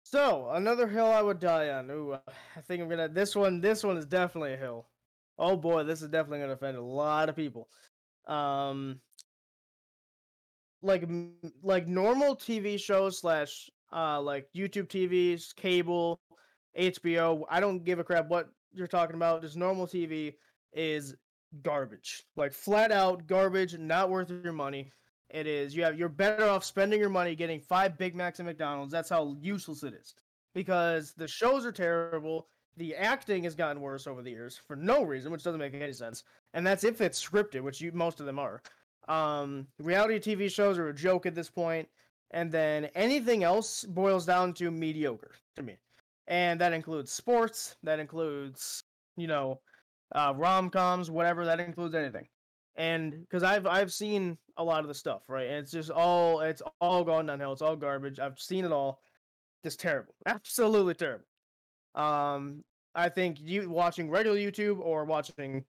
So 0.03 0.49
another 0.51 0.87
hill 0.87 1.07
I 1.07 1.21
would 1.21 1.39
die 1.39 1.69
on. 1.69 1.89
Ooh, 1.91 2.11
uh, 2.11 2.19
I 2.55 2.61
think 2.61 2.81
I'm 2.81 2.87
gonna. 2.89 3.09
This 3.09 3.35
one. 3.35 3.59
This 3.61 3.83
one 3.83 3.97
is 3.97 4.05
definitely 4.05 4.53
a 4.53 4.57
hill. 4.57 4.87
Oh 5.37 5.57
boy, 5.57 5.83
this 5.83 6.01
is 6.01 6.09
definitely 6.09 6.39
gonna 6.39 6.53
offend 6.53 6.77
a 6.77 6.81
lot 6.81 7.29
of 7.29 7.35
people. 7.35 7.69
Um. 8.27 8.99
Like 10.81 11.07
like 11.63 11.87
normal 11.87 12.35
TV 12.35 12.79
shows 12.79 13.19
slash 13.19 13.69
uh 13.91 14.21
like 14.21 14.47
YouTube 14.55 14.87
TVs, 14.87 15.55
cable, 15.55 16.19
HBO. 16.77 17.43
I 17.49 17.59
don't 17.59 17.83
give 17.83 17.99
a 17.99 18.03
crap 18.03 18.27
what 18.27 18.49
you're 18.73 18.87
talking 18.87 19.15
about. 19.15 19.41
Just 19.41 19.57
normal 19.57 19.87
TV 19.87 20.35
is 20.73 21.15
garbage. 21.63 22.23
Like 22.35 22.53
flat 22.53 22.91
out 22.91 23.27
garbage, 23.27 23.77
not 23.77 24.09
worth 24.09 24.29
your 24.29 24.53
money. 24.53 24.91
It 25.29 25.47
is. 25.47 25.75
You 25.75 25.83
have. 25.83 25.97
You're 25.97 26.09
better 26.09 26.45
off 26.45 26.63
spending 26.63 26.99
your 26.99 27.09
money 27.09 27.35
getting 27.35 27.59
five 27.59 27.97
Big 27.97 28.15
Macs 28.15 28.39
at 28.39 28.45
McDonald's. 28.45 28.91
That's 28.91 29.09
how 29.09 29.35
useless 29.39 29.83
it 29.83 29.93
is. 29.93 30.13
Because 30.53 31.13
the 31.17 31.27
shows 31.27 31.65
are 31.65 31.71
terrible. 31.71 32.47
The 32.77 32.95
acting 32.95 33.43
has 33.43 33.55
gotten 33.55 33.81
worse 33.81 34.07
over 34.07 34.21
the 34.21 34.31
years 34.31 34.61
for 34.67 34.75
no 34.75 35.03
reason, 35.03 35.31
which 35.31 35.43
doesn't 35.43 35.59
make 35.59 35.73
any 35.73 35.93
sense. 35.93 36.23
And 36.53 36.65
that's 36.65 36.83
if 36.83 37.01
it's 37.01 37.23
scripted, 37.23 37.61
which 37.61 37.81
you 37.81 37.91
most 37.93 38.19
of 38.19 38.25
them 38.25 38.39
are. 38.39 38.61
Um, 39.07 39.67
reality 39.79 40.19
TV 40.19 40.51
shows 40.51 40.77
are 40.77 40.89
a 40.89 40.93
joke 40.93 41.25
at 41.25 41.35
this 41.35 41.49
point, 41.49 41.87
and 42.31 42.51
then 42.51 42.85
anything 42.95 43.43
else 43.43 43.83
boils 43.83 44.25
down 44.25 44.53
to 44.55 44.71
mediocre 44.71 45.31
to 45.55 45.63
me. 45.63 45.77
And 46.27 46.59
that 46.59 46.73
includes 46.73 47.11
sports. 47.11 47.75
That 47.83 47.99
includes, 47.99 48.83
you 49.15 49.27
know, 49.27 49.61
uh, 50.13 50.33
rom 50.35 50.69
coms, 50.69 51.11
whatever. 51.11 51.45
That 51.45 51.59
includes 51.59 51.95
anything 51.95 52.27
and 52.75 53.21
because 53.21 53.43
I've 53.43 53.65
I've 53.65 53.91
seen 53.93 54.37
a 54.57 54.63
lot 54.63 54.81
of 54.81 54.87
the 54.87 54.93
stuff, 54.93 55.23
right? 55.27 55.47
And 55.47 55.57
it's 55.57 55.71
just 55.71 55.89
all 55.89 56.41
it's 56.41 56.61
all 56.81 57.03
gone 57.03 57.25
downhill. 57.25 57.53
It's 57.53 57.61
all 57.61 57.75
garbage. 57.75 58.19
I've 58.19 58.39
seen 58.39 58.65
it 58.65 58.71
all. 58.71 59.01
Just 59.63 59.79
terrible, 59.79 60.13
absolutely 60.25 60.93
terrible. 60.93 61.25
Um, 61.95 62.63
I 62.93 63.09
think 63.09 63.37
you 63.41 63.69
watching 63.69 64.09
regular 64.09 64.37
YouTube 64.37 64.79
or 64.79 65.05
watching 65.05 65.65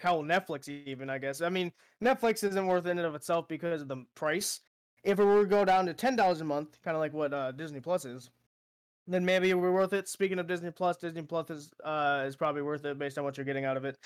hell 0.00 0.22
Netflix 0.22 0.68
even. 0.68 1.10
I 1.10 1.18
guess 1.18 1.40
I 1.40 1.48
mean 1.48 1.72
Netflix 2.02 2.44
isn't 2.44 2.66
worth 2.66 2.86
it 2.86 2.90
in 2.90 2.98
and 2.98 3.06
of 3.06 3.14
itself 3.14 3.48
because 3.48 3.82
of 3.82 3.88
the 3.88 4.04
price. 4.14 4.60
If 5.04 5.18
it 5.18 5.24
were 5.24 5.42
to 5.42 5.48
go 5.48 5.64
down 5.64 5.86
to 5.86 5.94
ten 5.94 6.16
dollars 6.16 6.40
a 6.40 6.44
month, 6.44 6.78
kind 6.82 6.96
of 6.96 7.00
like 7.00 7.12
what 7.12 7.32
uh, 7.32 7.52
Disney 7.52 7.80
Plus 7.80 8.04
is, 8.04 8.30
then 9.06 9.24
maybe 9.24 9.50
it 9.50 9.54
would 9.54 9.66
be 9.66 9.72
worth 9.72 9.92
it. 9.92 10.08
Speaking 10.08 10.38
of 10.38 10.46
Disney 10.46 10.70
Plus, 10.70 10.96
Disney 10.96 11.22
Plus 11.22 11.50
is 11.50 11.70
uh, 11.84 12.24
is 12.26 12.36
probably 12.36 12.62
worth 12.62 12.84
it 12.84 12.98
based 12.98 13.18
on 13.18 13.24
what 13.24 13.36
you're 13.36 13.46
getting 13.46 13.64
out 13.64 13.76
of 13.76 13.84
it. 13.84 13.96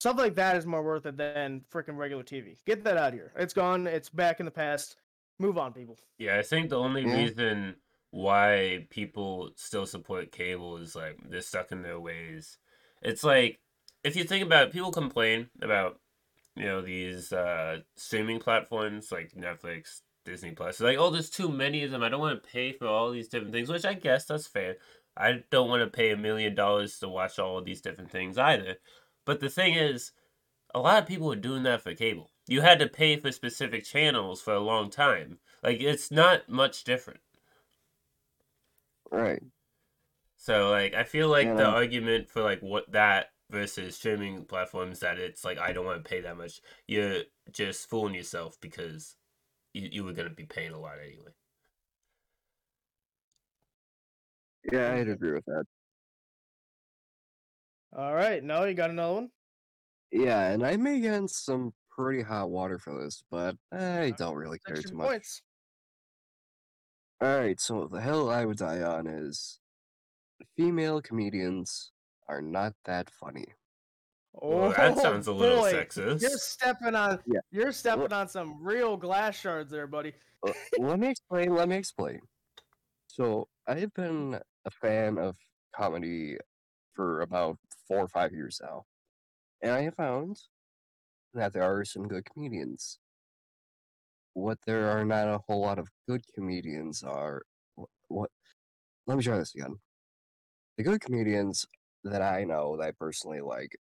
Stuff 0.00 0.18
like 0.18 0.34
that 0.34 0.56
is 0.56 0.66
more 0.66 0.82
worth 0.82 1.06
it 1.06 1.16
than 1.16 1.64
freaking 1.72 1.96
regular 1.96 2.24
TV. 2.24 2.56
Get 2.66 2.82
that 2.84 2.96
out 2.96 3.08
of 3.08 3.14
here. 3.14 3.32
It's 3.36 3.54
gone. 3.54 3.86
It's 3.86 4.10
back 4.10 4.40
in 4.40 4.46
the 4.46 4.50
past. 4.52 4.96
Move 5.38 5.58
on, 5.58 5.72
people. 5.72 5.96
Yeah, 6.18 6.38
I 6.38 6.42
think 6.42 6.70
the 6.70 6.78
only 6.78 7.02
Yeah. 7.02 7.16
reason 7.16 7.76
why 8.12 8.86
people 8.90 9.50
still 9.56 9.86
support 9.86 10.30
cable 10.30 10.76
is 10.76 10.94
like 10.94 11.16
they're 11.28 11.40
stuck 11.40 11.72
in 11.72 11.82
their 11.82 11.98
ways. 11.98 12.58
It's 13.00 13.24
like 13.24 13.58
if 14.04 14.14
you 14.16 14.24
think 14.24 14.44
about 14.44 14.68
it, 14.68 14.72
people 14.72 14.92
complain 14.92 15.48
about 15.62 15.98
you 16.54 16.66
know 16.66 16.82
these 16.82 17.32
uh 17.32 17.78
streaming 17.96 18.38
platforms 18.38 19.10
like 19.10 19.32
Netflix, 19.32 20.02
Disney 20.26 20.50
Plus. 20.52 20.78
Like, 20.78 20.98
oh, 20.98 21.10
there's 21.10 21.30
too 21.30 21.48
many 21.48 21.84
of 21.84 21.90
them. 21.90 22.02
I 22.02 22.10
don't 22.10 22.20
want 22.20 22.40
to 22.40 22.48
pay 22.50 22.72
for 22.72 22.86
all 22.86 23.10
these 23.10 23.28
different 23.28 23.54
things, 23.54 23.70
which 23.70 23.86
I 23.86 23.94
guess 23.94 24.26
that's 24.26 24.46
fair. 24.46 24.76
I 25.16 25.42
don't 25.50 25.70
want 25.70 25.82
to 25.82 25.96
pay 25.96 26.10
a 26.10 26.16
million 26.16 26.54
dollars 26.54 26.98
to 26.98 27.08
watch 27.08 27.38
all 27.38 27.58
of 27.58 27.64
these 27.64 27.80
different 27.80 28.10
things 28.10 28.36
either. 28.36 28.76
But 29.24 29.40
the 29.40 29.48
thing 29.48 29.74
is, 29.74 30.12
a 30.74 30.80
lot 30.80 31.02
of 31.02 31.08
people 31.08 31.32
are 31.32 31.36
doing 31.36 31.62
that 31.62 31.80
for 31.80 31.94
cable. 31.94 32.30
You 32.46 32.60
had 32.60 32.78
to 32.80 32.88
pay 32.88 33.16
for 33.16 33.32
specific 33.32 33.84
channels 33.84 34.42
for 34.42 34.52
a 34.52 34.60
long 34.60 34.90
time. 34.90 35.38
Like 35.62 35.80
it's 35.80 36.10
not 36.10 36.50
much 36.50 36.84
different. 36.84 37.20
Right. 39.12 39.42
So 40.36 40.70
like 40.70 40.94
I 40.94 41.04
feel 41.04 41.28
like 41.28 41.48
Yeah, 41.48 41.54
the 41.54 41.64
no. 41.64 41.70
argument 41.70 42.28
for 42.30 42.42
like 42.42 42.60
what 42.60 42.90
that 42.92 43.28
versus 43.50 43.96
streaming 43.96 44.44
platforms 44.44 45.00
that 45.00 45.18
it's 45.18 45.44
like 45.44 45.58
I 45.58 45.72
don't 45.72 45.86
want 45.86 46.02
to 46.02 46.08
pay 46.08 46.20
that 46.22 46.36
much. 46.36 46.60
You're 46.88 47.22
just 47.52 47.88
fooling 47.88 48.14
yourself 48.14 48.58
because 48.60 49.16
you, 49.74 49.88
you 49.92 50.04
were 50.04 50.12
gonna 50.12 50.30
be 50.30 50.46
paying 50.46 50.72
a 50.72 50.80
lot 50.80 50.98
anyway. 51.00 51.32
Yeah, 54.72 54.94
I'd 54.94 55.08
agree 55.08 55.32
with 55.32 55.44
that. 55.46 55.64
All 57.96 58.14
right, 58.14 58.42
no, 58.42 58.64
you 58.64 58.74
got 58.74 58.90
another 58.90 59.14
one. 59.14 59.30
Yeah, 60.10 60.50
and 60.50 60.64
I 60.64 60.76
may 60.76 61.00
get 61.00 61.14
in 61.14 61.28
some 61.28 61.72
pretty 61.90 62.22
hot 62.22 62.50
water 62.50 62.78
for 62.78 63.02
this, 63.02 63.24
but 63.30 63.56
I 63.72 64.14
don't 64.16 64.36
really 64.36 64.58
care 64.58 64.76
too 64.76 64.94
much. 64.96 65.08
points. 65.08 65.42
Alright, 67.22 67.60
so 67.60 67.86
the 67.90 68.00
hill 68.00 68.30
I 68.30 68.44
would 68.44 68.56
die 68.58 68.82
on 68.82 69.06
is 69.06 69.60
female 70.56 71.00
comedians 71.00 71.92
are 72.28 72.42
not 72.42 72.72
that 72.84 73.08
funny. 73.10 73.46
Well, 74.32 74.70
that 74.70 74.96
Oh, 74.96 75.00
sounds 75.00 75.26
a 75.28 75.32
little 75.32 75.58
boy. 75.60 75.72
sexist. 75.72 76.22
You're 76.22 76.30
stepping 76.38 76.94
on. 76.94 77.20
Yeah. 77.26 77.40
You're 77.50 77.70
stepping 77.72 78.12
on 78.12 78.28
some 78.28 78.60
real 78.62 78.96
glass 78.96 79.38
shards 79.38 79.70
there, 79.70 79.86
buddy. 79.86 80.14
Uh, 80.46 80.52
let 80.78 80.98
me 80.98 81.10
explain. 81.10 81.54
Let 81.54 81.68
me 81.68 81.76
explain. 81.76 82.18
So 83.06 83.46
I've 83.68 83.92
been 83.94 84.40
a 84.64 84.70
fan 84.70 85.18
of 85.18 85.36
comedy 85.76 86.38
for 86.94 87.20
about 87.20 87.58
four 87.86 87.98
or 88.00 88.08
five 88.08 88.32
years 88.32 88.58
now, 88.62 88.84
and 89.60 89.70
I 89.70 89.82
have 89.82 89.94
found 89.94 90.40
that 91.34 91.52
there 91.52 91.62
are 91.62 91.84
some 91.84 92.08
good 92.08 92.24
comedians. 92.24 92.98
What 94.34 94.58
there 94.66 94.88
are 94.90 95.04
not 95.04 95.28
a 95.28 95.40
whole 95.46 95.60
lot 95.60 95.78
of 95.78 95.88
good 96.08 96.22
comedians 96.34 97.02
are 97.02 97.42
wh- 97.78 97.84
what. 98.08 98.30
Let 99.06 99.18
me 99.18 99.24
try 99.24 99.36
this 99.38 99.54
again. 99.54 99.76
The 100.78 100.84
good 100.84 101.00
comedians 101.00 101.66
that 102.04 102.22
I 102.22 102.44
know 102.44 102.76
that 102.76 102.84
I 102.88 102.92
personally 102.92 103.40
like, 103.40 103.76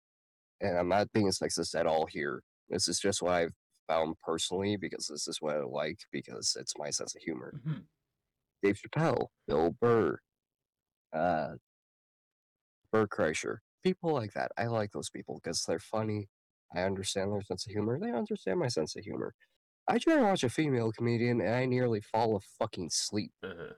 and 0.61 0.77
I'm 0.77 0.89
not 0.89 1.11
being 1.13 1.27
sexist 1.29 1.75
at 1.79 1.87
all 1.87 2.05
here. 2.07 2.41
This 2.69 2.87
is 2.87 2.99
just 2.99 3.21
what 3.21 3.33
I've 3.33 3.53
found 3.87 4.15
personally 4.23 4.77
because 4.77 5.07
this 5.07 5.27
is 5.27 5.37
what 5.41 5.55
I 5.57 5.61
like 5.63 5.99
because 6.11 6.55
it's 6.59 6.73
my 6.77 6.89
sense 6.89 7.15
of 7.15 7.21
humor. 7.21 7.53
Mhm. 7.65 7.85
Dave 8.63 8.80
Chappelle, 8.80 9.28
Bill 9.47 9.71
Burr, 9.80 10.19
uh, 11.13 11.55
Bert 12.91 13.09
Kreischer, 13.09 13.57
people 13.84 14.13
like 14.13 14.34
that. 14.34 14.51
I 14.57 14.67
like 14.67 14.91
those 14.91 15.09
people 15.09 15.39
because 15.43 15.63
they're 15.63 15.80
funny. 15.80 16.30
I 16.76 16.84
understand 16.84 17.34
their 17.34 17.41
sense 17.41 17.65
of 17.65 17.71
humor. 17.71 17.99
They 17.99 18.11
understand 18.11 18.59
my 18.59 18.67
sense 18.67 18.95
of 18.95 19.03
humor. 19.03 19.34
I 19.88 19.97
try 19.97 20.15
to 20.15 20.23
watch 20.23 20.43
a 20.43 20.49
female 20.49 20.91
comedian 20.91 21.41
and 21.41 21.53
I 21.53 21.65
nearly 21.65 22.01
fall 22.01 22.36
a 22.36 22.39
fucking 22.59 22.89
sleep. 22.91 23.32
Uh-huh. 23.43 23.73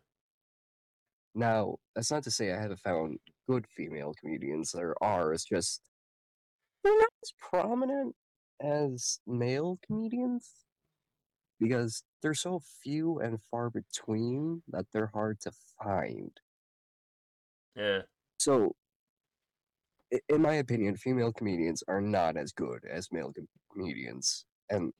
Now, 1.35 1.77
that's 1.95 2.11
not 2.11 2.23
to 2.23 2.31
say 2.31 2.51
I 2.51 2.61
haven't 2.61 2.79
found 2.79 3.17
good 3.49 3.65
female 3.67 4.13
comedians. 4.19 4.71
There 4.71 4.95
are. 5.01 5.33
It's 5.33 5.45
just 5.45 5.81
they're 6.83 6.93
not 6.93 7.09
as 7.23 7.33
prominent 7.39 8.15
as 8.61 9.19
male 9.25 9.79
comedians 9.85 10.51
because 11.59 12.03
they're 12.21 12.33
so 12.33 12.61
few 12.83 13.19
and 13.19 13.39
far 13.49 13.69
between 13.69 14.61
that 14.67 14.85
they're 14.93 15.11
hard 15.13 15.39
to 15.41 15.51
find. 15.81 16.31
Yeah. 17.75 18.01
So, 18.37 18.75
in 20.29 20.41
my 20.41 20.55
opinion, 20.55 20.97
female 20.97 21.31
comedians 21.31 21.83
are 21.87 22.01
not 22.01 22.37
as 22.37 22.51
good 22.51 22.83
as 22.89 23.11
male 23.11 23.31
com- 23.33 23.47
comedians, 23.71 24.45
and 24.69 24.91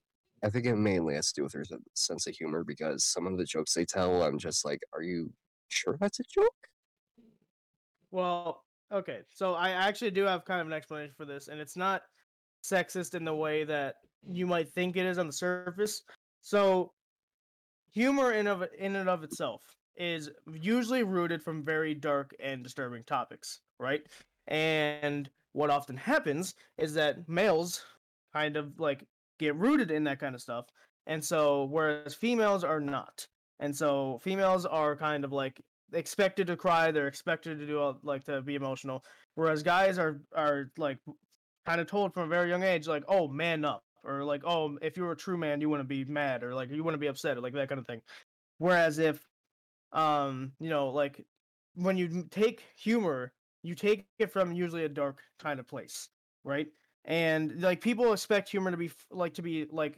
I 0.44 0.50
think 0.50 0.66
it 0.66 0.76
mainly 0.76 1.16
has 1.16 1.32
to 1.32 1.40
do 1.40 1.44
with 1.44 1.54
their 1.54 1.64
sense 1.96 2.28
of 2.28 2.36
humor 2.36 2.64
because 2.64 3.06
some 3.06 3.26
of 3.28 3.38
the 3.38 3.46
jokes 3.46 3.74
they 3.74 3.86
tell, 3.86 4.24
I'm 4.24 4.38
just 4.38 4.66
like, 4.66 4.82
are 4.94 5.02
you 5.02 5.32
sure 5.70 5.98
that's 6.00 6.20
a 6.20 6.24
joke? 6.24 6.54
Well, 8.12 8.64
okay. 8.92 9.22
So 9.34 9.54
I 9.54 9.70
actually 9.70 10.12
do 10.12 10.24
have 10.24 10.44
kind 10.44 10.60
of 10.60 10.68
an 10.68 10.74
explanation 10.74 11.14
for 11.18 11.26
this, 11.26 11.48
and 11.48 11.60
it's 11.62 11.78
not 11.78 12.04
sexist 12.64 13.16
in 13.16 13.24
the 13.24 13.34
way 13.34 13.64
that 13.64 13.96
you 14.30 14.46
might 14.46 14.70
think 14.70 14.98
it 14.98 15.06
is 15.06 15.18
on 15.18 15.28
the 15.28 15.34
surface. 15.34 16.04
So 16.42 16.92
humor 17.92 18.34
in 18.34 18.48
of 18.48 18.66
in 18.78 18.98
and 18.98 19.10
of 19.10 19.24
itself 19.24 19.62
is 19.96 20.30
usually 20.52 21.04
rooted 21.04 21.42
from 21.42 21.64
very 21.64 21.94
dark 21.94 22.36
and 22.40 22.64
disturbing 22.64 23.04
topics, 23.04 23.62
right? 23.80 24.06
And 24.48 25.30
what 25.54 25.70
often 25.70 25.96
happens 25.96 26.56
is 26.78 26.94
that 26.96 27.30
males 27.30 27.86
kind 28.34 28.58
of 28.58 28.80
like 28.80 29.06
get 29.40 29.56
rooted 29.56 29.92
in 29.92 30.04
that 30.06 30.20
kind 30.20 30.36
of 30.36 30.42
stuff. 30.42 30.66
And 31.08 31.24
so 31.24 31.66
whereas 31.66 32.16
females 32.16 32.64
are 32.64 32.80
not. 32.80 33.28
And 33.60 33.76
so 33.76 34.20
females 34.24 34.66
are 34.66 34.96
kind 34.96 35.24
of 35.24 35.32
like 35.32 35.62
expected 35.94 36.48
to 36.48 36.58
cry, 36.58 36.92
they're 36.92 37.08
expected 37.08 37.60
to 37.60 37.68
do 37.68 37.80
all, 37.80 38.00
like 38.04 38.24
to 38.26 38.42
be 38.42 38.56
emotional, 38.56 39.04
whereas 39.36 39.64
guys 39.64 39.98
are 39.98 40.22
are 40.36 40.72
like 40.78 40.98
kind 41.66 41.80
of 41.82 41.88
told 41.88 42.14
from 42.14 42.24
a 42.24 42.28
very 42.28 42.50
young 42.50 42.64
age 42.64 42.88
like, 42.88 43.04
"Oh, 43.08 43.28
man 43.28 43.66
up." 43.66 43.84
Or 44.04 44.24
like, 44.24 44.42
"Oh, 44.46 44.78
if 44.82 44.98
you're 44.98 45.12
a 45.12 45.18
true 45.18 45.38
man, 45.38 45.62
you 45.62 45.70
wouldn't 45.70 45.90
be 45.90 46.04
mad 46.06 46.44
or 46.44 46.54
like 46.54 46.70
you 46.72 46.84
wouldn't 46.84 47.02
be 47.02 47.08
upset 47.08 47.38
or 47.38 47.42
like 47.42 47.54
that 47.54 47.70
kind 47.70 47.80
of 47.80 47.88
thing." 47.88 48.02
Whereas 48.58 49.00
if 49.00 49.20
um, 49.94 50.54
you 50.60 50.70
know, 50.70 50.90
like 50.90 51.26
when 51.76 51.98
you 51.98 52.26
take 52.30 52.64
humor, 52.78 53.34
you 53.62 53.76
take 53.76 54.08
it 54.20 54.32
from 54.32 54.52
usually 54.54 54.86
a 54.86 54.90
dark 54.90 55.22
kind 55.40 55.60
of 55.60 55.68
place, 55.68 56.10
right? 56.44 56.68
And 57.06 57.62
like 57.62 57.82
people 57.82 58.14
expect 58.14 58.50
humor 58.50 58.72
to 58.72 58.78
be 58.78 58.92
like 59.12 59.34
to 59.36 59.42
be 59.42 59.68
like 59.72 59.98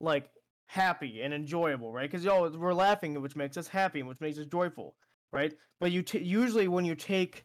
like 0.00 0.30
happy 0.66 1.22
and 1.22 1.34
enjoyable, 1.34 1.92
right? 1.92 2.10
Because 2.10 2.26
oh, 2.26 2.50
we're 2.56 2.74
laughing, 2.74 3.20
which 3.20 3.36
makes 3.36 3.56
us 3.56 3.68
happy, 3.68 4.02
which 4.02 4.20
makes 4.20 4.38
us 4.38 4.46
joyful, 4.46 4.94
right? 5.32 5.52
But 5.80 5.92
you 5.92 6.02
t- 6.02 6.18
usually 6.18 6.68
when 6.68 6.84
you 6.84 6.94
take 6.94 7.44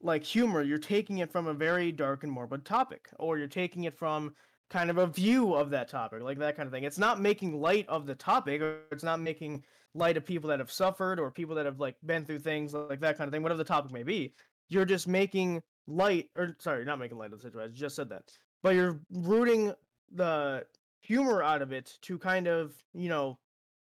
like 0.00 0.24
humor, 0.24 0.62
you're 0.62 0.78
taking 0.78 1.18
it 1.18 1.30
from 1.30 1.46
a 1.46 1.54
very 1.54 1.92
dark 1.92 2.22
and 2.22 2.32
morbid 2.32 2.64
topic, 2.64 3.08
or 3.18 3.38
you're 3.38 3.48
taking 3.48 3.84
it 3.84 3.98
from 3.98 4.34
kind 4.70 4.90
of 4.90 4.98
a 4.98 5.06
view 5.06 5.54
of 5.54 5.70
that 5.70 5.88
topic, 5.88 6.22
like 6.22 6.38
that 6.38 6.56
kind 6.56 6.66
of 6.66 6.72
thing. 6.72 6.84
It's 6.84 6.98
not 6.98 7.20
making 7.20 7.60
light 7.60 7.88
of 7.88 8.06
the 8.06 8.14
topic, 8.14 8.60
or 8.60 8.80
it's 8.92 9.04
not 9.04 9.20
making 9.20 9.64
light 9.94 10.16
of 10.16 10.24
people 10.24 10.48
that 10.50 10.58
have 10.58 10.70
suffered 10.70 11.18
or 11.18 11.30
people 11.30 11.54
that 11.56 11.66
have 11.66 11.80
like 11.80 11.96
been 12.04 12.24
through 12.24 12.38
things 12.40 12.74
like 12.74 13.00
that 13.00 13.16
kind 13.16 13.26
of 13.26 13.32
thing, 13.32 13.42
whatever 13.42 13.58
the 13.58 13.64
topic 13.64 13.92
may 13.92 14.02
be. 14.02 14.34
You're 14.68 14.84
just 14.84 15.08
making 15.08 15.62
light, 15.86 16.28
or 16.36 16.56
sorry, 16.58 16.84
not 16.84 16.98
making 16.98 17.18
light 17.18 17.32
of 17.32 17.38
the 17.38 17.42
situation. 17.42 17.72
I 17.72 17.76
just 17.76 17.96
said 17.96 18.08
that, 18.10 18.24
but 18.62 18.74
you're 18.74 19.00
rooting 19.10 19.72
the 20.12 20.64
humor 21.00 21.42
out 21.42 21.62
of 21.62 21.72
it 21.72 21.96
to 22.02 22.18
kind 22.18 22.46
of 22.46 22.74
you 22.94 23.08
know 23.08 23.38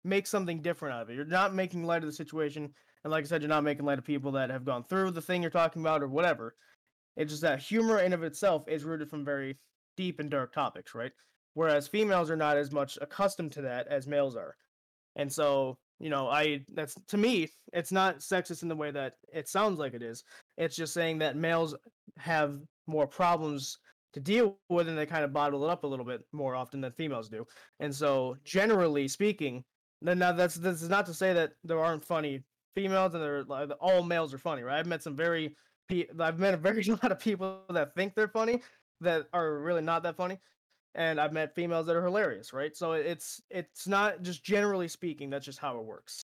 make 0.05 0.27
something 0.27 0.63
different 0.63 0.95
out 0.95 1.03
of 1.03 1.11
it. 1.11 1.17
You're 1.17 1.25
not 1.25 1.55
making 1.55 1.85
light 1.85 2.03
of 2.03 2.09
the 2.09 2.13
situation, 2.13 2.73
and 3.05 3.11
like 3.11 3.25
I 3.25 3.27
said, 3.27 3.43
you're 3.43 3.49
not 3.49 3.65
making 3.65 3.85
light 3.85 3.99
of 3.99 4.05
people 4.05 4.33
that 4.33 4.51
have 4.51 4.65
gone 4.65 4.85
through 4.85 5.13
the 5.13 5.23
thing 5.23 5.43
you're 5.43 5.51
talking 5.51 5.83
about 5.83 6.03
or 6.03 6.09
whatever. 6.09 6.55
It's 7.17 7.31
just 7.31 7.43
that 7.43 7.61
humor 7.61 7.99
in 7.99 8.13
of 8.13 8.23
itself 8.23 8.69
is 8.69 8.85
rooted 8.85 9.11
from 9.11 9.25
very 9.25 9.59
deep 9.97 10.21
and 10.21 10.31
dark 10.31 10.53
topics, 10.53 10.95
right? 10.95 11.13
Whereas 11.55 11.89
females 11.89 12.31
are 12.31 12.37
not 12.37 12.57
as 12.57 12.71
much 12.71 12.97
accustomed 13.01 13.53
to 13.53 13.63
that 13.63 13.89
as 13.89 14.07
males 14.07 14.37
are. 14.37 14.57
And 15.17 15.33
so, 15.33 15.79
you 16.01 16.09
know, 16.09 16.29
I 16.29 16.65
that's 16.73 16.95
to 17.09 17.19
me, 17.19 17.51
it's 17.73 17.93
not 17.93 18.19
sexist 18.19 18.63
in 18.63 18.69
the 18.69 18.77
way 18.77 18.91
that 18.91 19.15
it 19.33 19.49
sounds 19.49 19.79
like 19.79 19.95
it 19.95 20.03
is. 20.03 20.25
It's 20.57 20.75
just 20.75 20.95
saying 20.95 21.19
that 21.19 21.37
males 21.37 21.77
have 22.17 22.59
more 22.87 23.07
problems 23.07 23.79
to 24.15 24.21
deal 24.21 24.59
with 24.69 24.89
and 24.89 24.99
they 24.99 25.07
kind 25.07 25.25
of 25.25 25.33
bottle 25.33 25.65
it 25.65 25.71
up 25.71 25.85
a 25.85 25.87
little 25.87 26.05
bit 26.05 26.23
more 26.33 26.57
often 26.57 26.81
than 26.81 26.93
females 26.93 27.29
do. 27.29 27.47
And 27.79 27.95
so, 27.95 28.37
generally 28.45 29.07
speaking, 29.07 29.63
then 30.01 30.19
now 30.19 30.33
that's 30.33 30.55
this 30.55 30.83
is 30.83 30.89
not 30.89 31.07
to 31.07 31.15
say 31.15 31.35
that 31.35 31.53
there 31.65 31.79
aren't 31.79 32.05
funny 32.05 32.43
females 32.75 33.15
and 33.15 33.23
they're 33.23 33.45
like 33.45 33.69
all 33.79 34.03
males 34.03 34.33
are 34.33 34.39
funny, 34.39 34.63
right? 34.63 34.79
I've 34.79 34.87
met 34.87 35.03
some 35.03 35.15
very 35.15 35.55
I've 36.19 36.39
met 36.39 36.55
a 36.55 36.57
very 36.57 36.83
lot 37.03 37.13
of 37.13 37.21
people 37.21 37.61
that 37.69 37.95
think 37.95 38.15
they're 38.15 38.29
funny 38.29 38.63
that 39.03 39.27
are 39.35 39.59
really 39.59 39.83
not 39.83 40.03
that 40.05 40.17
funny 40.17 40.39
and 40.95 41.21
I've 41.21 41.33
met 41.33 41.55
females 41.55 41.87
that 41.87 41.97
are 41.97 42.05
hilarious, 42.05 42.53
right? 42.53 42.77
So 42.77 42.93
it's 42.93 43.41
it's 43.51 43.87
not 43.87 44.23
just 44.23 44.43
generally 44.45 44.89
speaking, 44.89 45.31
that's 45.31 45.45
just 45.47 45.59
how 45.59 45.79
it 45.79 45.85
works. 45.85 46.23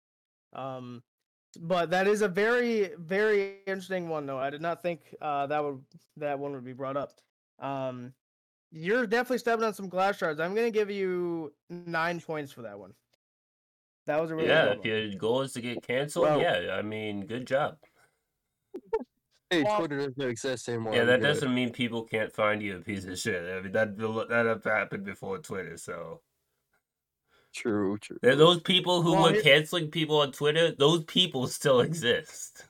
Um 0.52 1.02
but 1.60 1.90
that 1.90 2.06
is 2.08 2.22
a 2.22 2.28
very 2.28 2.90
very 2.98 3.58
interesting 3.66 4.08
one 4.08 4.26
though. 4.26 4.38
I 4.38 4.50
did 4.50 4.62
not 4.62 4.82
think 4.82 5.14
uh 5.20 5.46
that 5.46 5.62
would 5.62 5.80
that 6.16 6.38
one 6.38 6.52
would 6.52 6.64
be 6.64 6.72
brought 6.72 6.96
up. 6.96 7.12
Um 7.58 8.12
you're 8.76 9.06
definitely 9.06 9.38
stepping 9.38 9.64
on 9.64 9.72
some 9.72 9.88
glass 9.88 10.16
shards. 10.18 10.40
I'm 10.40 10.52
going 10.52 10.66
to 10.66 10.76
give 10.76 10.90
you 10.90 11.54
9 11.70 12.20
points 12.20 12.50
for 12.50 12.62
that 12.62 12.76
one. 12.76 12.92
That 14.06 14.20
was 14.20 14.32
a 14.32 14.34
really 14.34 14.48
yeah, 14.48 14.74
good 14.74 14.78
if 14.78 14.84
your 15.12 15.18
goal 15.20 15.42
is 15.42 15.52
to 15.52 15.60
get 15.60 15.80
canceled, 15.86 16.26
Well- 16.26 16.40
yeah, 16.40 16.74
I 16.76 16.82
mean, 16.82 17.24
good 17.24 17.46
job. 17.46 17.76
Hey, 19.50 19.62
Well- 19.62 19.78
Twitter 19.78 19.98
doesn't 19.98 20.20
exist 20.22 20.68
anymore. 20.68 20.94
Yeah, 20.94 21.04
that 21.04 21.20
good. 21.20 21.26
doesn't 21.26 21.54
mean 21.54 21.70
people 21.72 22.02
can't 22.04 22.32
find 22.32 22.62
you 22.62 22.76
a 22.76 22.80
piece 22.80 23.04
of 23.04 23.18
shit. 23.18 23.44
I 23.44 23.60
mean, 23.60 23.72
that 23.72 23.96
that 23.96 24.46
have 24.46 24.64
happened 24.64 25.04
before 25.04 25.38
Twitter. 25.38 25.76
So 25.76 26.20
True, 27.52 27.98
true. 27.98 28.18
There- 28.20 28.34
those 28.34 28.60
people 28.62 29.02
who 29.02 29.12
Well, 29.12 29.22
were 29.24 29.32
here- 29.32 29.42
canceling 29.42 29.90
people 29.90 30.18
on 30.20 30.32
Twitter, 30.32 30.72
those 30.72 31.04
people 31.04 31.46
still 31.46 31.80
exist. 31.80 32.64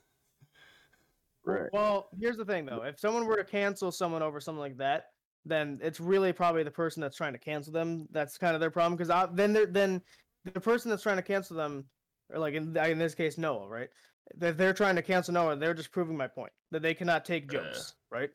Right. 1.46 1.70
Well, 1.72 2.08
here's 2.18 2.36
the 2.36 2.44
thing 2.44 2.66
though. 2.66 2.82
If 2.82 2.98
someone 2.98 3.26
were 3.26 3.36
to 3.36 3.44
cancel 3.44 3.90
someone 3.92 4.22
over 4.22 4.40
something 4.40 4.60
like 4.60 4.76
that, 4.78 5.06
then 5.46 5.78
it's 5.82 6.00
really 6.00 6.32
probably 6.32 6.62
the 6.64 6.70
person 6.70 7.00
that's 7.02 7.16
trying 7.16 7.34
to 7.34 7.38
cancel 7.38 7.72
them. 7.72 8.08
That's 8.10 8.36
kind 8.38 8.54
of 8.54 8.60
their 8.60 8.70
problem 8.70 8.96
because 8.96 9.10
uh, 9.10 9.26
then 9.32 9.52
then 9.72 10.02
the 10.44 10.60
person 10.60 10.90
that's 10.90 11.02
trying 11.02 11.16
to 11.16 11.22
cancel 11.22 11.56
them, 11.56 11.88
or 12.30 12.38
like 12.38 12.54
in 12.54 12.74
in 12.76 12.98
this 12.98 13.14
case 13.14 13.36
Noah, 13.38 13.68
right? 13.68 13.90
That 14.36 14.56
they're 14.58 14.72
trying 14.72 14.96
to 14.96 15.02
cancel 15.02 15.34
Noah, 15.34 15.56
they're 15.56 15.74
just 15.74 15.92
proving 15.92 16.16
my 16.16 16.26
point 16.28 16.52
that 16.70 16.82
they 16.82 16.94
cannot 16.94 17.24
take 17.24 17.52
Yeah. 17.52 17.60
jokes, 17.60 17.94
right? 18.10 18.30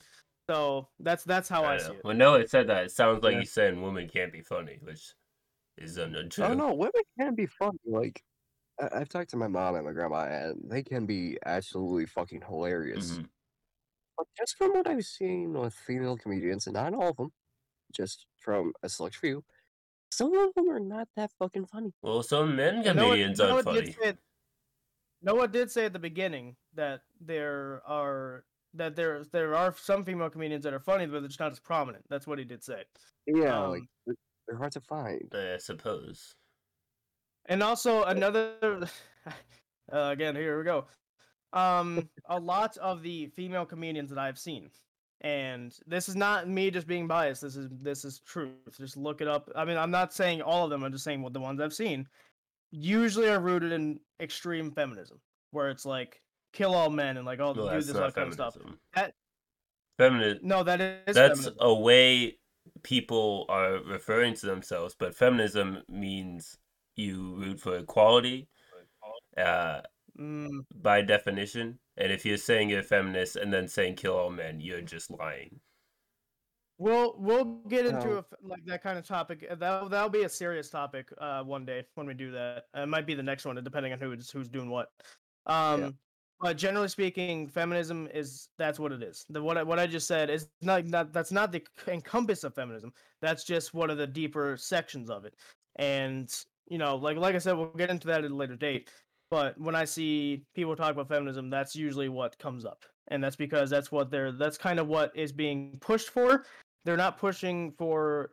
So 0.49 0.87
that's 0.99 1.23
that's 1.23 1.49
how 1.49 1.63
I, 1.63 1.75
I 1.75 1.77
see 1.77 1.91
it. 1.93 2.03
When 2.03 2.17
Noah 2.17 2.47
said 2.47 2.67
that, 2.67 2.85
it 2.85 2.91
sounds 2.91 3.23
like 3.23 3.33
Yeah. 3.33 3.39
he's 3.41 3.51
saying 3.51 3.81
women 3.81 4.07
can't 4.07 4.31
be 4.31 4.41
funny, 4.41 4.77
which 4.81 5.13
is 5.77 5.97
untrue. 5.97 6.43
Oh 6.43 6.53
no, 6.53 6.73
women 6.73 7.01
can 7.19 7.35
be 7.35 7.45
funny. 7.47 7.79
Like 7.85 8.21
I- 8.79 8.99
I've 8.99 9.09
talked 9.09 9.31
to 9.31 9.37
my 9.37 9.47
mom 9.47 9.75
and 9.75 9.85
my 9.85 9.91
grandma, 9.91 10.25
and 10.25 10.61
they 10.69 10.83
can 10.83 11.05
be 11.05 11.37
absolutely 11.45 12.05
fucking 12.05 12.41
hilarious. 12.47 13.13
Mhm. 13.17 13.29
But 14.17 14.27
just 14.37 14.55
from 14.57 14.71
what 14.73 14.87
I've 14.87 15.05
seen 15.05 15.53
with 15.53 15.73
female 15.73 16.17
comedians, 16.17 16.67
and 16.67 16.75
not 16.75 16.93
all 16.93 17.09
of 17.09 17.17
them, 17.17 17.31
just 17.93 18.25
from 18.37 18.73
a 18.83 18.89
select 18.89 19.15
few, 19.17 19.43
some 20.11 20.33
of 20.35 20.53
them 20.55 20.69
are 20.69 20.79
not 20.79 21.07
that 21.15 21.31
fucking 21.39 21.65
funny. 21.67 21.93
Well, 22.01 22.23
some 22.23 22.55
men 22.55 22.83
Well, 22.83 22.93
Noah- 22.95 23.05
comedians 23.07 23.39
Noah 23.39 23.53
aren't 23.53 23.67
did 23.67 23.95
funny. 23.95 24.11
say- 24.13 24.17
Noah 25.21 25.47
did 25.47 25.69
say 25.71 25.85
at 25.85 25.93
the 25.93 25.99
beginning 25.99 26.55
that 26.75 27.01
there 27.19 27.81
are 27.85 28.43
that 28.73 28.95
there 28.95 29.23
there 29.31 29.55
are 29.55 29.73
some 29.77 30.03
female 30.05 30.29
comedians 30.29 30.63
that 30.63 30.73
are 30.73 30.79
funny, 30.79 31.05
but 31.05 31.19
they're 31.19 31.27
just 31.27 31.39
not 31.39 31.51
as 31.51 31.59
prominent. 31.59 32.05
That's 32.09 32.27
what 32.27 32.39
he 32.39 32.45
did 32.45 32.63
say. 32.63 32.83
Yeah, 33.25 33.65
Um, 33.65 33.87
they're- 34.05 34.15
they're 34.47 34.57
hard 34.57 34.71
to 34.73 34.81
find. 34.81 35.31
I 35.33 35.57
suppose. 35.57 36.35
And 37.45 37.61
also 37.63 38.03
another 38.03 38.87
uh, 39.27 39.31
again, 39.91 40.35
here 40.35 40.57
we 40.57 40.63
go. 40.63 40.87
Um 41.53 42.09
a 42.25 42.39
lot 42.39 42.77
of 42.77 43.01
the 43.01 43.27
female 43.27 43.65
comedians 43.65 44.09
that 44.11 44.19
I've 44.19 44.39
seen. 44.39 44.69
And 45.21 45.77
this 45.85 46.07
is 46.07 46.15
not 46.15 46.47
me 46.47 46.71
just 46.71 46.87
being 46.87 47.07
biased. 47.07 47.41
This 47.41 47.55
is 47.55 47.67
this 47.71 48.05
is 48.05 48.19
truth. 48.21 48.51
Just 48.77 48.95
look 48.97 49.19
it 49.21 49.27
up. 49.27 49.49
I 49.55 49.65
mean, 49.65 49.77
I'm 49.77 49.91
not 49.91 50.13
saying 50.13 50.41
all 50.41 50.63
of 50.63 50.69
them, 50.69 50.83
I'm 50.83 50.91
just 50.93 51.03
saying 51.03 51.21
what 51.21 51.33
the 51.33 51.41
ones 51.41 51.59
I've 51.59 51.73
seen 51.73 52.07
usually 52.71 53.29
are 53.29 53.39
rooted 53.39 53.71
in 53.71 53.99
extreme 54.19 54.71
feminism, 54.71 55.19
where 55.51 55.69
it's 55.69 55.85
like 55.85 56.21
kill 56.53 56.73
all 56.73 56.89
men 56.89 57.17
and 57.17 57.25
like 57.25 57.39
oh 57.39 57.53
Well, 57.53 57.65
do 57.67 57.71
that's 57.71 57.87
this 57.87 57.95
all 57.95 58.11
kind 58.11 58.27
of 58.27 58.33
stuff. 58.33 58.53
feminism. 58.55 58.79
That- 58.95 59.13
Feminine. 59.97 60.39
No, 60.43 60.63
that 60.63 60.79
is 60.79 61.15
That's 61.15 61.41
feminism. 61.41 61.55
a 61.59 61.73
way 61.73 62.37
people 62.83 63.45
are 63.49 63.79
referring 63.83 64.33
to 64.35 64.45
themselves, 64.45 64.95
but 64.97 65.13
feminism 65.13 65.83
means 65.89 66.57
you 66.95 67.35
root 67.35 67.59
for 67.59 67.77
equality, 67.77 68.47
uh, 69.37 69.81
Mm, 70.17 70.65
by 70.75 71.01
definition. 71.01 71.79
And 71.97 72.11
if 72.11 72.25
you're 72.25 72.35
saying 72.37 72.69
you're 72.69 72.79
a 72.79 72.83
feminist 72.83 73.35
and 73.37 73.53
then 73.53 73.67
saying 73.69 73.95
kill 73.95 74.17
all 74.17 74.29
men, 74.29 74.59
you're 74.59 74.81
just 74.81 75.09
lying. 75.09 75.59
We'll 76.79 77.15
we'll 77.19 77.43
get 77.67 77.85
into 77.85 78.19
a 78.19 78.25
like 78.41 78.63
that 78.65 78.81
kind 78.81 78.97
of 78.97 79.05
topic. 79.05 79.45
uh, 79.49 79.55
That 79.55 79.89
that'll 79.91 80.09
be 80.09 80.23
a 80.23 80.29
serious 80.29 80.69
topic 80.69 81.09
uh 81.17 81.43
one 81.43 81.65
day 81.65 81.85
when 81.95 82.07
we 82.07 82.13
do 82.13 82.31
that. 82.31 82.63
Uh, 82.75 82.83
it 82.83 82.85
might 82.87 83.05
be 83.05 83.13
the 83.13 83.23
next 83.23 83.45
one, 83.45 83.61
depending 83.61 83.91
on 83.91 83.99
who's 83.99 84.31
who's 84.31 84.47
doing 84.47 84.69
what. 84.69 84.87
Um, 85.45 85.97
but 86.39 86.55
generally 86.57 86.87
speaking, 86.87 87.49
feminism 87.49 88.07
is 88.13 88.47
that's 88.57 88.79
what 88.79 88.93
it 88.93 89.03
is. 89.03 89.25
The 89.29 89.43
what 89.43 89.57
I, 89.57 89.63
what 89.63 89.77
I 89.77 89.87
just 89.87 90.07
said 90.07 90.29
is 90.29 90.47
not 90.61 90.85
not 90.85 91.11
that's 91.11 91.33
not 91.33 91.51
the 91.51 91.61
encompass 91.87 92.45
of 92.45 92.55
feminism. 92.55 92.93
That's 93.21 93.43
just 93.43 93.73
one 93.73 93.89
of 93.89 93.97
the 93.97 94.07
deeper 94.07 94.55
sections 94.55 95.09
of 95.09 95.25
it. 95.25 95.35
And 95.75 96.33
you 96.69 96.77
know, 96.77 96.95
like 96.95 97.17
like 97.17 97.35
I 97.35 97.39
said, 97.39 97.57
we'll 97.57 97.67
get 97.71 97.89
into 97.89 98.07
that 98.07 98.23
at 98.23 98.31
a 98.31 98.33
later 98.33 98.55
date. 98.55 98.89
But 99.29 99.59
when 99.59 99.75
I 99.75 99.83
see 99.83 100.45
people 100.55 100.77
talk 100.77 100.91
about 100.91 101.09
feminism, 101.09 101.49
that's 101.49 101.75
usually 101.75 102.07
what 102.07 102.39
comes 102.39 102.63
up, 102.63 102.85
and 103.09 103.21
that's 103.21 103.35
because 103.35 103.69
that's 103.69 103.91
what 103.91 104.09
they're 104.09 104.31
that's 104.31 104.57
kind 104.57 104.79
of 104.79 104.87
what 104.87 105.11
is 105.15 105.33
being 105.33 105.77
pushed 105.81 106.09
for 106.09 106.45
they're 106.85 106.97
not 106.97 107.17
pushing 107.17 107.71
for 107.77 108.31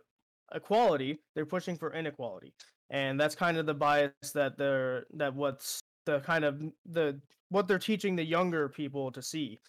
equality, 0.54 1.18
they're 1.34 1.46
pushing 1.46 1.76
for 1.76 1.92
inequality, 1.92 2.52
and 2.90 3.18
that's 3.20 3.34
kind 3.34 3.56
of 3.56 3.66
the 3.66 3.74
bias 3.74 4.12
that 4.34 4.56
they're 4.56 5.06
that 5.14 5.34
what's 5.34 5.80
the 6.06 6.20
kind 6.20 6.44
of 6.44 6.62
the 6.86 7.20
what 7.50 7.68
they're 7.68 7.78
teaching 7.78 8.16
the 8.16 8.24
younger 8.24 8.68
people 8.68 9.10
to 9.10 9.20
see 9.20 9.60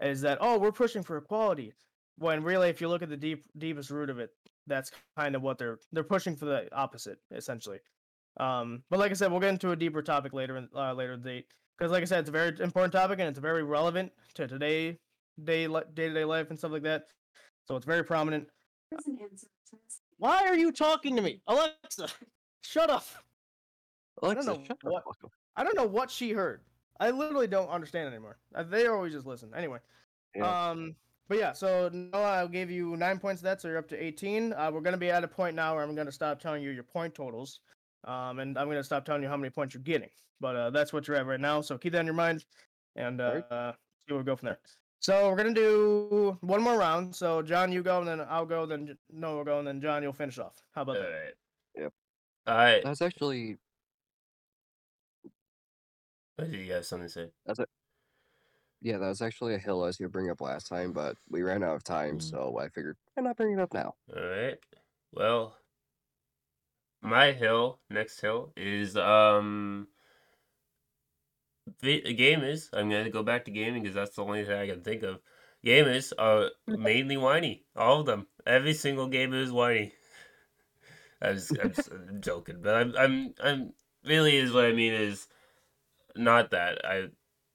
is 0.00 0.20
that 0.20 0.38
oh 0.40 0.58
we're 0.58 0.72
pushing 0.72 1.02
for 1.02 1.16
equality 1.16 1.72
when 2.18 2.42
really 2.42 2.68
if 2.68 2.80
you 2.80 2.88
look 2.88 3.02
at 3.02 3.08
the 3.08 3.16
deep 3.16 3.44
deepest 3.58 3.90
root 3.90 4.08
of 4.08 4.18
it 4.18 4.30
that's 4.66 4.90
kind 5.18 5.34
of 5.34 5.42
what 5.42 5.58
they're 5.58 5.78
they're 5.92 6.04
pushing 6.04 6.36
for 6.36 6.44
the 6.46 6.68
opposite 6.74 7.18
essentially. 7.34 7.78
Um 8.38 8.82
but 8.88 9.00
like 9.00 9.10
i 9.10 9.14
said 9.14 9.30
we'll 9.30 9.40
get 9.40 9.50
into 9.50 9.72
a 9.72 9.76
deeper 9.76 10.02
topic 10.02 10.32
later 10.32 10.56
in 10.56 10.68
uh, 10.74 10.92
later 10.94 11.16
date 11.16 11.46
because 11.76 11.90
like 11.90 12.02
i 12.02 12.06
said 12.06 12.20
it's 12.20 12.28
a 12.28 12.32
very 12.32 12.56
important 12.60 12.92
topic 12.92 13.18
and 13.18 13.28
it's 13.28 13.38
very 13.38 13.64
relevant 13.64 14.12
to 14.34 14.46
today 14.46 14.98
day 15.42 15.66
day-to-day 15.66 16.24
life 16.24 16.50
and 16.50 16.58
stuff 16.58 16.70
like 16.70 16.82
that 16.82 17.04
so 17.70 17.76
it's 17.76 17.86
very 17.86 18.02
prominent 18.04 18.48
why 20.18 20.44
are 20.46 20.56
you 20.56 20.72
talking 20.72 21.14
to 21.14 21.22
me 21.22 21.40
alexa 21.46 22.08
shut 22.62 22.90
up 22.90 23.04
Alexa, 24.22 24.50
I 24.50 24.54
don't 24.54 24.58
know 24.60 24.66
shut 24.66 24.78
what- 24.82 25.04
up. 25.06 25.32
I 25.56 25.64
don't 25.64 25.76
know 25.76 25.86
what 25.86 26.10
she 26.10 26.30
heard. 26.32 26.60
I 27.00 27.10
literally 27.10 27.46
don't 27.46 27.68
understand 27.70 28.08
anymore. 28.08 28.36
Uh, 28.54 28.62
They 28.64 28.86
always 28.86 29.14
just 29.14 29.26
listen. 29.26 29.50
Anyway. 29.54 29.78
Yeah. 30.34 30.70
Um. 30.70 30.94
But 31.28 31.38
yeah, 31.38 31.52
so 31.52 31.88
Noah, 31.92 32.38
I'll 32.38 32.48
give 32.48 32.70
you 32.70 32.96
nine 32.96 33.18
points. 33.18 33.40
of 33.40 33.44
That 33.44 33.60
so 33.62 33.68
you're 33.68 33.78
up 33.78 33.88
to 33.88 33.96
eighteen. 34.02 34.52
Uh, 34.52 34.70
we're 34.72 34.82
gonna 34.82 34.98
be 34.98 35.10
at 35.10 35.24
a 35.24 35.28
point 35.28 35.56
now 35.56 35.74
where 35.74 35.82
I'm 35.82 35.94
gonna 35.94 36.12
stop 36.12 36.38
telling 36.38 36.62
you 36.62 36.70
your 36.70 36.82
point 36.84 37.14
totals. 37.14 37.60
Um, 38.04 38.38
and 38.40 38.58
I'm 38.58 38.68
gonna 38.68 38.84
stop 38.84 39.04
telling 39.06 39.22
you 39.22 39.28
how 39.28 39.36
many 39.38 39.48
points 39.50 39.72
you're 39.74 39.82
getting. 39.82 40.10
But 40.40 40.54
uh, 40.56 40.70
that's 40.70 40.92
what 40.92 41.08
you're 41.08 41.16
at 41.16 41.26
right 41.26 41.40
now. 41.40 41.62
So 41.62 41.78
keep 41.78 41.92
that 41.94 42.00
in 42.00 42.06
your 42.06 42.14
mind, 42.14 42.44
and 42.96 43.20
uh, 43.22 43.24
Alright. 43.24 43.52
uh 43.52 43.72
see 44.06 44.12
where 44.14 44.18
we 44.18 44.24
go 44.24 44.36
from 44.36 44.46
there. 44.46 44.58
So 45.00 45.30
we're 45.30 45.36
gonna 45.36 45.54
do 45.54 46.36
one 46.42 46.62
more 46.62 46.78
round. 46.78 47.16
So 47.16 47.40
John, 47.40 47.72
you 47.72 47.82
go, 47.82 48.00
and 48.00 48.08
then 48.08 48.20
I'll 48.28 48.44
go, 48.44 48.66
then 48.66 48.86
J- 48.86 48.96
Noah 49.10 49.36
will 49.38 49.44
go, 49.44 49.58
and 49.58 49.66
then 49.66 49.80
John, 49.80 50.02
you'll 50.02 50.12
finish 50.12 50.38
off. 50.38 50.62
How 50.74 50.82
about 50.82 50.96
All 50.96 51.02
that? 51.02 51.10
right. 51.10 51.34
Yep. 51.76 51.92
All 52.46 52.54
right. 52.54 52.82
That's 52.84 53.00
actually 53.00 53.56
Did 56.38 56.52
you 56.52 56.72
have 56.72 56.84
something 56.84 57.08
to 57.08 57.12
say? 57.12 57.30
yeah, 58.82 58.98
that 58.98 59.08
was 59.08 59.22
actually 59.22 59.54
a 59.54 59.58
hill 59.58 59.84
as 59.84 59.98
you 60.00 60.08
bring 60.08 60.30
up 60.30 60.40
last 60.40 60.68
time, 60.68 60.92
but 60.92 61.16
we 61.28 61.42
ran 61.42 61.62
out 61.62 61.76
of 61.76 61.84
time, 61.84 62.18
Mm. 62.18 62.22
so 62.22 62.58
I 62.58 62.68
figured 62.68 62.96
why 63.14 63.22
not 63.22 63.36
bring 63.36 63.52
it 63.52 63.60
up 63.60 63.72
now? 63.72 63.94
All 64.14 64.22
right. 64.22 64.58
Well, 65.12 65.56
my 67.02 67.32
hill, 67.32 67.80
next 67.88 68.20
hill, 68.20 68.52
is 68.56 68.96
um. 68.96 69.88
The 71.80 72.02
gamers. 72.02 72.68
I'm 72.72 72.90
gonna 72.90 73.10
go 73.10 73.22
back 73.22 73.44
to 73.44 73.50
gaming 73.50 73.82
because 73.82 73.94
that's 73.94 74.16
the 74.16 74.24
only 74.24 74.44
thing 74.44 74.58
I 74.58 74.66
can 74.66 74.82
think 74.82 75.02
of. 75.02 75.20
Gamers 75.64 76.12
are 76.18 76.50
mainly 76.66 77.16
whiny. 77.16 77.64
All 77.76 78.00
of 78.00 78.06
them. 78.06 78.26
Every 78.46 78.74
single 78.74 79.08
gamer 79.08 79.36
is 79.40 79.52
whiny. 79.52 79.92
I'm 81.22 81.34
just, 81.34 81.58
I'm, 81.58 81.72
just, 81.72 81.90
I'm 81.90 82.20
joking, 82.20 82.60
but 82.62 82.74
I'm, 82.74 82.94
I'm, 82.96 83.34
I'm 83.42 83.72
really 84.04 84.36
is 84.36 84.52
what 84.52 84.64
I 84.64 84.72
mean 84.72 84.94
is 84.94 85.28
not 86.16 86.50
that. 86.52 86.84
I 86.84 87.08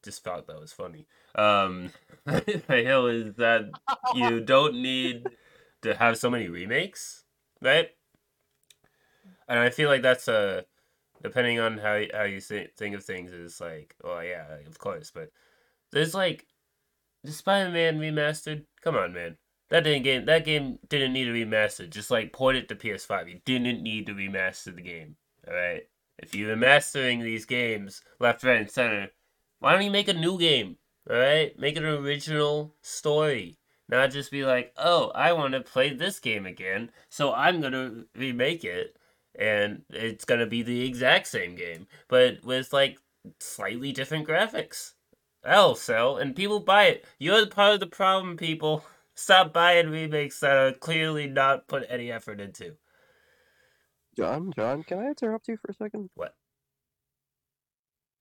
just 0.04 0.24
thought 0.24 0.48
that 0.48 0.60
was 0.60 0.72
funny. 0.72 1.08
Um, 1.34 1.92
my 2.26 2.42
hill 2.78 3.08
is 3.08 3.34
that 3.36 3.64
you 4.14 4.40
don't 4.40 4.82
need 4.82 5.32
to 5.82 5.96
have 5.96 6.18
so 6.18 6.30
many 6.30 6.48
remakes, 6.48 7.24
right? 7.62 7.90
And 9.48 9.60
I 9.60 9.70
feel 9.70 9.90
like 9.90 10.02
that's 10.02 10.28
a 10.28 10.66
depending 11.22 11.60
on 11.60 11.78
how 11.78 12.02
how 12.14 12.24
you 12.24 12.42
thi- 12.42 12.70
think 12.78 12.96
of 12.96 13.04
things 13.04 13.32
is 13.32 13.62
like, 13.62 13.96
well, 14.04 14.24
yeah, 14.24 14.46
of 14.68 14.78
course, 14.80 15.12
but 15.14 15.32
there's 15.92 16.14
like 16.14 16.48
the 17.24 17.32
Spider-Man 17.32 18.00
remastered. 18.00 18.66
Come 18.82 18.96
on, 18.96 19.14
man. 19.14 19.38
That 19.70 19.84
didn't 19.84 20.04
game. 20.04 20.26
That 20.26 20.46
game 20.46 20.80
didn't 20.88 21.14
need 21.14 21.28
a 21.28 21.34
remaster. 21.34 21.90
Just 21.90 22.12
like 22.12 22.34
port 22.34 22.56
it 22.56 22.68
to 22.70 22.76
PS5. 22.76 23.28
You 23.28 23.40
didn't 23.46 23.82
need 23.82 24.06
to 24.08 24.14
remaster 24.14 24.76
the 24.76 24.82
game. 24.82 25.16
All 25.48 25.56
right. 25.56 25.84
If 26.20 26.36
you're 26.36 26.56
remastering 26.56 27.22
these 27.22 27.46
games 27.46 28.02
left, 28.20 28.44
right, 28.44 28.62
and 28.62 28.70
center, 28.70 29.10
why 29.60 29.74
don't 29.74 29.84
you 29.84 29.92
make 29.92 30.08
a 30.08 30.14
new 30.14 30.38
game? 30.38 30.78
All 31.10 31.18
right. 31.18 31.58
Make 31.60 31.78
an 31.78 31.86
original 31.86 32.76
story. 32.82 33.58
Not 33.88 34.12
just 34.12 34.32
be 34.32 34.46
like, 34.46 34.74
oh, 34.78 35.12
I 35.14 35.34
want 35.34 35.54
to 35.54 35.62
play 35.62 35.94
this 35.94 36.20
game 36.20 36.46
again, 36.46 36.90
so 37.10 37.34
I'm 37.34 37.62
gonna 37.62 38.06
remake 38.16 38.64
it, 38.64 38.98
and 39.38 39.84
it's 39.90 40.26
gonna 40.26 40.46
be 40.48 40.62
the 40.64 40.86
exact 40.88 41.28
same 41.28 41.56
game, 41.56 41.88
but 42.08 42.44
with 42.44 42.72
like 42.74 43.00
slightly 43.40 43.92
different 43.92 44.28
graphics. 44.28 44.94
That'll 45.44 45.76
sell, 45.76 46.18
and 46.18 46.36
people 46.36 46.60
buy 46.60 46.86
it. 46.86 47.06
You're 47.20 47.46
part 47.48 47.76
of 47.76 47.80
the 47.80 47.88
problem, 47.88 48.36
people. 48.38 48.84
Stop 49.14 49.54
buying 49.54 49.90
remakes 49.90 50.40
that 50.42 50.58
are 50.58 50.74
clearly 50.74 51.28
not 51.28 51.68
put 51.68 51.86
any 51.88 52.12
effort 52.12 52.42
into. 52.42 52.76
John, 54.18 54.52
John, 54.56 54.84
can 54.84 55.00
I 55.00 55.08
interrupt 55.08 55.48
you 55.48 55.58
for 55.58 55.72
a 55.72 55.74
second? 55.74 56.10
What? 56.16 56.36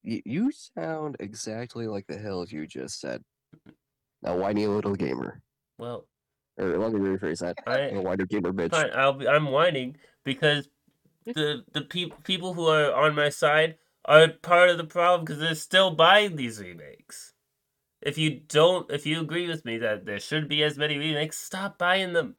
You, 0.02 0.22
you 0.24 0.52
sound 0.52 1.16
exactly 1.20 1.86
like 1.88 2.06
the 2.06 2.18
hills 2.18 2.52
you 2.52 2.66
just 2.66 3.00
said. 3.00 3.22
A 4.24 4.36
whiny 4.36 4.66
little 4.66 4.94
gamer. 4.94 5.40
Well, 5.78 6.06
Or 6.58 6.78
let 6.78 6.92
me 6.92 7.00
rephrase 7.00 7.40
that. 7.40 7.56
I 7.66 7.88
A 7.88 8.00
whiny 8.00 8.24
gamer 8.26 8.52
bitch. 8.52 8.70
fine. 8.70 8.90
I'll 8.94 9.14
be. 9.14 9.26
I'm 9.28 9.50
whining 9.50 9.96
because 10.24 10.68
the 11.26 11.64
the 11.72 11.82
pe- 11.82 12.10
people 12.24 12.54
who 12.54 12.66
are 12.66 12.92
on 12.92 13.14
my 13.14 13.28
side 13.28 13.76
are 14.04 14.28
part 14.28 14.70
of 14.70 14.78
the 14.78 14.84
problem 14.84 15.24
because 15.24 15.40
they're 15.40 15.54
still 15.54 15.90
buying 15.90 16.36
these 16.36 16.60
remakes. 16.60 17.32
If 18.02 18.18
you 18.18 18.40
don't, 18.48 18.90
if 18.90 19.06
you 19.06 19.20
agree 19.20 19.48
with 19.48 19.64
me 19.64 19.78
that 19.78 20.04
there 20.06 20.20
should 20.20 20.48
be 20.48 20.62
as 20.62 20.78
many 20.78 20.98
remakes, 20.98 21.38
stop 21.38 21.78
buying 21.78 22.12
them. 22.12 22.36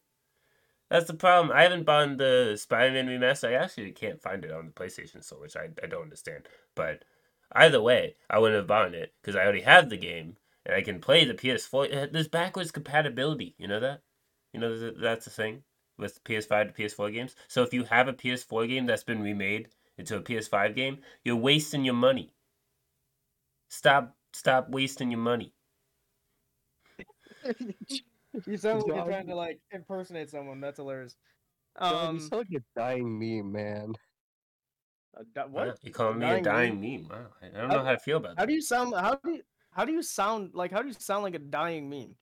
That's 0.89 1.07
the 1.07 1.13
problem. 1.15 1.55
I 1.55 1.63
haven't 1.63 1.83
bought 1.85 2.17
the 2.17 2.55
Spider-Man 2.57 3.07
remaster. 3.07 3.49
I 3.49 3.53
actually 3.63 3.91
can't 3.91 4.21
find 4.21 4.45
it 4.45 4.51
on 4.51 4.67
the 4.67 4.71
PlayStation 4.71 5.23
Store, 5.23 5.39
which 5.41 5.55
I, 5.55 5.69
I 5.83 5.87
don't 5.87 6.03
understand. 6.03 6.47
But 6.75 7.03
either 7.51 7.81
way, 7.81 8.15
I 8.29 8.39
wouldn't 8.39 8.57
have 8.59 8.67
bought 8.67 8.93
it 8.93 9.13
because 9.21 9.35
I 9.35 9.43
already 9.43 9.61
have 9.61 9.89
the 9.89 9.97
game 9.97 10.37
and 10.65 10.75
I 10.75 10.81
can 10.81 10.99
play 11.01 11.25
the 11.25 11.33
PS4. 11.33 11.85
Uh, 11.85 12.07
There's 12.11 12.27
backwards 12.27 12.71
compatibility. 12.71 13.55
You 13.57 13.67
know 13.67 13.79
that? 13.79 14.01
You 14.53 14.59
know 14.59 14.77
that 14.77 15.01
that's 15.01 15.27
a 15.27 15.31
thing 15.31 15.63
with 15.97 16.23
PS5 16.23 16.75
to 16.75 16.81
PS4 16.81 17.13
games. 17.13 17.35
So 17.47 17.63
if 17.63 17.73
you 17.73 17.83
have 17.85 18.07
a 18.07 18.13
PS4 18.13 18.67
game 18.67 18.85
that's 18.85 19.03
been 19.03 19.21
remade 19.21 19.69
into 19.97 20.17
a 20.17 20.21
PS5 20.21 20.75
game, 20.75 20.97
you're 21.23 21.35
wasting 21.35 21.83
your 21.85 21.93
money. 21.93 22.33
Stop 23.69 24.15
stop 24.33 24.69
wasting 24.69 25.09
your 25.11 25.19
money. 25.21 25.53
you 28.45 28.57
sound 28.57 28.83
like 28.83 28.87
you're 28.95 29.05
trying 29.05 29.27
to 29.27 29.35
like 29.35 29.59
impersonate 29.71 30.29
someone. 30.29 30.59
That's 30.59 30.77
hilarious. 30.77 31.15
Um, 31.77 32.15
you 32.15 32.21
sound 32.21 32.45
like 32.51 32.61
a 32.61 32.79
dying 32.79 33.19
meme, 33.19 33.51
man. 33.51 33.93
da- 35.33 35.47
what? 35.47 35.77
You 35.81 35.91
calling 35.91 36.19
me 36.19 36.25
Dying 36.25 36.39
a 36.41 36.43
dying 36.43 36.81
meme? 36.81 37.07
Wow. 37.09 37.25
I 37.41 37.45
I 37.47 37.49
don't 37.61 37.69
know 37.69 37.77
How- 37.79 37.85
how 37.85 37.91
to 37.91 37.99
feel 37.99 38.17
about 38.17 38.35
How 38.37 38.43
that. 38.43 38.47
do 38.47 38.53
you 38.53 38.61
sound? 38.61 38.93
How 38.95 39.15
do 39.23 39.31
you? 39.31 39.41
How 39.71 39.85
do 39.85 39.91
you 39.91 40.01
sound 40.01 40.51
like? 40.53 40.71
How 40.71 40.81
do 40.81 40.87
you 40.87 40.93
sound 40.97 41.23
like 41.23 41.35
a 41.35 41.39
dying 41.39 41.89
meme? 41.89 42.15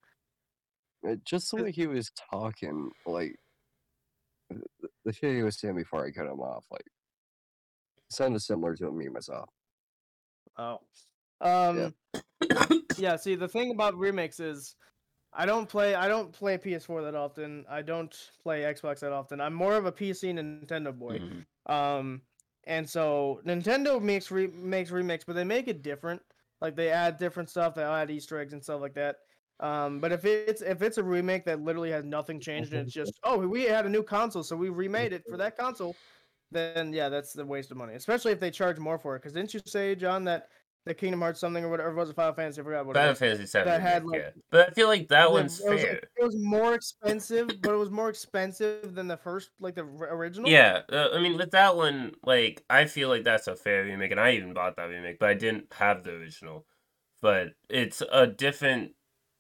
Just 1.25 1.51
the 1.51 1.61
way 1.63 1.71
he 1.71 1.85
was 1.85 2.11
talking, 2.31 2.89
like 3.05 3.23
th- 3.25 3.35
th- 3.35 3.42
the 5.05 5.13
shit 5.13 5.35
he 5.35 5.43
was 5.43 5.59
saying 5.59 5.75
before 5.75 6.05
I 6.05 6.11
cut 6.11 6.25
him 6.25 6.39
off, 6.39 6.65
like 6.71 6.85
sounded 8.09 8.41
similar 8.41 8.75
to 8.75 8.91
me 8.91 9.09
myself. 9.09 9.49
Oh. 10.57 10.79
Um. 11.41 11.93
Yeah. 12.97 13.15
See, 13.15 13.35
the 13.35 13.47
thing 13.47 13.71
about 13.71 13.97
remakes 13.97 14.39
is, 14.39 14.75
I 15.33 15.45
don't 15.45 15.67
play. 15.67 15.95
I 15.95 16.07
don't 16.07 16.31
play 16.31 16.57
PS4 16.57 17.03
that 17.03 17.15
often. 17.15 17.65
I 17.69 17.81
don't 17.81 18.15
play 18.43 18.61
Xbox 18.61 18.99
that 18.99 19.11
often. 19.11 19.41
I'm 19.41 19.53
more 19.53 19.75
of 19.75 19.85
a 19.85 19.91
PC 19.91 20.29
and 20.29 20.67
Nintendo 20.67 20.93
boy. 20.97 21.19
Mhm. 21.19 21.45
Um, 21.71 22.21
and 22.65 22.87
so 22.89 23.41
Nintendo 23.45 24.01
makes 24.01 24.31
re- 24.31 24.47
makes 24.47 24.91
remakes, 24.91 25.25
but 25.25 25.33
they 25.33 25.43
make 25.43 25.67
it 25.67 25.81
different. 25.81 26.21
Like 26.61 26.75
they 26.75 26.89
add 26.91 27.17
different 27.17 27.49
stuff, 27.49 27.75
they 27.75 27.83
add 27.83 28.11
Easter 28.11 28.39
eggs 28.39 28.53
and 28.53 28.63
stuff 28.63 28.79
like 28.79 28.93
that. 28.93 29.17
Um, 29.63 29.99
but 29.99 30.11
if 30.11 30.25
it's 30.25 30.61
if 30.61 30.81
it's 30.81 30.97
a 30.97 31.03
remake 31.03 31.45
that 31.45 31.61
literally 31.61 31.89
has 31.91 32.03
nothing 32.03 32.39
changed 32.41 32.73
and 32.73 32.85
it's 32.85 32.93
just 32.93 33.13
oh 33.23 33.37
we 33.37 33.63
had 33.63 33.85
a 33.85 33.89
new 33.89 34.03
console 34.03 34.43
so 34.43 34.57
we 34.57 34.67
remade 34.67 35.13
it 35.13 35.23
for 35.29 35.37
that 35.37 35.57
console, 35.57 35.95
then 36.51 36.91
yeah 36.91 37.07
that's 37.09 37.31
the 37.33 37.45
waste 37.45 37.71
of 37.71 37.77
money. 37.77 37.93
Especially 37.93 38.33
if 38.33 38.39
they 38.41 38.51
charge 38.51 38.77
more 38.77 38.97
for 38.99 39.15
it. 39.15 39.19
Because 39.19 39.33
didn't 39.33 39.53
you 39.53 39.61
say 39.65 39.95
John 39.95 40.25
that 40.25 40.49
the 40.85 40.93
Kingdom 40.93 41.21
Hearts 41.21 41.39
something 41.39 41.63
or 41.63 41.69
whatever 41.69 41.95
was 41.95 42.09
it 42.09 42.15
Final 42.17 42.33
Fantasy? 42.33 42.59
I 42.59 42.63
forgot 42.65 42.85
what 42.85 42.97
it 42.97 42.99
Final 42.99 43.11
was. 43.11 43.19
Fantasy 43.19 43.45
Seven. 43.45 43.69
that 43.69 43.79
had, 43.81 44.03
like- 44.03 44.19
yeah. 44.19 44.29
But 44.51 44.67
I 44.67 44.73
feel 44.73 44.87
like 44.89 45.07
that 45.07 45.27
It- 45.27 45.31
one's 45.31 45.61
it 45.61 45.69
was, 45.71 45.81
fair. 45.81 45.93
It 45.95 46.23
was 46.25 46.35
more 46.37 46.73
expensive, 46.73 47.47
but 47.61 47.71
it 47.73 47.77
was 47.77 47.89
more 47.89 48.09
expensive 48.09 48.93
than 48.93 49.07
the 49.07 49.15
first, 49.15 49.51
like 49.61 49.75
the 49.75 49.83
original. 49.83 50.49
Yeah, 50.49 50.81
uh, 50.91 51.07
I 51.13 51.21
mean, 51.21 51.37
with 51.37 51.51
that 51.51 51.77
one, 51.77 52.15
like, 52.25 52.65
I 52.69 52.83
feel 52.83 53.07
like 53.07 53.23
that's 53.23 53.47
a 53.47 53.55
fair 53.55 53.85
remake, 53.85 54.11
and 54.11 54.19
I 54.19 54.31
even 54.31 54.53
bought 54.53 54.75
that 54.75 54.89
remake, 54.89 55.19
but 55.19 55.29
I 55.29 55.35
didn't 55.35 55.71
have 55.71 56.03
the 56.03 56.11
original. 56.15 56.65
But 57.21 57.53
it's 57.69 58.03
a 58.11 58.27
different 58.27 58.91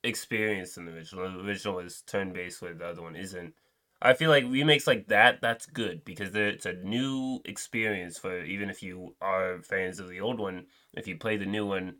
experience 0.03 0.75
than 0.75 0.85
the 0.85 0.93
original. 0.93 1.31
The 1.31 1.39
original 1.47 1.79
is 1.79 2.01
turn 2.01 2.33
based, 2.33 2.61
where 2.61 2.73
the 2.73 2.87
other 2.87 3.01
one 3.01 3.15
isn't. 3.15 3.53
I 4.01 4.13
feel 4.13 4.29
like 4.29 4.43
remakes 4.45 4.85
like 4.87 5.07
that, 5.07 5.39
that's 5.41 5.65
good 5.65 6.03
because 6.03 6.31
there- 6.31 6.49
it's 6.49 6.65
a 6.65 6.73
new 6.73 7.41
experience 7.45 8.17
for 8.17 8.43
even 8.43 8.69
if 8.69 8.83
you 8.83 9.15
are 9.21 9.61
fans 9.61 9.99
of 9.99 10.09
the 10.09 10.19
old 10.19 10.39
one. 10.39 10.67
If 10.93 11.07
you 11.07 11.17
play 11.17 11.37
the 11.37 11.45
new 11.45 11.65
one, 11.65 11.95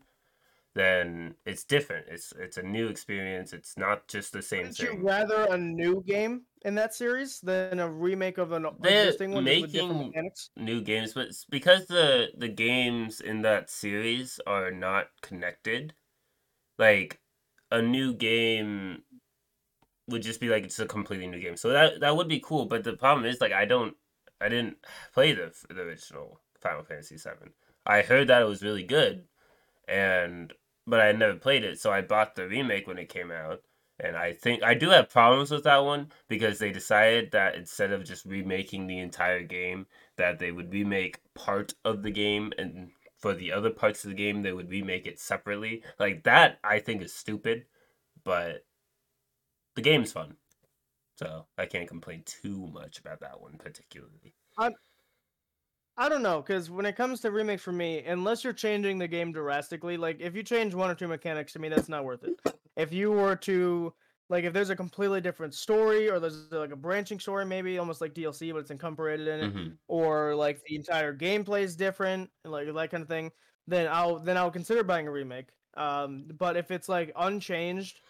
then 0.75 1.35
it's 1.45 1.63
different. 1.63 2.07
It's 2.09 2.33
it's 2.33 2.57
a 2.57 2.63
new 2.63 2.87
experience. 2.87 3.53
It's 3.53 3.77
not 3.77 4.07
just 4.07 4.33
the 4.33 4.41
same 4.41 4.67
Would 4.67 4.79
you 4.79 4.87
thing. 4.87 5.03
rather 5.03 5.45
a 5.51 5.57
new 5.57 6.03
game 6.03 6.45
in 6.65 6.75
that 6.75 6.93
series 6.95 7.39
than 7.41 7.79
a 7.79 7.89
remake 7.89 8.37
of 8.39 8.51
an 8.53 8.65
They're 8.81 9.05
existing 9.05 9.31
one 9.33 9.45
just 9.45 9.61
with 9.61 9.71
different 9.71 9.93
making- 9.93 10.07
mechanics? 10.07 10.49
New 10.57 10.81
games, 10.81 11.13
but 11.13 11.29
because 11.49 11.85
the 11.87 12.31
the 12.37 12.47
games 12.49 13.21
in 13.21 13.43
that 13.43 13.69
series 13.69 14.39
are 14.47 14.71
not 14.71 15.09
connected. 15.21 15.93
Like 16.79 17.21
a 17.73 17.81
new 17.81 18.13
game 18.13 19.01
would 20.07 20.21
just 20.21 20.39
be 20.39 20.49
like 20.49 20.63
it's 20.63 20.79
a 20.79 20.85
completely 20.85 21.27
new 21.27 21.41
game. 21.41 21.57
So 21.57 21.69
that 21.69 21.99
that 22.01 22.15
would 22.15 22.27
be 22.27 22.39
cool, 22.39 22.65
but 22.65 22.83
the 22.83 22.93
problem 22.93 23.25
is 23.25 23.41
like 23.41 23.51
I 23.51 23.65
don't 23.65 23.95
I 24.39 24.47
didn't 24.47 24.77
play 25.13 25.33
the 25.33 25.51
the 25.69 25.81
original 25.81 26.39
Final 26.61 26.83
Fantasy 26.83 27.17
7. 27.17 27.51
I 27.85 28.01
heard 28.01 28.27
that 28.29 28.41
it 28.43 28.47
was 28.47 28.63
really 28.63 28.83
good 28.83 29.25
and 29.87 30.53
but 30.85 30.99
I 30.99 31.11
never 31.13 31.35
played 31.35 31.63
it, 31.63 31.79
so 31.79 31.91
I 31.91 32.01
bought 32.01 32.35
the 32.35 32.47
remake 32.47 32.87
when 32.87 32.97
it 32.97 33.09
came 33.09 33.31
out. 33.31 33.61
And 33.99 34.17
I 34.17 34.33
think 34.33 34.63
I 34.63 34.73
do 34.73 34.89
have 34.89 35.09
problems 35.09 35.51
with 35.51 35.63
that 35.63 35.85
one 35.85 36.11
because 36.27 36.59
they 36.59 36.71
decided 36.71 37.31
that 37.31 37.55
instead 37.55 37.91
of 37.91 38.03
just 38.03 38.25
remaking 38.25 38.87
the 38.87 38.99
entire 38.99 39.43
game, 39.43 39.85
that 40.17 40.39
they 40.39 40.51
would 40.51 40.73
remake 40.73 41.19
part 41.35 41.73
of 41.85 42.03
the 42.03 42.11
game 42.11 42.51
and 42.57 42.89
for 43.23 43.33
the 43.33 43.53
other 43.53 43.69
parts 43.69 44.03
of 44.03 44.09
the 44.09 44.17
game 44.17 44.43
they 44.43 44.51
would 44.51 44.69
remake 44.69 45.07
it 45.07 45.17
separately. 45.17 45.81
Like 45.97 46.23
that 46.23 46.59
I 46.61 46.79
think 46.79 47.01
is 47.01 47.13
stupid, 47.13 47.63
but 48.25 48.65
the 49.75 49.81
game's 49.81 50.11
fun. 50.11 50.35
So 51.15 51.45
I 51.57 51.65
can't 51.67 51.87
complain 51.87 52.23
too 52.25 52.67
much 52.73 52.99
about 52.99 53.21
that 53.21 53.39
one 53.39 53.53
particularly. 53.57 54.33
I, 54.57 54.71
I 55.95 56.09
don't 56.09 56.21
know, 56.21 56.41
because 56.41 56.69
when 56.69 56.85
it 56.85 56.97
comes 56.97 57.21
to 57.21 57.31
remakes 57.31 57.63
for 57.63 57.71
me, 57.71 58.03
unless 58.05 58.43
you're 58.43 58.51
changing 58.51 58.99
the 58.99 59.07
game 59.07 59.31
drastically, 59.31 59.95
like 59.95 60.19
if 60.19 60.35
you 60.35 60.43
change 60.43 60.73
one 60.73 60.89
or 60.89 60.95
two 60.95 61.07
mechanics, 61.07 61.53
to 61.53 61.59
me 61.59 61.69
that's 61.69 61.87
not 61.87 62.03
worth 62.03 62.25
it. 62.25 62.37
If 62.75 62.91
you 62.91 63.09
were 63.09 63.37
to 63.37 63.93
like 64.29 64.43
if 64.45 64.53
there's 64.53 64.69
a 64.69 64.75
completely 64.75 65.21
different 65.21 65.53
story 65.53 66.09
or 66.09 66.19
there's 66.19 66.51
like 66.51 66.71
a 66.71 66.75
branching 66.75 67.19
story, 67.19 67.45
maybe 67.45 67.77
almost 67.77 68.01
like 68.01 68.13
DLC, 68.13 68.51
but 68.51 68.59
it's 68.59 68.71
incorporated 68.71 69.27
in 69.27 69.39
it, 69.41 69.53
Mhm. 69.53 69.77
or 69.87 70.35
like 70.35 70.61
the 70.65 70.75
entire 70.75 71.15
gameplay 71.15 71.61
is 71.61 71.75
different, 71.75 72.29
and 72.43 72.51
like 72.51 72.67
that 72.73 72.91
kind 72.91 73.03
of 73.03 73.09
thing, 73.09 73.31
then 73.67 73.87
I'll 73.91 74.19
then 74.19 74.37
I'll 74.37 74.51
consider 74.51 74.83
buying 74.83 75.07
a 75.07 75.11
remake. 75.11 75.49
Um, 75.75 76.25
but 76.37 76.55
if 76.57 76.71
it's 76.71 76.89
like 76.89 77.11
unchanged 77.15 78.01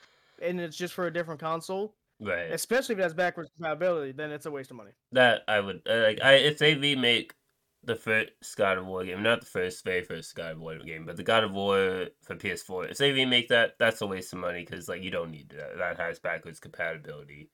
and 0.41 0.59
it's 0.59 0.77
just 0.77 0.93
for 0.93 1.07
a 1.07 1.13
different 1.13 1.39
console, 1.39 1.95
Right. 2.19 2.51
especially 2.51 2.93
if 2.93 2.99
it 2.99 3.03
has 3.03 3.13
backwards 3.13 3.51
compatibility, 3.55 4.11
then 4.11 4.31
it's 4.31 4.45
a 4.45 4.51
waste 4.51 4.71
of 4.71 4.77
money. 4.77 4.91
That 5.11 5.43
I 5.47 5.59
would 5.59 5.81
uh, 5.87 6.01
like. 6.01 6.21
I 6.21 6.33
if 6.35 6.57
they 6.57 6.75
remake 6.75 7.33
the 7.83 7.95
first 7.95 8.31
God 8.57 8.77
of 8.77 8.85
War 8.85 9.03
game, 9.05 9.23
not 9.23 9.41
the 9.41 9.45
first, 9.45 9.83
very 9.83 10.03
first 10.03 10.35
God 10.35 10.53
of 10.53 10.59
War 10.59 10.77
game, 10.79 11.05
but 11.05 11.17
the 11.17 11.23
God 11.23 11.43
of 11.43 11.51
War 11.51 12.07
for 12.23 12.35
PS4. 12.35 12.85
If 12.85 12.97
they 12.97 13.11
remake 13.11 13.49
that, 13.49 13.77
that's 13.79 14.01
a 14.01 14.07
waste 14.07 14.33
of 14.33 14.39
money 14.39 14.65
because 14.65 14.87
like 14.89 15.01
you 15.03 15.11
don't 15.11 15.31
need 15.31 15.49
that. 15.49 15.77
That 15.77 15.97
has 15.99 16.19
backwards 16.19 16.59
compatibility. 16.59 17.49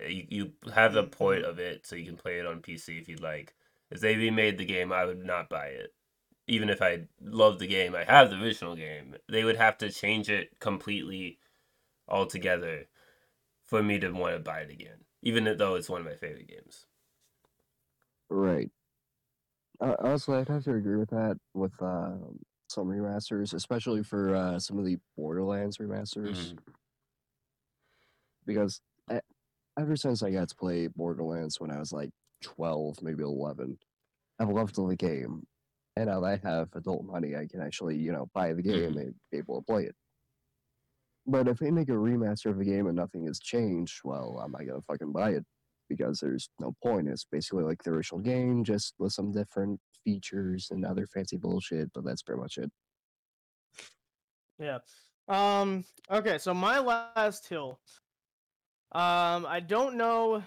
Uh, 0.00 0.06
You 0.08 0.26
you 0.30 0.52
have 0.74 0.92
the 0.92 1.04
point 1.04 1.44
of 1.44 1.58
it 1.58 1.86
so 1.86 1.96
you 1.96 2.06
can 2.06 2.16
play 2.16 2.38
it 2.38 2.46
on 2.46 2.60
PC 2.62 2.98
if 2.98 3.08
you'd 3.08 3.22
like. 3.22 3.54
If 3.90 4.00
they 4.00 4.16
remade 4.16 4.58
the 4.58 4.64
game, 4.64 4.92
I 4.92 5.04
would 5.04 5.24
not 5.24 5.48
buy 5.48 5.66
it. 5.68 5.94
Even 6.48 6.70
if 6.70 6.82
I 6.82 7.06
love 7.22 7.58
the 7.58 7.66
game, 7.68 7.94
I 7.94 8.04
have 8.04 8.30
the 8.30 8.42
original 8.42 8.76
game. 8.76 9.16
They 9.28 9.44
would 9.44 9.56
have 9.56 9.78
to 9.78 9.90
change 9.92 10.30
it 10.30 10.58
completely, 10.60 11.38
altogether, 12.08 12.88
for 13.64 13.82
me 13.82 13.98
to 14.00 14.10
want 14.12 14.34
to 14.36 14.40
buy 14.40 14.60
it 14.60 14.70
again. 14.70 15.04
Even 15.22 15.44
though 15.58 15.74
it's 15.76 15.88
one 15.90 16.00
of 16.02 16.06
my 16.06 16.16
favorite 16.16 16.48
games. 16.48 16.86
Right. 18.30 18.70
Uh, 19.80 19.94
also, 20.00 20.34
I'd 20.34 20.48
have 20.48 20.64
to 20.64 20.74
agree 20.74 20.96
with 20.96 21.10
that 21.10 21.38
with 21.54 21.72
uh, 21.80 22.12
some 22.68 22.88
remasters, 22.88 23.54
especially 23.54 24.02
for 24.02 24.34
uh, 24.34 24.58
some 24.58 24.78
of 24.78 24.84
the 24.84 24.98
Borderlands 25.16 25.78
remasters, 25.78 26.52
Mhm. 26.54 26.58
because 28.44 28.80
I, 29.08 29.20
ever 29.78 29.96
since 29.96 30.22
I 30.22 30.30
got 30.30 30.48
to 30.50 30.54
play 30.54 30.86
Borderlands 30.88 31.60
when 31.60 31.70
I 31.70 31.78
was 31.78 31.92
like 31.92 32.10
12, 32.42 33.02
maybe 33.02 33.22
11, 33.22 33.78
I've 34.38 34.48
loved 34.50 34.76
the 34.76 34.96
game. 34.96 35.46
And 35.96 36.06
now 36.08 36.20
that 36.20 36.40
I 36.44 36.48
have 36.48 36.68
adult 36.74 37.04
money, 37.04 37.34
I 37.36 37.46
can 37.46 37.60
actually, 37.60 37.96
you 37.96 38.12
know, 38.12 38.26
buy 38.32 38.52
the 38.52 38.62
game 38.62 38.96
and 38.96 39.14
be 39.30 39.38
able 39.38 39.60
to 39.60 39.64
play 39.64 39.84
it. 39.84 39.94
But 41.26 41.48
if 41.48 41.58
they 41.58 41.70
make 41.70 41.88
a 41.88 41.92
remaster 41.92 42.46
of 42.50 42.58
the 42.58 42.64
game 42.64 42.86
and 42.86 42.96
nothing 42.96 43.26
has 43.26 43.40
changed, 43.40 44.00
well, 44.04 44.40
I'm 44.42 44.52
not 44.52 44.66
gonna 44.66 44.80
fucking 44.82 45.12
buy 45.12 45.30
it 45.32 45.44
because 45.90 46.20
there's 46.20 46.48
no 46.60 46.72
point. 46.82 47.08
It's 47.08 47.26
basically 47.30 47.64
like 47.64 47.82
the 47.82 47.90
original 47.90 48.20
game, 48.22 48.64
just 48.64 48.94
with 48.98 49.12
some 49.12 49.32
different 49.32 49.78
features 50.04 50.68
and 50.70 50.86
other 50.86 51.06
fancy 51.06 51.36
bullshit. 51.36 51.90
But 51.92 52.04
that's 52.06 52.22
pretty 52.22 52.40
much 52.40 52.56
it. 52.56 52.70
Yeah. 54.58 54.78
Um. 55.28 55.84
Okay. 56.10 56.38
So 56.38 56.54
my 56.54 56.78
last 56.78 57.46
hill. 57.46 57.80
Um. 58.92 59.44
I 59.46 59.60
don't 59.60 59.96
know. 59.96 60.42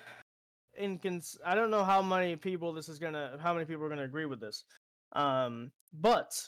In 0.75 0.97
cons- 0.97 1.37
I 1.45 1.53
don't 1.53 1.69
know 1.69 1.83
how 1.83 2.01
many 2.01 2.35
people 2.35 2.73
this 2.73 2.89
is 2.89 2.97
gonna. 2.97 3.37
How 3.39 3.53
many 3.53 3.65
people 3.65 3.83
are 3.83 3.89
gonna 3.89 4.05
agree 4.05 4.25
with 4.25 4.39
this. 4.39 4.63
Um. 5.11 5.71
But 5.93 6.41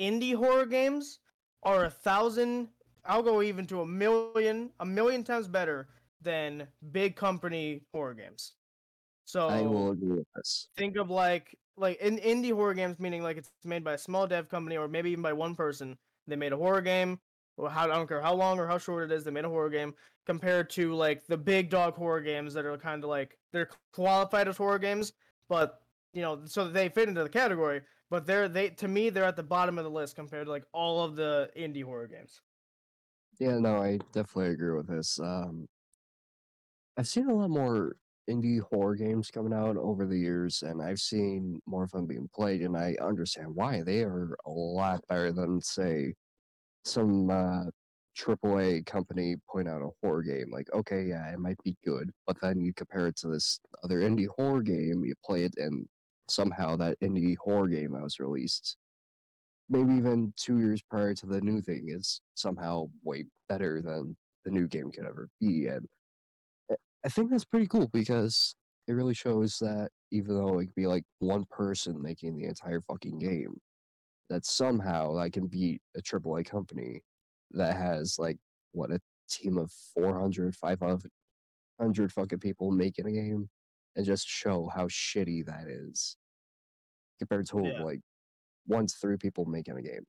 indie 0.00 0.34
horror 0.34 0.66
games 0.66 1.18
are 1.64 1.84
a 1.84 1.90
thousand. 1.90 2.68
I'll 3.04 3.22
go 3.22 3.42
even 3.42 3.66
to 3.66 3.82
a 3.82 3.86
million. 3.86 4.70
A 4.80 4.86
million 4.86 5.24
times 5.24 5.48
better 5.48 5.88
than 6.22 6.68
big 6.92 7.16
company 7.16 7.82
horror 7.92 8.14
games. 8.14 8.54
So 9.24 9.48
I 9.48 9.62
will 9.62 9.90
agree 9.90 10.18
with 10.18 10.26
this. 10.36 10.68
think 10.76 10.96
of 10.96 11.10
like 11.10 11.56
like 11.76 12.00
in 12.00 12.18
indie 12.18 12.52
horror 12.52 12.74
games 12.74 12.98
meaning 12.98 13.22
like 13.22 13.36
it's 13.36 13.50
made 13.64 13.84
by 13.84 13.94
a 13.94 13.98
small 13.98 14.26
dev 14.26 14.48
company 14.48 14.76
or 14.76 14.88
maybe 14.88 15.10
even 15.10 15.22
by 15.22 15.32
one 15.32 15.54
person 15.54 15.98
they 16.26 16.36
made 16.36 16.52
a 16.52 16.56
horror 16.56 16.80
game 16.80 17.18
or 17.56 17.68
how 17.68 17.84
i 17.84 17.86
don't 17.88 18.06
care 18.06 18.20
how 18.20 18.34
long 18.34 18.58
or 18.58 18.66
how 18.66 18.78
short 18.78 19.04
it 19.04 19.14
is 19.14 19.24
they 19.24 19.30
made 19.30 19.44
a 19.44 19.48
horror 19.48 19.68
game 19.68 19.94
compared 20.26 20.70
to 20.70 20.94
like 20.94 21.26
the 21.26 21.36
big 21.36 21.68
dog 21.68 21.94
horror 21.94 22.20
games 22.20 22.54
that 22.54 22.64
are 22.64 22.78
kind 22.78 23.04
of 23.04 23.10
like 23.10 23.36
they're 23.52 23.68
qualified 23.92 24.48
as 24.48 24.56
horror 24.56 24.78
games 24.78 25.12
but 25.48 25.82
you 26.14 26.22
know 26.22 26.40
so 26.46 26.68
they 26.68 26.88
fit 26.88 27.08
into 27.08 27.22
the 27.22 27.28
category 27.28 27.82
but 28.10 28.26
they're 28.26 28.48
they 28.48 28.70
to 28.70 28.88
me 28.88 29.10
they're 29.10 29.24
at 29.24 29.36
the 29.36 29.42
bottom 29.42 29.76
of 29.76 29.84
the 29.84 29.90
list 29.90 30.16
compared 30.16 30.46
to 30.46 30.50
like 30.50 30.64
all 30.72 31.04
of 31.04 31.14
the 31.16 31.50
indie 31.56 31.84
horror 31.84 32.06
games 32.06 32.40
Yeah, 33.38 33.58
no, 33.58 33.76
I 33.76 33.98
definitely 34.12 34.52
agree 34.52 34.74
with 34.74 34.86
this. 34.86 35.20
Um, 35.20 35.66
I've 36.98 37.08
seen 37.08 37.28
a 37.28 37.34
lot 37.34 37.50
more 37.50 37.96
indie 38.30 38.60
horror 38.60 38.96
games 38.96 39.30
coming 39.30 39.52
out 39.52 39.76
over 39.76 40.06
the 40.06 40.18
years, 40.18 40.62
and 40.62 40.82
I've 40.82 40.98
seen 40.98 41.60
more 41.66 41.84
of 41.84 41.90
them 41.92 42.06
being 42.06 42.28
played, 42.34 42.62
and 42.62 42.76
I 42.76 42.96
understand 43.00 43.54
why. 43.54 43.82
They 43.82 44.02
are 44.02 44.36
a 44.46 44.50
lot 44.50 45.00
better 45.08 45.32
than, 45.32 45.60
say, 45.60 46.14
some 46.84 47.30
uh, 47.30 47.64
AAA 48.18 48.86
company 48.86 49.36
putting 49.50 49.68
out 49.68 49.82
a 49.82 49.90
horror 50.02 50.22
game. 50.22 50.50
Like, 50.50 50.68
okay, 50.72 51.04
yeah, 51.04 51.30
it 51.32 51.38
might 51.38 51.62
be 51.64 51.76
good, 51.84 52.10
but 52.26 52.36
then 52.40 52.60
you 52.60 52.72
compare 52.74 53.08
it 53.08 53.16
to 53.16 53.28
this 53.28 53.60
other 53.84 54.00
indie 54.00 54.28
horror 54.28 54.62
game, 54.62 55.04
you 55.04 55.14
play 55.24 55.44
it, 55.44 55.54
and 55.58 55.86
somehow 56.28 56.76
that 56.76 56.98
indie 57.00 57.36
horror 57.36 57.68
game 57.68 57.92
that 57.92 58.02
was 58.02 58.18
released 58.18 58.76
maybe 59.68 59.94
even 59.94 60.32
two 60.36 60.58
years 60.58 60.82
prior 60.82 61.14
to 61.14 61.26
the 61.26 61.40
new 61.40 61.60
thing 61.60 61.86
is 61.88 62.20
somehow 62.34 62.86
way 63.04 63.24
better 63.48 63.82
than 63.82 64.16
the 64.44 64.50
new 64.50 64.68
game 64.68 64.90
could 64.90 65.06
ever 65.06 65.28
be. 65.40 65.66
And 65.66 65.86
I- 67.06 67.08
think 67.08 67.30
that's 67.30 67.44
pretty 67.44 67.66
cool 67.68 67.88
because 67.92 68.54
it 68.88 68.92
really 68.92 69.14
shows 69.14 69.58
that 69.60 69.90
even 70.10 70.34
though 70.36 70.58
it 70.58 70.66
could 70.66 70.74
be 70.74 70.86
like 70.86 71.04
one 71.20 71.44
person 71.50 72.00
making 72.02 72.36
the 72.36 72.46
entire 72.46 72.80
fucking 72.80 73.18
game, 73.18 73.60
that 74.28 74.44
somehow 74.44 75.16
I 75.16 75.30
can 75.30 75.46
beat 75.46 75.80
a 75.96 76.02
AAA 76.02 76.44
company 76.44 77.02
that 77.52 77.76
has 77.76 78.18
like 78.18 78.38
what 78.72 78.90
a 78.90 79.00
team 79.30 79.56
of 79.56 79.70
400, 79.94 80.54
500 80.56 82.12
fucking 82.12 82.40
people 82.40 82.70
making 82.72 83.06
a 83.06 83.12
game 83.12 83.48
and 83.94 84.04
just 84.04 84.26
show 84.26 84.68
how 84.74 84.86
shitty 84.88 85.46
that 85.46 85.68
is 85.68 86.16
compared 87.20 87.46
to 87.46 87.60
Yeah. 87.64 87.82
like 87.82 88.00
one 88.66 88.86
to 88.86 88.94
three 89.00 89.16
people 89.16 89.44
making 89.46 89.78
a 89.78 89.82
game. 89.82 90.04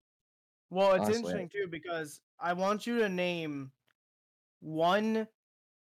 well 0.72 0.94
it's 0.96 1.04
Honestly, 1.06 1.32
interesting 1.32 1.50
too 1.50 1.68
because 1.70 2.20
i 2.40 2.52
want 2.54 2.86
you 2.88 2.98
to 3.00 3.08
name 3.08 3.72
one 4.60 5.28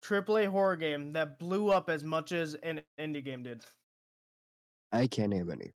AAA 0.04 0.46
horror 0.48 0.76
game 0.76 1.12
that 1.12 1.38
blew 1.38 1.70
up 1.70 1.88
as 1.88 2.04
much 2.04 2.32
as 2.32 2.54
an 2.62 2.82
indie 3.00 3.24
game 3.24 3.42
did 3.42 3.64
I 4.92 5.08
can't 5.08 5.30
name 5.30 5.50
any. 5.50 5.72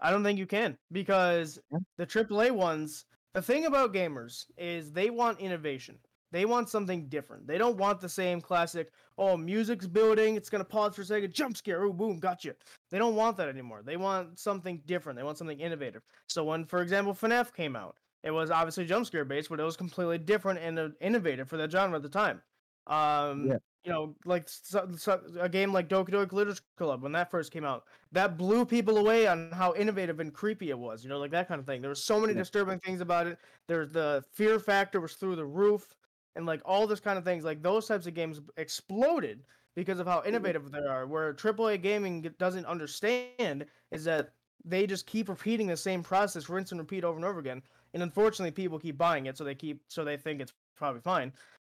I 0.00 0.10
don't 0.10 0.24
think 0.24 0.38
you 0.38 0.46
can 0.46 0.76
because 0.90 1.58
the 1.96 2.06
AAA 2.06 2.50
ones. 2.50 3.04
The 3.34 3.42
thing 3.42 3.66
about 3.66 3.94
gamers 3.94 4.46
is 4.56 4.90
they 4.90 5.10
want 5.10 5.38
innovation. 5.38 5.96
They 6.32 6.44
want 6.44 6.68
something 6.68 7.08
different. 7.08 7.46
They 7.46 7.56
don't 7.56 7.76
want 7.76 8.00
the 8.00 8.08
same 8.08 8.40
classic. 8.40 8.90
Oh, 9.16 9.36
music's 9.36 9.86
building. 9.86 10.34
It's 10.34 10.50
gonna 10.50 10.64
pause 10.64 10.96
for 10.96 11.02
a 11.02 11.04
second. 11.04 11.32
Jump 11.32 11.56
scare. 11.56 11.84
Oh, 11.84 11.92
boom, 11.92 12.18
gotcha. 12.18 12.54
They 12.90 12.98
don't 12.98 13.14
want 13.14 13.36
that 13.36 13.48
anymore. 13.48 13.82
They 13.84 13.96
want 13.96 14.38
something 14.38 14.82
different. 14.86 15.16
They 15.16 15.22
want 15.22 15.38
something 15.38 15.60
innovative. 15.60 16.02
So 16.28 16.44
when, 16.44 16.64
for 16.64 16.82
example, 16.82 17.14
FNAF 17.14 17.52
came 17.54 17.76
out, 17.76 17.96
it 18.22 18.30
was 18.30 18.50
obviously 18.50 18.84
jump 18.86 19.06
scare 19.06 19.24
based, 19.24 19.48
but 19.48 19.60
it 19.60 19.64
was 19.64 19.76
completely 19.76 20.18
different 20.18 20.58
and 20.60 20.78
uh, 20.78 20.88
innovative 21.00 21.48
for 21.48 21.56
that 21.56 21.70
genre 21.70 21.96
at 21.96 22.02
the 22.02 22.08
time. 22.08 22.42
Um, 22.86 23.46
Yeah. 23.46 23.58
you 23.84 23.92
know, 23.92 24.16
like 24.24 24.48
so, 24.48 24.90
so, 24.96 25.22
a 25.38 25.48
game 25.48 25.72
like 25.72 25.88
Doki 25.88 26.08
Doki 26.10 26.32
Literature 26.32 26.62
Club 26.76 27.02
when 27.02 27.12
that 27.12 27.30
first 27.30 27.52
came 27.52 27.64
out, 27.64 27.84
that 28.12 28.36
blew 28.36 28.66
people 28.66 28.98
away 28.98 29.26
on 29.26 29.50
how 29.52 29.74
innovative 29.74 30.20
and 30.20 30.32
creepy 30.34 30.70
it 30.70 30.78
was. 30.78 31.02
You 31.04 31.10
know, 31.10 31.18
like 31.18 31.30
that 31.30 31.48
kind 31.48 31.60
of 31.60 31.66
thing. 31.66 31.80
There 31.80 31.90
were 31.90 31.94
so 31.94 32.20
many 32.20 32.32
Yeah. 32.32 32.40
disturbing 32.40 32.80
things 32.80 33.00
about 33.00 33.26
it. 33.26 33.38
There's 33.68 33.90
the 33.90 34.24
fear 34.32 34.58
factor 34.58 35.00
was 35.00 35.14
through 35.14 35.36
the 35.36 35.46
roof, 35.46 35.94
and 36.34 36.44
like 36.46 36.60
all 36.64 36.86
this 36.86 37.00
kind 37.00 37.18
of 37.18 37.24
things. 37.24 37.44
Like 37.44 37.62
those 37.62 37.86
types 37.86 38.06
of 38.06 38.14
games 38.14 38.40
exploded 38.56 39.44
because 39.76 40.00
of 40.00 40.06
how 40.06 40.24
innovative 40.24 40.70
they 40.72 40.78
are. 40.80 41.06
Where 41.06 41.32
AAA 41.34 41.80
gaming 41.80 42.22
doesn't 42.38 42.66
understand 42.66 43.66
is 43.92 44.04
that 44.04 44.34
they 44.64 44.86
just 44.86 45.06
keep 45.06 45.28
repeating 45.28 45.68
the 45.68 45.76
same 45.76 46.02
process, 46.02 46.48
rinse 46.48 46.72
and 46.72 46.80
repeat 46.80 47.04
over 47.04 47.16
and 47.16 47.24
over 47.24 47.38
again. 47.38 47.62
And 47.94 48.02
unfortunately, 48.02 48.50
people 48.50 48.78
keep 48.78 48.98
buying 48.98 49.26
it, 49.26 49.36
so 49.36 49.44
they 49.44 49.54
keep 49.54 49.82
so 49.88 50.04
they 50.04 50.16
think 50.16 50.40
it's 50.40 50.52
probably 50.76 51.00
fine. 51.00 51.32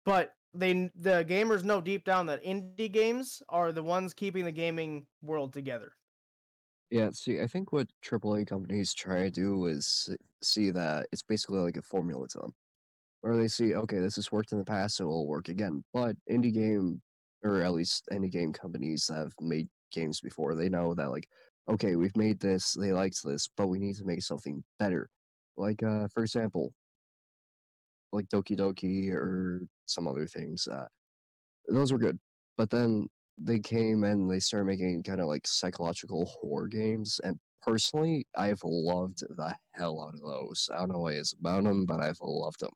But 0.04 0.34
they 0.52 0.90
the 0.96 1.24
gamers 1.28 1.64
know 1.64 1.80
deep 1.80 2.04
down 2.04 2.26
that 2.26 2.44
indie 2.44 2.90
games 2.90 3.42
are 3.48 3.72
the 3.72 3.82
ones 3.82 4.12
keeping 4.12 4.44
the 4.44 4.52
gaming 4.52 5.06
world 5.22 5.52
together. 5.52 5.92
Yeah, 6.90 7.11
see, 7.12 7.40
I 7.40 7.46
think 7.46 7.72
what 7.72 7.86
AAA 8.04 8.48
companies 8.48 8.92
try 8.92 9.22
to 9.22 9.30
do 9.30 9.66
is 9.66 10.12
see 10.42 10.70
that 10.70 11.06
it's 11.12 11.22
basically 11.22 11.61
like 11.61 11.76
a 11.76 11.82
formula 11.82 12.26
to 12.28 12.38
them, 12.38 12.54
where 13.20 13.36
they 13.36 13.46
see, 13.46 13.74
okay, 13.76 13.98
this 13.98 14.16
has 14.16 14.32
worked 14.32 14.50
in 14.50 14.58
the 14.58 14.64
past, 14.64 14.96
so 14.96 15.04
it 15.04 15.08
will 15.08 15.28
work 15.28 15.48
again. 15.48 15.84
But 15.94 16.16
indie 16.28 16.52
game, 16.52 17.00
or 17.44 17.62
at 17.62 17.72
least 17.72 18.08
indie 18.11 18.30
game 18.30 18.52
companies 18.52 19.06
that 19.06 19.18
have 19.18 19.34
made 19.40 19.68
games 19.92 20.20
before, 20.20 20.56
they 20.56 20.68
know 20.68 20.92
that 20.94 21.12
like, 21.12 21.28
okay, 21.68 21.94
we've 21.94 22.16
made 22.16 22.40
this, 22.40 22.72
they 22.72 22.92
liked 22.92 23.22
this, 23.22 23.48
but 23.56 23.68
we 23.68 23.78
need 23.78 23.94
to 23.96 24.04
make 24.04 24.22
something 24.22 24.64
better. 24.80 25.08
Like, 25.57 25.82
uh, 25.82 26.09
for 26.09 26.22
example, 26.22 26.74
like 28.12 28.28
Doki 28.28 28.57
Doki 28.57 29.11
or 29.12 29.62
some 29.86 30.09
other 30.09 30.26
things. 30.26 30.66
Uh, 30.68 30.86
those 31.68 31.92
were 31.92 31.98
good, 31.98 32.18
but 32.57 32.70
then 32.70 33.09
they 33.38 33.61
came 33.61 34.05
and 34.05 34.30
they 34.30 34.40
started 34.40 34.66
making 34.66 35.03
kind 35.05 35.20
of 35.20 35.26
like 35.28 35.46
psychological 35.46 36.26
horror 36.26 36.68
games, 36.68 37.20
and 37.24 37.38
personally, 37.62 38.26
I've 38.36 38.62
loved 38.64 39.20
the 39.20 39.57
hell 39.74 40.03
out 40.03 40.14
of 40.14 40.20
those. 40.20 40.68
I 40.72 40.78
don't 40.80 40.92
know 40.92 41.01
what 41.01 41.14
it's 41.14 41.34
about 41.34 41.64
them, 41.64 41.86
but 41.86 42.01
I've 42.01 42.20
loved 42.22 42.61
them, 42.61 42.72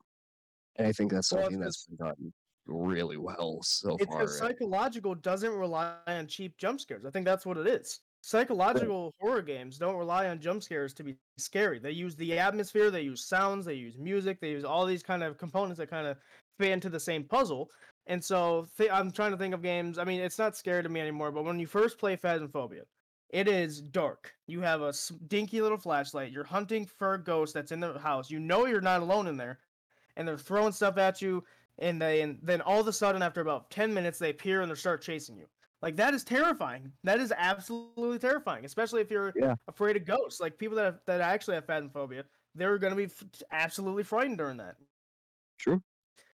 and 0.77 0.87
I 0.87 0.93
think 0.93 1.11
that's 1.11 1.29
Well, 1.31 1.49
something 1.49 1.59
that's 1.59 1.87
been 1.87 1.97
done 1.97 2.33
really 2.67 3.17
well 3.17 3.61
so 3.63 3.97
It's 3.97 4.11
far. 4.11 4.27
psychological 4.37 5.15
doesn't 5.15 5.53
rely 5.53 5.99
on 6.07 6.27
cheap 6.27 6.57
jump 6.57 6.79
scares. 6.81 7.05
I 7.05 7.11
think 7.11 7.25
that's 7.25 7.45
what 7.45 7.57
it 7.57 7.67
is. 7.67 8.01
Psychological 8.25 9.13
horror 9.21 9.43
games 9.43 9.77
don't 9.77 9.97
rely 9.97 10.27
on 10.29 10.39
jump 10.39 10.63
scares 10.63 10.95
to 10.95 11.03
be 11.03 11.15
scary. 11.37 11.77
They 11.77 11.91
use 11.91 12.15
the 12.15 12.39
atmosphere, 12.39 12.89
they 12.89 13.03
use 13.03 13.23
sounds, 13.23 13.67
they 13.67 13.75
use 13.75 13.99
music, 13.99 14.39
they 14.41 14.49
use 14.49 14.65
all 14.65 14.87
these 14.87 15.03
kind 15.03 15.21
of 15.21 15.37
components 15.37 15.77
that 15.77 15.91
kind 15.91 16.07
of 16.07 16.17
fit 16.57 16.71
into 16.71 16.89
the 16.89 16.99
same 16.99 17.25
puzzle. 17.25 17.69
And 18.07 18.23
so 18.23 18.67
th- 18.79 18.89
I'm 18.89 19.11
trying 19.11 19.29
to 19.29 19.37
think 19.37 19.53
of 19.53 19.61
games. 19.61 19.99
I 19.99 20.05
mean, 20.05 20.21
it's 20.21 20.39
not 20.39 20.57
scary 20.57 20.81
to 20.81 20.89
me 20.89 21.01
anymore, 21.01 21.31
but 21.31 21.45
when 21.45 21.59
you 21.59 21.67
first 21.67 21.99
play 21.99 22.17
Phasmophobia, 22.17 22.81
it 23.29 23.47
is 23.47 23.79
dark. 23.79 24.33
You 24.47 24.59
have 24.61 24.81
a 24.81 24.91
dinky 25.27 25.61
little 25.61 25.77
flashlight. 25.77 26.31
You're 26.31 26.45
hunting 26.45 26.87
for 26.97 27.13
a 27.13 27.23
ghost 27.23 27.53
that's 27.53 27.71
in 27.71 27.79
the 27.79 27.99
house. 27.99 28.31
You 28.31 28.39
know 28.39 28.65
you're 28.65 28.81
not 28.81 29.03
alone 29.03 29.27
in 29.27 29.37
there, 29.37 29.59
and 30.17 30.27
they're 30.27 30.39
throwing 30.39 30.71
stuff 30.71 30.97
at 30.97 31.21
you. 31.21 31.43
And 31.77 32.01
they 32.01 32.21
and 32.21 32.39
then 32.41 32.61
all 32.61 32.79
of 32.79 32.87
a 32.87 32.93
sudden, 32.93 33.21
after 33.21 33.41
about 33.41 33.69
ten 33.69 33.93
minutes, 33.93 34.17
they 34.17 34.31
appear 34.31 34.61
and 34.61 34.71
they 34.71 34.75
start 34.75 35.03
chasing 35.03 35.37
you. 35.37 35.45
Like 35.81 35.95
that 35.97 36.13
is 36.13 36.23
terrifying. 36.23 36.93
That 37.03 37.19
is 37.19 37.31
absolutely 37.35 38.19
terrifying, 38.19 38.65
especially 38.65 39.01
if 39.01 39.11
you're 39.11 39.33
Yeah. 39.35 39.55
afraid 39.67 39.97
of 39.97 40.05
ghosts. 40.05 40.39
Like 40.39 40.57
people 40.57 40.75
that 40.77 40.85
have, 40.85 41.01
that 41.05 41.21
actually 41.21 41.55
have 41.55 41.65
phasmophobia, 41.67 42.25
they're 42.55 42.77
gonna 42.77 42.95
be 42.95 43.05
f- 43.05 43.23
absolutely 43.51 44.03
frightened 44.03 44.37
during 44.37 44.57
that. 44.57 44.77
True. 45.59 45.81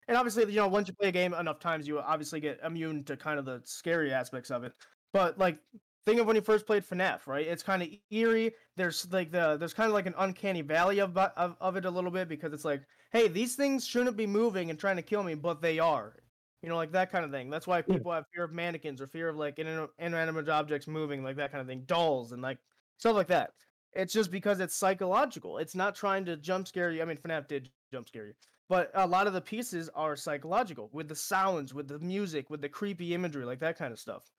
And 0.09 0.16
obviously, 0.16 0.45
you 0.45 0.57
know, 0.61 0.68
once 0.68 0.89
you 0.89 0.95
play 0.95 1.09
a 1.09 1.12
game 1.12 1.34
enough 1.34 1.59
times, 1.61 1.89
you 1.89 1.99
obviously 2.01 2.41
get 2.41 2.61
immune 2.62 3.05
to 3.05 3.16
kind 3.16 3.39
of 3.39 3.45
the 3.45 3.62
scary 3.64 4.12
aspects 4.12 4.51
of 4.51 4.64
it. 4.64 4.74
But 5.12 5.39
like, 5.39 5.61
think 6.05 6.20
of 6.20 6.26
when 6.26 6.37
you 6.37 6.43
first 6.43 6.66
played 6.66 6.84
FNAF, 6.84 7.26
right? 7.26 7.47
It's 7.47 7.62
kind 7.62 7.82
of 7.82 7.89
eerie. 8.11 8.55
There's 8.76 9.11
like 9.12 9.32
the 9.32 9.57
there's 9.57 9.74
kind 9.74 9.89
of 9.89 9.95
like 9.95 10.07
an 10.07 10.14
uncanny 10.18 10.62
valley 10.62 11.01
of, 11.01 11.16
of 11.18 11.57
of 11.61 11.76
it 11.76 11.84
a 11.84 11.91
little 11.91 12.11
bit 12.12 12.28
because 12.28 12.53
it's 12.53 12.64
like, 12.64 12.84
hey, 13.12 13.28
these 13.28 13.57
things 13.57 13.87
shouldn't 13.87 14.16
be 14.16 14.26
moving 14.26 14.70
and 14.70 14.78
trying 14.78 14.97
to 14.97 15.03
kill 15.03 15.22
me, 15.24 15.34
but 15.34 15.61
they 15.62 15.78
are. 15.80 16.16
You 16.62 16.68
know, 16.68 16.76
like 16.76 16.92
that 16.92 17.11
kind 17.12 17.24
of 17.24 17.30
thing. 17.30 17.50
That's 17.50 17.66
why 17.66 17.78
Yeah. 17.78 17.82
people 17.96 18.12
have 18.12 18.24
fear 18.34 18.44
of 18.44 18.52
mannequins 18.52 19.00
or 19.00 19.07
fear 19.07 19.28
of 19.28 19.36
like 19.36 19.57
inan- 19.57 19.90
inanimate 19.98 20.48
objects 20.48 20.86
moving, 20.86 21.22
like 21.22 21.36
that 21.36 21.50
kind 21.52 21.61
of 21.61 21.66
thing. 21.66 21.84
Dolls 21.84 22.32
and 22.32 22.42
like 22.42 22.59
stuff 22.98 23.14
like 23.14 23.28
that. 23.28 23.52
It's 23.92 24.12
just 24.12 24.30
because 24.30 24.61
it's 24.61 24.76
psychological. 24.76 25.59
It's 25.59 25.74
not 25.74 25.94
trying 25.94 26.24
to 26.26 26.36
jump 26.36 26.66
scare 26.68 26.90
you. 26.90 27.02
I 27.02 27.04
mean, 27.04 27.16
FNAF 27.18 27.46
did 27.48 27.70
jump 27.92 28.09
scare 28.09 28.26
you, 28.26 28.34
but 28.68 28.90
a 28.94 29.07
lot 29.07 29.26
of 29.26 29.32
the 29.32 29.40
pieces 29.40 29.88
are 29.90 30.16
psychological 30.16 30.90
with 30.92 31.09
the 31.09 31.14
sounds, 31.16 31.72
with 31.72 31.88
the 31.88 31.98
music, 32.00 32.50
with 32.50 32.61
the 32.61 32.68
creepy 32.68 33.14
imagery, 33.14 33.44
like 33.44 33.61
that 33.61 33.76
kind 33.78 33.92
of 33.92 33.98
stuff. 34.00 34.30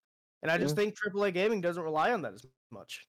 And 0.44 0.52
I 0.52 0.58
just 0.60 0.76
think 0.76 0.96
AAA 0.96 1.34
gaming 1.34 1.62
doesn't 1.62 1.82
rely 1.82 2.12
on 2.12 2.22
that 2.22 2.34
as 2.34 2.46
much. 2.72 3.08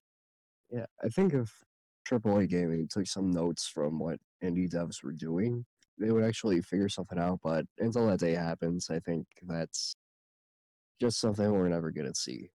Yeah, 0.71 0.87
I 1.05 1.09
think 1.09 1.35
if 1.35 1.63
AAA 2.05 2.49
gaming 2.49 2.89
took 2.89 3.07
some 3.07 3.31
notes 3.31 3.69
from 3.69 3.99
what 3.99 4.19
indie 4.43 4.69
devs 4.71 5.03
were 5.03 5.13
doing, 5.13 5.67
they 5.99 6.11
would 6.11 6.25
actually 6.25 6.63
figure 6.63 6.89
something 6.89 7.19
out. 7.19 7.41
But 7.43 7.65
until 7.79 8.07
that 8.09 8.21
day 8.21 8.33
happens, 8.33 8.89
I 8.91 9.01
think 9.01 9.27
that's 9.43 9.95
just 11.01 11.21
something 11.21 11.51
we're 11.51 11.69
never 11.69 11.91
gonna 11.91 12.15
see. 12.15 12.51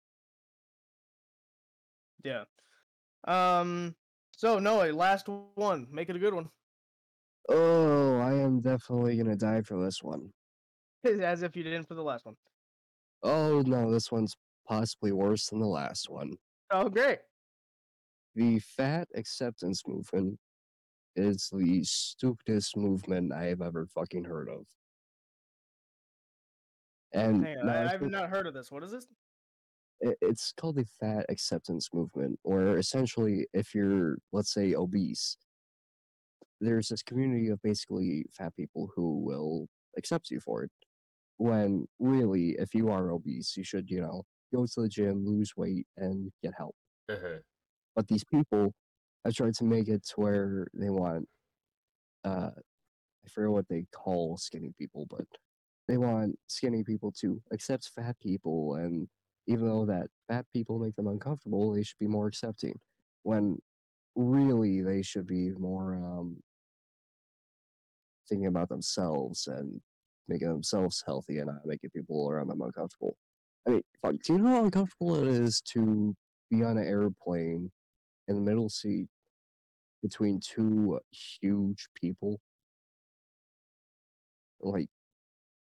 Yeah. 2.25 2.45
Um. 3.27 3.95
So 4.37 4.59
Noah, 4.59 4.93
last 4.93 5.29
one. 5.55 5.87
Make 5.91 6.09
it 6.09 6.17
a 6.17 6.21
good 6.21 6.35
one. 6.35 6.49
Oh, 7.49 8.19
I 8.19 8.35
am 8.35 8.61
definitely 8.61 9.17
gonna 9.17 9.37
die 9.37 9.63
for 9.63 9.83
this 9.83 10.03
one. 10.03 10.31
As 11.05 11.43
if 11.43 11.57
you 11.57 11.63
didn't 11.63 11.89
for 11.89 11.95
the 11.95 12.03
last 12.03 12.25
one. 12.25 12.37
Oh 13.23 13.63
no, 13.63 13.91
this 13.91 14.11
one's 14.11 14.35
possibly 14.69 15.13
worse 15.13 15.49
than 15.49 15.61
the 15.61 15.67
last 15.67 16.09
one. 16.09 16.33
Oh, 16.71 16.89
great. 16.89 17.19
The 18.35 18.59
fat 18.61 19.09
acceptance 19.15 19.83
movement 19.87 20.39
is 21.17 21.49
the 21.53 21.83
stupidest 21.85 22.77
movement 22.77 23.33
I 23.33 23.45
have 23.45 23.61
ever 23.61 23.87
fucking 23.87 24.25
heard 24.25 24.49
of. 24.49 24.67
And 27.13 27.45
Hang 27.45 27.59
on, 27.59 27.69
I, 27.69 27.93
I've 27.93 28.01
not 28.03 28.31
heard 28.31 28.47
of 28.47 28.55
this. 28.55 28.71
What 28.71 28.83
is 28.83 28.91
this? 28.93 29.07
i- 30.05 30.17
it's 30.21 30.53
called 30.53 30.77
the 30.77 30.85
fat 30.99 31.27
acceptance 31.29 31.89
movement 31.93 32.39
where 32.43 32.77
essentially 32.77 33.47
if 33.53 33.73
you're 33.75 34.17
let's 34.33 34.53
say 34.53 34.75
obese 34.75 35.37
there's 36.61 36.89
this 36.89 37.03
community 37.03 37.49
of 37.49 37.61
basically 37.63 38.25
fat 38.37 38.55
people 38.57 38.91
who 38.97 39.19
will 39.21 39.69
accept 39.97 40.31
you 40.31 40.41
for 40.41 40.65
it 40.65 40.71
when 41.37 41.87
really 42.01 42.57
if 42.59 42.75
you 42.75 42.89
are 42.91 43.11
obese 43.13 43.57
you 43.57 43.63
should 43.63 43.89
you 43.91 44.01
know 44.01 44.25
go 44.53 44.67
to 44.67 44.81
the 44.83 44.89
gym 44.89 45.25
lose 45.25 45.53
weight 45.57 45.87
and 45.97 46.33
get 46.43 46.53
help 46.57 46.75
Uh-huh. 47.09 47.39
but 47.95 48.09
these 48.09 48.25
people 48.25 48.73
have 49.25 49.35
tried 49.35 49.55
to 49.55 49.65
make 49.65 49.89
it 49.89 50.05
to 50.05 50.15
where 50.17 50.67
they 50.75 50.91
want 50.91 51.27
uh 52.25 52.51
i 53.25 53.29
forget 53.29 53.51
what 53.51 53.69
they 53.69 53.85
call 53.95 54.37
skinny 54.37 54.73
people 54.79 55.07
but 55.11 55.27
they 55.89 55.97
want 55.97 56.39
skinny 56.47 56.83
people 56.83 57.13
to 57.13 57.41
accept 57.53 57.91
fat 57.95 58.17
people 58.21 58.77
and 58.77 59.09
even 59.47 59.67
though 59.67 59.85
that 59.85 60.07
fat 60.29 60.47
people 60.53 60.79
make 60.79 60.95
them 60.97 61.09
uncomfortable 61.09 61.73
they 61.73 61.83
should 61.83 61.99
be 61.99 62.07
more 62.07 62.27
accepting 62.27 62.79
when 63.25 63.59
really 64.15 64.83
they 64.83 65.03
should 65.03 65.27
be 65.27 65.51
more 65.59 65.95
um 65.95 66.37
thinking 68.29 68.47
about 68.47 68.69
themselves 68.69 69.47
and 69.47 69.81
making 70.29 70.49
themselves 70.49 71.03
healthy 71.07 71.39
and 71.39 71.47
not 71.49 71.67
making 71.67 71.91
people 71.91 72.31
around 72.31 72.49
them 72.49 72.61
uncomfortable. 72.61 73.17
I 73.67 73.71
mean 73.73 73.83
fuck, 74.03 74.15
do 74.25 74.33
you 74.35 74.39
know 74.39 74.49
how 74.51 74.65
uncomfortable 74.65 75.17
it 75.23 75.29
is 75.29 75.61
to 75.73 76.15
be 76.51 76.63
on 76.63 76.79
an 76.79 76.87
airplane 76.87 77.71
in 78.29 78.37
the 78.37 78.41
middle 78.41 78.69
seat 78.69 79.09
between 80.03 80.41
two 80.41 80.99
huge 81.11 81.87
people. 81.95 82.41
Like, 84.61 84.89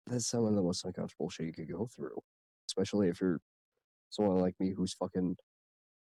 that's 0.08 0.28
some 0.28 0.46
of 0.46 0.56
the 0.56 0.62
most 0.62 0.84
uncomfortable 0.86 1.30
shit 1.30 1.48
you 1.48 1.54
could 1.54 1.72
go 1.72 1.88
through. 1.96 2.20
Especially 2.68 3.10
if 3.10 3.22
you're 3.22 3.40
someone 4.10 4.40
like 4.40 4.56
me 4.60 4.74
who's 4.76 4.94
fucking 4.94 5.36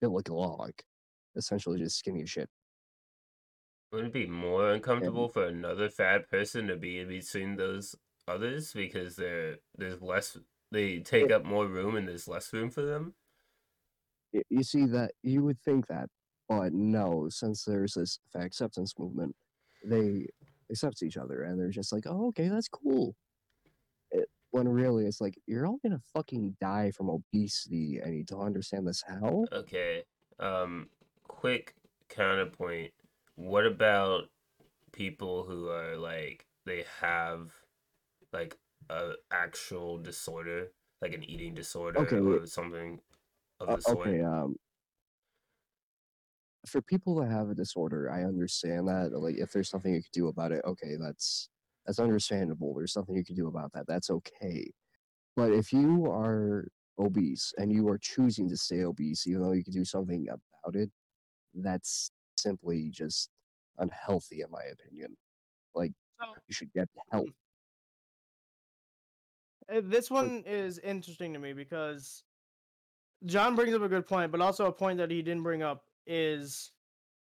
built 0.01 0.15
like 0.15 0.29
a 0.29 0.35
log. 0.35 0.73
Essentially 1.37 1.79
just 1.79 1.99
skinny 1.99 2.23
as 2.23 2.31
shit. 2.31 2.49
Wouldn't 3.91 4.15
it 4.15 4.19
be 4.19 4.27
more 4.27 4.71
uncomfortable 4.73 5.29
for 5.29 5.47
another 5.47 5.91
fat 5.91 6.31
person 6.31 6.67
to 6.69 6.77
be 6.77 6.99
in 6.99 7.09
between 7.09 7.57
those 7.57 7.95
others 8.27 8.73
because 8.73 9.17
they're 9.17 9.57
there's 9.77 10.01
less 10.01 10.39
they 10.71 11.01
take 11.01 11.31
up 11.31 11.45
more 11.45 11.67
room 11.67 11.97
and 11.97 12.09
there's 12.09 12.27
less 12.29 12.53
room 12.53 12.71
for 12.71 12.83
them? 12.83 13.15
You 14.49 14.63
see 14.63 14.87
that 14.87 15.13
you 15.23 15.45
would 15.45 15.61
think 15.61 15.89
that, 15.89 16.09
but 16.61 16.73
no, 16.73 17.29
since 17.31 17.65
there's 17.65 17.95
this 17.95 18.19
fat 18.33 18.45
acceptance 18.45 18.95
movement, 18.99 19.35
they 19.85 20.27
accept 20.71 21.03
each 21.03 21.17
other 21.17 21.43
and 21.43 21.59
they're 21.59 21.71
just 21.71 21.93
like, 21.93 22.05
oh, 22.07 22.29
okay, 22.29 22.49
that's 22.49 22.69
cool. 22.69 23.15
It, 24.11 24.29
when 24.51 24.69
really 24.69 25.07
it's 25.07 25.21
like, 25.21 25.35
you're 25.47 25.67
all 25.67 25.79
gonna 25.83 26.01
fucking 26.15 26.57
die 26.61 26.91
from 26.91 27.09
obesity 27.11 28.01
and 28.03 28.15
you 28.17 28.25
don't 28.25 28.43
understand 28.47 28.87
this 28.87 29.03
how? 29.07 29.47
Okay. 29.53 30.05
Um 30.39 30.89
quick 31.25 31.75
counterpoint. 32.09 32.93
What 33.37 33.67
about 33.67 34.25
people 34.93 35.45
who 35.45 35.69
are 35.69 35.97
like 35.97 36.47
they 36.67 36.85
have 37.01 37.53
like 38.33 38.59
a 38.91 39.13
actual 39.31 39.99
disorder 39.99 40.69
like 41.01 41.15
an 41.15 41.25
eating 41.25 41.55
disorder 41.55 42.01
Okay, 42.01 42.19
or 42.19 42.47
something 42.47 43.01
of 43.59 43.69
Uh, 43.69 43.77
the 43.77 43.83
sort. 43.83 44.09
okay, 44.09 44.21
um, 44.23 44.57
for 46.67 46.81
people 46.83 47.17
that 47.17 47.31
have 47.31 47.51
a 47.51 47.55
disorder, 47.55 48.11
I 48.11 48.23
understand 48.25 48.89
that. 48.89 49.13
Like, 49.13 49.37
if 49.37 49.53
there's 49.53 49.69
something 49.69 49.93
you 49.93 50.03
could 50.03 50.13
do 50.13 50.29
about 50.29 50.53
it, 50.53 50.63
okay, 50.65 50.97
that's 51.01 51.49
that's 51.87 51.99
understandable. 51.99 52.75
There's 52.75 52.93
something 52.93 53.17
you 53.17 53.25
can 53.25 53.35
do 53.35 53.49
about 53.49 53.73
that. 53.73 53.87
That's 53.89 54.11
okay. 54.11 54.71
But 55.37 55.53
if 55.53 55.73
you 55.73 56.07
are 56.07 56.69
obese 56.99 57.53
and 57.59 57.73
you 57.73 57.89
are 57.89 57.99
choosing 57.99 58.49
to 58.49 58.57
stay 58.57 58.85
obese, 58.85 59.27
even 59.27 59.43
though 59.43 59.53
you 59.53 59.65
can 59.65 59.73
do 59.73 59.85
something 59.85 60.29
about 60.29 60.77
it, 60.77 60.91
that's 61.55 62.13
simply 62.37 62.91
just 62.91 63.31
unhealthy, 63.79 64.43
in 64.43 64.51
my 64.51 64.63
opinion. 64.63 65.17
Like, 65.75 65.93
So, 66.21 66.27
you 66.47 66.55
should 66.55 66.73
get 66.73 66.89
help. 67.11 67.29
uh, 69.73 69.81
this 69.83 70.11
one 70.11 70.45
is 70.47 70.79
interesting 70.79 71.33
to 71.33 71.39
me 71.39 71.53
because 71.53 72.23
John 73.25 73.57
brings 73.57 73.75
up 73.75 73.83
a 73.83 73.89
good 73.89 74.07
point, 74.07 74.31
but 74.31 74.41
also 74.41 74.67
a 74.67 74.73
point 74.73 74.99
that 74.99 75.11
he 75.11 75.23
didn't 75.23 75.43
bring 75.43 75.63
up 75.63 75.85
is 76.07 76.73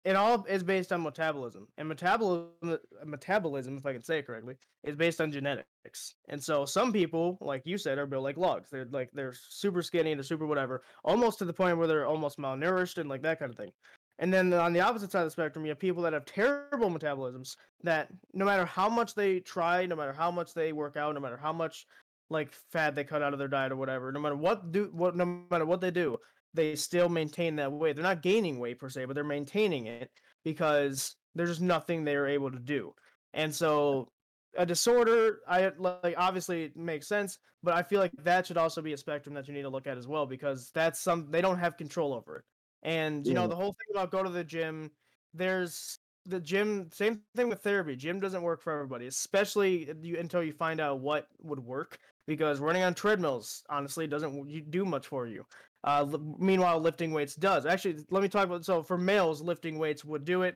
it 0.07 0.15
all 0.15 0.45
is 0.47 0.63
based 0.63 0.93
on 0.93 1.03
metabolism, 1.03 1.67
and 1.77 1.87
metabolism, 1.87 2.79
metabolism, 3.03 3.77
if 3.77 3.85
I 3.85 3.91
can 3.91 4.03
say 4.03 4.19
it 4.19 4.27
correctly, 4.27 4.55
is 4.85 4.95
based 4.95 5.19
on 5.19 5.33
genetics. 5.33 6.15
And 6.29 6.41
so 6.41 6.65
some 6.65 6.93
people, 6.93 7.37
like 7.41 7.63
you 7.65 7.77
said, 7.77 7.97
are 7.97 8.05
built 8.05 8.23
like 8.23 8.37
logs. 8.37 8.69
They're 8.69 8.87
like 8.89 9.09
they're 9.13 9.33
super 9.49 9.81
skinny, 9.81 10.13
they're 10.13 10.23
super 10.23 10.45
whatever, 10.45 10.83
almost 11.03 11.39
to 11.39 11.45
the 11.45 11.51
point 11.51 11.77
where 11.77 11.87
they're 11.87 12.07
almost 12.07 12.39
malnourished 12.39 12.99
and 12.99 13.09
like 13.09 13.21
that 13.23 13.39
kind 13.39 13.51
of 13.51 13.57
thing. 13.57 13.71
And 14.19 14.33
then 14.33 14.53
on 14.53 14.71
the 14.71 14.79
opposite 14.79 15.11
side 15.11 15.21
of 15.21 15.27
the 15.27 15.31
spectrum, 15.31 15.65
you 15.65 15.69
have 15.69 15.79
people 15.79 16.03
that 16.03 16.13
have 16.13 16.25
terrible 16.25 16.89
metabolisms 16.89 17.57
that 17.83 18.07
no 18.33 18.45
matter 18.45 18.65
how 18.65 18.87
much 18.89 19.13
they 19.13 19.41
try, 19.41 19.85
no 19.85 19.95
matter 19.95 20.13
how 20.13 20.31
much 20.31 20.53
they 20.53 20.71
work 20.71 20.95
out, 20.95 21.13
no 21.15 21.19
matter 21.19 21.37
how 21.37 21.53
much 21.53 21.85
like 22.29 22.51
fat 22.71 22.95
they 22.95 23.03
cut 23.03 23.21
out 23.21 23.33
of 23.33 23.39
their 23.39 23.47
diet 23.47 23.71
or 23.71 23.75
whatever, 23.75 24.11
no 24.11 24.19
matter 24.19 24.35
what 24.37 24.71
do 24.71 24.89
what 24.93 25.15
no 25.15 25.43
matter 25.51 25.65
what 25.65 25.81
they 25.81 25.91
do, 25.91 26.17
they 26.57 26.75
still 26.75 27.07
maintain 27.07 27.55
that 27.55 27.71
weight. 27.71 27.95
They're 27.95 28.03
not 28.03 28.21
gaining 28.21 28.59
weight 28.59 28.79
per 28.79 28.89
se, 28.89 29.05
but 29.05 29.13
they're 29.13 29.23
maintaining 29.23 29.85
it 29.85 30.09
because 30.43 31.15
there's 31.35 31.61
nothing 31.61 32.03
they're 32.03 32.27
able 32.27 32.51
to 32.51 32.59
do. 32.59 32.93
And 33.33 33.53
so 33.53 34.09
a 34.57 34.65
disorder, 34.65 35.39
I 35.47 35.71
like 35.77 36.15
obviously 36.17 36.65
it 36.65 36.75
makes 36.75 37.07
sense, 37.07 37.37
but 37.63 37.75
I 37.75 37.83
feel 37.83 37.99
like 37.99 38.11
that 38.23 38.47
should 38.47 38.57
also 38.57 38.81
be 38.81 38.93
a 38.93 38.97
spectrum 38.97 39.35
that 39.35 39.47
you 39.47 39.53
need 39.53 39.61
to 39.61 39.69
look 39.69 39.87
at 39.87 39.97
as 39.97 40.07
well 40.07 40.25
because 40.25 40.71
that's 40.73 40.99
some 40.99 41.27
they 41.29 41.41
don't 41.41 41.59
have 41.59 41.77
control 41.77 42.13
over 42.13 42.37
it. 42.37 42.45
And 42.83 43.25
you 43.25 43.33
know 43.33 43.47
the 43.47 43.55
whole 43.55 43.73
thing 43.73 43.95
about 43.95 44.11
go 44.11 44.23
to 44.23 44.29
the 44.29 44.43
gym, 44.43 44.91
there's 45.33 45.99
the 46.25 46.39
gym. 46.39 46.89
Same 46.91 47.21
thing 47.35 47.49
with 47.49 47.61
therapy. 47.61 47.95
Gym 47.95 48.19
doesn't 48.19 48.41
work 48.41 48.61
for 48.61 48.73
everybody, 48.73 49.07
especially 49.07 49.93
you, 50.01 50.17
until 50.17 50.43
you 50.43 50.53
find 50.53 50.79
out 50.79 50.99
what 50.99 51.27
would 51.41 51.59
work. 51.59 51.99
Because 52.25 52.59
running 52.59 52.83
on 52.83 52.93
treadmills 52.93 53.63
honestly 53.69 54.05
doesn't 54.05 54.69
do 54.69 54.83
much 54.83 55.07
for 55.07 55.27
you. 55.27 55.45
Uh, 55.83 56.05
l- 56.11 56.35
meanwhile, 56.39 56.79
lifting 56.79 57.11
weights 57.11 57.35
does. 57.35 57.65
Actually, 57.65 58.03
let 58.09 58.23
me 58.23 58.29
talk 58.29 58.45
about. 58.45 58.65
So 58.65 58.83
for 58.83 58.97
males, 58.97 59.41
lifting 59.41 59.77
weights 59.77 60.03
would 60.03 60.25
do 60.25 60.43
it. 60.43 60.55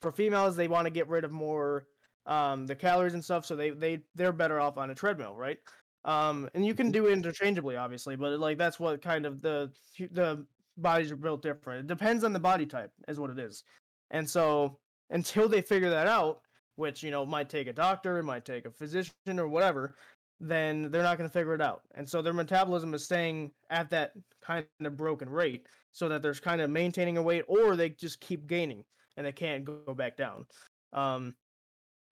For 0.00 0.12
females, 0.12 0.56
they 0.56 0.68
want 0.68 0.86
to 0.86 0.90
get 0.90 1.08
rid 1.08 1.24
of 1.24 1.32
more 1.32 1.86
um, 2.26 2.66
the 2.66 2.74
calories 2.74 3.14
and 3.14 3.24
stuff, 3.24 3.46
so 3.46 3.56
they 3.56 3.70
they 3.70 4.00
they're 4.14 4.32
better 4.32 4.60
off 4.60 4.78
on 4.78 4.90
a 4.90 4.94
treadmill, 4.94 5.36
right? 5.36 5.58
Um, 6.04 6.50
and 6.54 6.66
you 6.66 6.74
can 6.74 6.90
do 6.90 7.06
it 7.06 7.12
interchangeably, 7.12 7.76
obviously, 7.76 8.16
but 8.16 8.38
like 8.38 8.58
that's 8.58 8.78
what 8.78 9.00
kind 9.02 9.26
of 9.26 9.40
the 9.40 9.72
the 10.10 10.46
bodies 10.76 11.10
are 11.12 11.16
built 11.16 11.42
different. 11.42 11.80
It 11.80 11.86
depends 11.86 12.24
on 12.24 12.32
the 12.32 12.40
body 12.40 12.66
type, 12.66 12.90
is 13.08 13.18
what 13.18 13.30
it 13.30 13.38
is. 13.38 13.62
And 14.10 14.28
so 14.28 14.78
until 15.10 15.48
they 15.48 15.62
figure 15.62 15.90
that 15.90 16.06
out, 16.06 16.40
which 16.76 17.02
you 17.02 17.10
know 17.10 17.24
might 17.24 17.48
take 17.48 17.68
a 17.68 17.72
doctor, 17.72 18.18
it 18.18 18.24
might 18.24 18.44
take 18.44 18.66
a 18.66 18.70
physician 18.70 19.14
or 19.38 19.48
whatever, 19.48 19.94
then 20.40 20.90
they're 20.90 21.02
not 21.02 21.18
going 21.18 21.28
to 21.28 21.32
figure 21.32 21.54
it 21.54 21.60
out. 21.60 21.82
And 21.94 22.08
so 22.08 22.20
their 22.22 22.32
metabolism 22.32 22.92
is 22.94 23.04
staying 23.04 23.52
at 23.70 23.90
that 23.90 24.12
kind 24.42 24.66
of 24.82 24.96
broken 24.96 25.28
rate, 25.28 25.66
so 25.92 26.08
that 26.08 26.22
there's 26.22 26.40
kind 26.40 26.60
of 26.60 26.70
maintaining 26.70 27.16
a 27.16 27.22
weight, 27.22 27.44
or 27.46 27.76
they 27.76 27.90
just 27.90 28.20
keep 28.20 28.46
gaining 28.46 28.84
and 29.16 29.26
they 29.26 29.32
can't 29.32 29.64
go 29.64 29.94
back 29.94 30.16
down. 30.16 30.44
Um, 30.92 31.34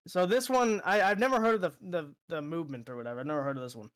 so 0.07 0.27
this 0.27 0.49
one, 0.49 0.81
I, 0.85 1.03
I've 1.03 1.19
never 1.19 1.41
heard 1.41 1.57
of 1.57 1.61
the, 1.61 1.73
the 1.91 2.15
the 2.29 2.43
movement 2.43 2.89
or 2.89 2.97
whatever. 2.97 3.21
I've 3.21 3.27
never 3.27 3.43
heard 3.43 3.57
of 3.57 3.63
this 3.63 3.77
one. 3.77 3.91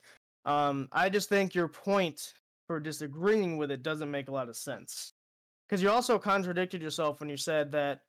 Um, 0.44 0.88
I 0.92 1.08
just 1.08 1.28
think 1.28 1.54
your 1.54 1.68
point 1.68 2.32
for 2.66 2.80
disagreeing 2.80 3.58
with 3.58 3.70
it 3.70 3.82
doesn't 3.82 4.10
make 4.10 4.28
a 4.28 4.32
lot 4.32 4.48
of 4.48 4.56
sense 4.56 5.12
because 5.68 5.82
you 5.82 5.90
also 5.90 6.18
contradicted 6.18 6.82
yourself 6.82 7.20
when 7.20 7.28
you 7.28 7.36
said 7.36 7.72
that 7.72 8.00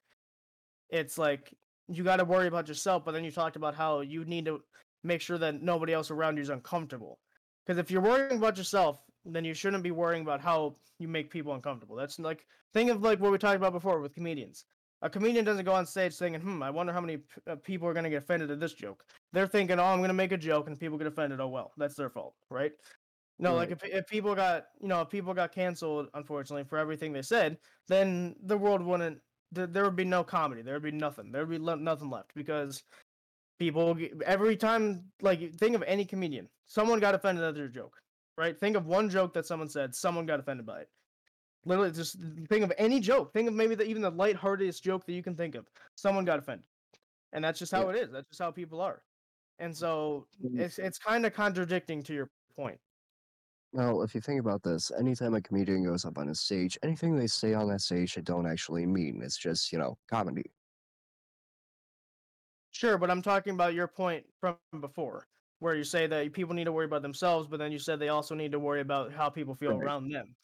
it's 0.90 1.18
like 1.18 1.54
you 1.88 2.04
got 2.04 2.18
to 2.18 2.26
worry 2.26 2.48
about 2.48 2.68
yourself, 2.68 3.06
but 3.06 3.14
then 3.14 3.24
you 3.24 3.32
talked 3.32 3.56
about 3.56 3.76
how 3.76 4.02
you 4.02 4.26
need 4.26 4.46
to 4.46 4.62
make 5.04 5.22
sure 5.22 5.38
that 5.38 5.62
nobody 5.62 5.94
else 5.94 6.12
around 6.12 6.38
you 6.38 6.44
is 6.44 6.50
uncomfortable. 6.50 7.20
Because 7.66 7.80
if 7.80 7.92
you're 7.92 8.02
worrying 8.02 8.38
about 8.38 8.58
yourself, 8.58 9.02
then 9.26 9.44
you 9.46 9.54
shouldn't 9.54 9.84
be 9.84 9.92
worrying 9.92 10.22
about 10.22 10.42
how 10.42 10.78
you 11.00 11.08
make 11.08 11.30
people 11.30 11.54
uncomfortable. 11.54 11.96
That's 11.96 12.20
like 12.20 12.46
think 12.74 12.90
of 12.90 13.02
like 13.02 13.20
what 13.20 13.32
we 13.32 13.38
talked 13.38 13.58
about 13.58 13.74
before 13.74 14.00
with 14.00 14.14
comedians. 14.14 14.66
A 15.02 15.10
comedian 15.10 15.46
doesn't 15.46 15.66
go 15.66 15.74
on 15.74 15.86
stage 15.86 16.14
saying, 16.14 16.36
"Hmm, 16.36 16.64
I 16.64 16.72
wonder 16.72 16.92
how 16.92 17.02
many 17.02 17.18
p- 17.18 17.42
uh, 17.46 17.56
people 17.58 17.88
are 17.88 17.94
going 17.94 18.06
to 18.06 18.10
get 18.10 18.24
offended 18.24 18.50
at 18.50 18.60
this 18.60 18.74
joke." 18.74 19.04
They're 19.32 19.48
thinking, 19.48 19.80
"Oh, 19.80 19.84
I'm 19.84 20.00
going 20.00 20.08
to 20.08 20.14
make 20.14 20.32
a 20.32 20.38
joke, 20.38 20.68
and 20.68 20.80
people 20.80 20.98
get 20.98 21.06
offended. 21.08 21.40
Oh 21.40 21.50
well, 21.50 21.72
that's 21.78 21.96
their 21.96 22.10
fault, 22.10 22.34
right?" 22.50 22.72
No, 23.40 23.54
like 23.54 23.70
if 23.70 23.84
if 23.84 24.08
people 24.08 24.34
got 24.34 24.66
you 24.82 24.88
know 24.88 25.02
if 25.02 25.10
people 25.10 25.34
got 25.34 25.52
canceled, 25.52 26.08
unfortunately 26.16 26.64
for 26.64 26.80
everything 26.80 27.14
they 27.14 27.22
said, 27.22 27.58
then 27.88 28.36
the 28.44 28.58
world 28.58 28.82
wouldn't. 28.82 29.20
There, 29.52 29.68
there 29.68 29.84
would 29.84 29.96
be 29.96 30.04
no 30.04 30.24
comedy. 30.24 30.62
There 30.64 30.74
would 30.74 30.84
be 30.84 30.92
nothing. 30.92 31.32
There 31.32 31.46
would 31.46 31.60
be 31.60 31.64
le- 31.64 31.78
nothing 31.78 32.10
left 32.10 32.32
because 32.36 32.84
people 33.60 33.98
every 34.26 34.56
time 34.56 35.04
like 35.22 35.54
think 35.56 35.76
of 35.76 35.84
any 35.84 36.06
comedian, 36.06 36.48
someone 36.66 37.00
got 37.00 37.16
offended 37.16 37.44
at 37.44 37.56
their 37.56 37.68
joke, 37.68 38.02
right? 38.38 38.58
Think 38.60 38.76
of 38.76 38.86
one 38.86 39.10
joke 39.10 39.34
that 39.34 39.46
someone 39.46 39.70
said, 39.70 39.94
someone 39.96 40.26
got 40.26 40.40
offended 40.40 40.66
by 40.66 40.82
it. 40.82 40.90
Literally, 41.66 41.92
just 41.92 42.18
think 42.48 42.64
of 42.64 42.72
any 42.78 43.00
joke. 43.00 43.34
Think 43.34 43.48
of 43.48 43.54
maybe 43.54 43.76
the, 43.76 43.84
even 43.84 44.02
the 44.02 44.12
lightheartedest 44.12 44.84
joke 44.84 45.06
that 45.06 45.14
you 45.14 45.24
can 45.24 45.36
think 45.36 45.56
of. 45.56 45.70
Someone 45.96 46.24
got 46.24 46.40
offended, 46.40 46.66
and 47.34 47.44
that's 47.44 47.60
just 47.60 47.72
how 47.72 47.90
Yeah. 47.90 47.96
it 47.96 48.04
is. 48.04 48.12
That's 48.12 48.28
just 48.30 48.42
how 48.42 48.52
people 48.52 48.80
are. 48.80 49.02
And 49.60 49.76
so 49.76 50.28
Mm. 50.44 50.60
it's 50.60 50.78
it's 50.80 51.00
kind 51.00 51.26
of 51.26 51.34
contradicting 51.34 52.04
to 52.04 52.14
your 52.14 52.30
point. 52.56 52.80
Well, 53.74 54.02
if 54.04 54.16
you 54.16 54.22
think 54.22 54.40
about 54.40 54.64
this, 54.64 54.92
anytime 54.92 55.34
a 55.36 55.42
comedian 55.42 55.84
goes 55.84 56.06
up 56.06 56.18
on 56.18 56.30
a 56.30 56.36
stage, 56.36 56.78
anything 56.84 57.16
they 57.18 57.28
say 57.28 57.54
on 57.54 57.68
that 57.70 57.82
stage 57.82 58.16
they 58.16 58.22
don't 58.22 58.48
actually 58.48 58.86
mean. 58.86 59.22
It's 59.22 59.38
just, 59.38 59.74
you 59.74 59.78
know, 59.78 59.98
comedy. 60.08 60.50
Sure, 62.78 63.00
but 63.00 63.10
I'm 63.10 63.24
talking 63.24 63.56
about 63.56 63.74
your 63.74 63.88
point 63.88 64.24
from 64.40 64.60
before, 64.82 65.26
where 65.58 65.74
you 65.74 65.84
say 65.84 66.06
that 66.06 66.32
people 66.32 66.54
need 66.54 66.66
to 66.66 66.72
worry 66.72 66.86
about 66.86 67.02
themselves, 67.02 67.48
but 67.48 67.58
then 67.58 67.72
you 67.72 67.80
said 67.80 67.98
they 67.98 68.10
also 68.10 68.36
need 68.36 68.52
to 68.52 68.60
worry 68.60 68.82
about 68.82 69.12
how 69.12 69.32
people 69.32 69.56
feel 69.56 69.72
Right. 69.72 69.84
around 69.84 70.12
them. 70.12 70.36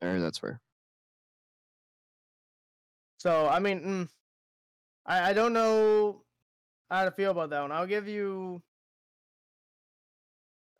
Or 0.00 0.18
that's 0.18 0.40
fair. 0.40 0.60
So 3.18 3.46
I 3.46 3.60
mean, 3.60 3.80
mm, 3.82 4.08
I 5.06 5.30
I 5.30 5.32
don't 5.32 5.52
know 5.52 6.24
how 6.90 7.04
to 7.04 7.12
feel 7.12 7.30
about 7.30 7.50
that 7.50 7.60
one. 7.60 7.70
I'll 7.70 7.86
give 7.86 8.08
you. 8.08 8.64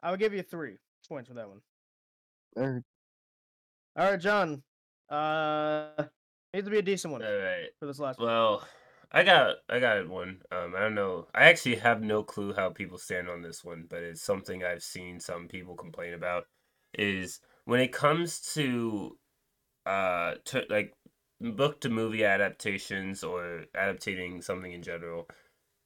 I'll 0.02 0.16
give 0.16 0.34
you 0.34 0.42
three 0.42 0.78
points 1.08 1.28
for 1.28 1.34
that 1.34 1.48
one. 1.48 1.62
Or 2.56 2.82
All 3.94 4.10
right, 4.10 4.20
John. 4.20 4.64
Uh, 5.08 6.08
needs 6.54 6.66
to 6.66 6.70
be 6.70 6.78
a 6.78 6.82
decent 6.82 7.12
one 7.12 7.22
All 7.22 7.36
right. 7.36 7.68
for 7.78 7.86
this 7.86 7.98
last 7.98 8.18
one. 8.18 8.28
Well, 8.28 8.66
I 9.10 9.22
got 9.22 9.56
I 9.68 9.78
got 9.78 10.08
one. 10.08 10.42
Um, 10.50 10.74
I 10.76 10.80
don't 10.80 10.94
know. 10.94 11.26
I 11.34 11.44
actually 11.44 11.76
have 11.76 12.02
no 12.02 12.22
clue 12.22 12.52
how 12.54 12.70
people 12.70 12.98
stand 12.98 13.28
on 13.28 13.42
this 13.42 13.64
one, 13.64 13.86
but 13.88 14.02
it's 14.02 14.22
something 14.22 14.64
I've 14.64 14.82
seen 14.82 15.20
some 15.20 15.48
people 15.48 15.74
complain 15.74 16.14
about. 16.14 16.44
Is 16.94 17.40
when 17.64 17.80
it 17.80 17.92
comes 17.92 18.40
to 18.54 19.18
uh 19.86 20.34
to 20.46 20.64
like 20.70 20.94
book 21.40 21.80
to 21.80 21.88
movie 21.88 22.24
adaptations 22.24 23.24
or 23.24 23.64
adaptating 23.76 24.42
something 24.42 24.72
in 24.72 24.82
general, 24.82 25.28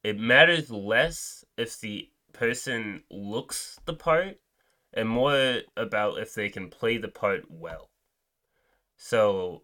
it 0.04 0.18
matters 0.18 0.70
less 0.70 1.44
if 1.56 1.80
the 1.80 2.08
person 2.32 3.02
looks 3.10 3.80
the 3.86 3.94
part 3.94 4.38
and 4.92 5.08
more 5.08 5.60
about 5.76 6.18
if 6.18 6.34
they 6.34 6.48
can 6.48 6.70
play 6.70 6.96
the 6.98 7.08
part 7.08 7.44
well. 7.48 7.90
So, 8.96 9.62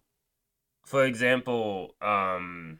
for 0.85 1.05
example, 1.05 1.95
um 2.01 2.79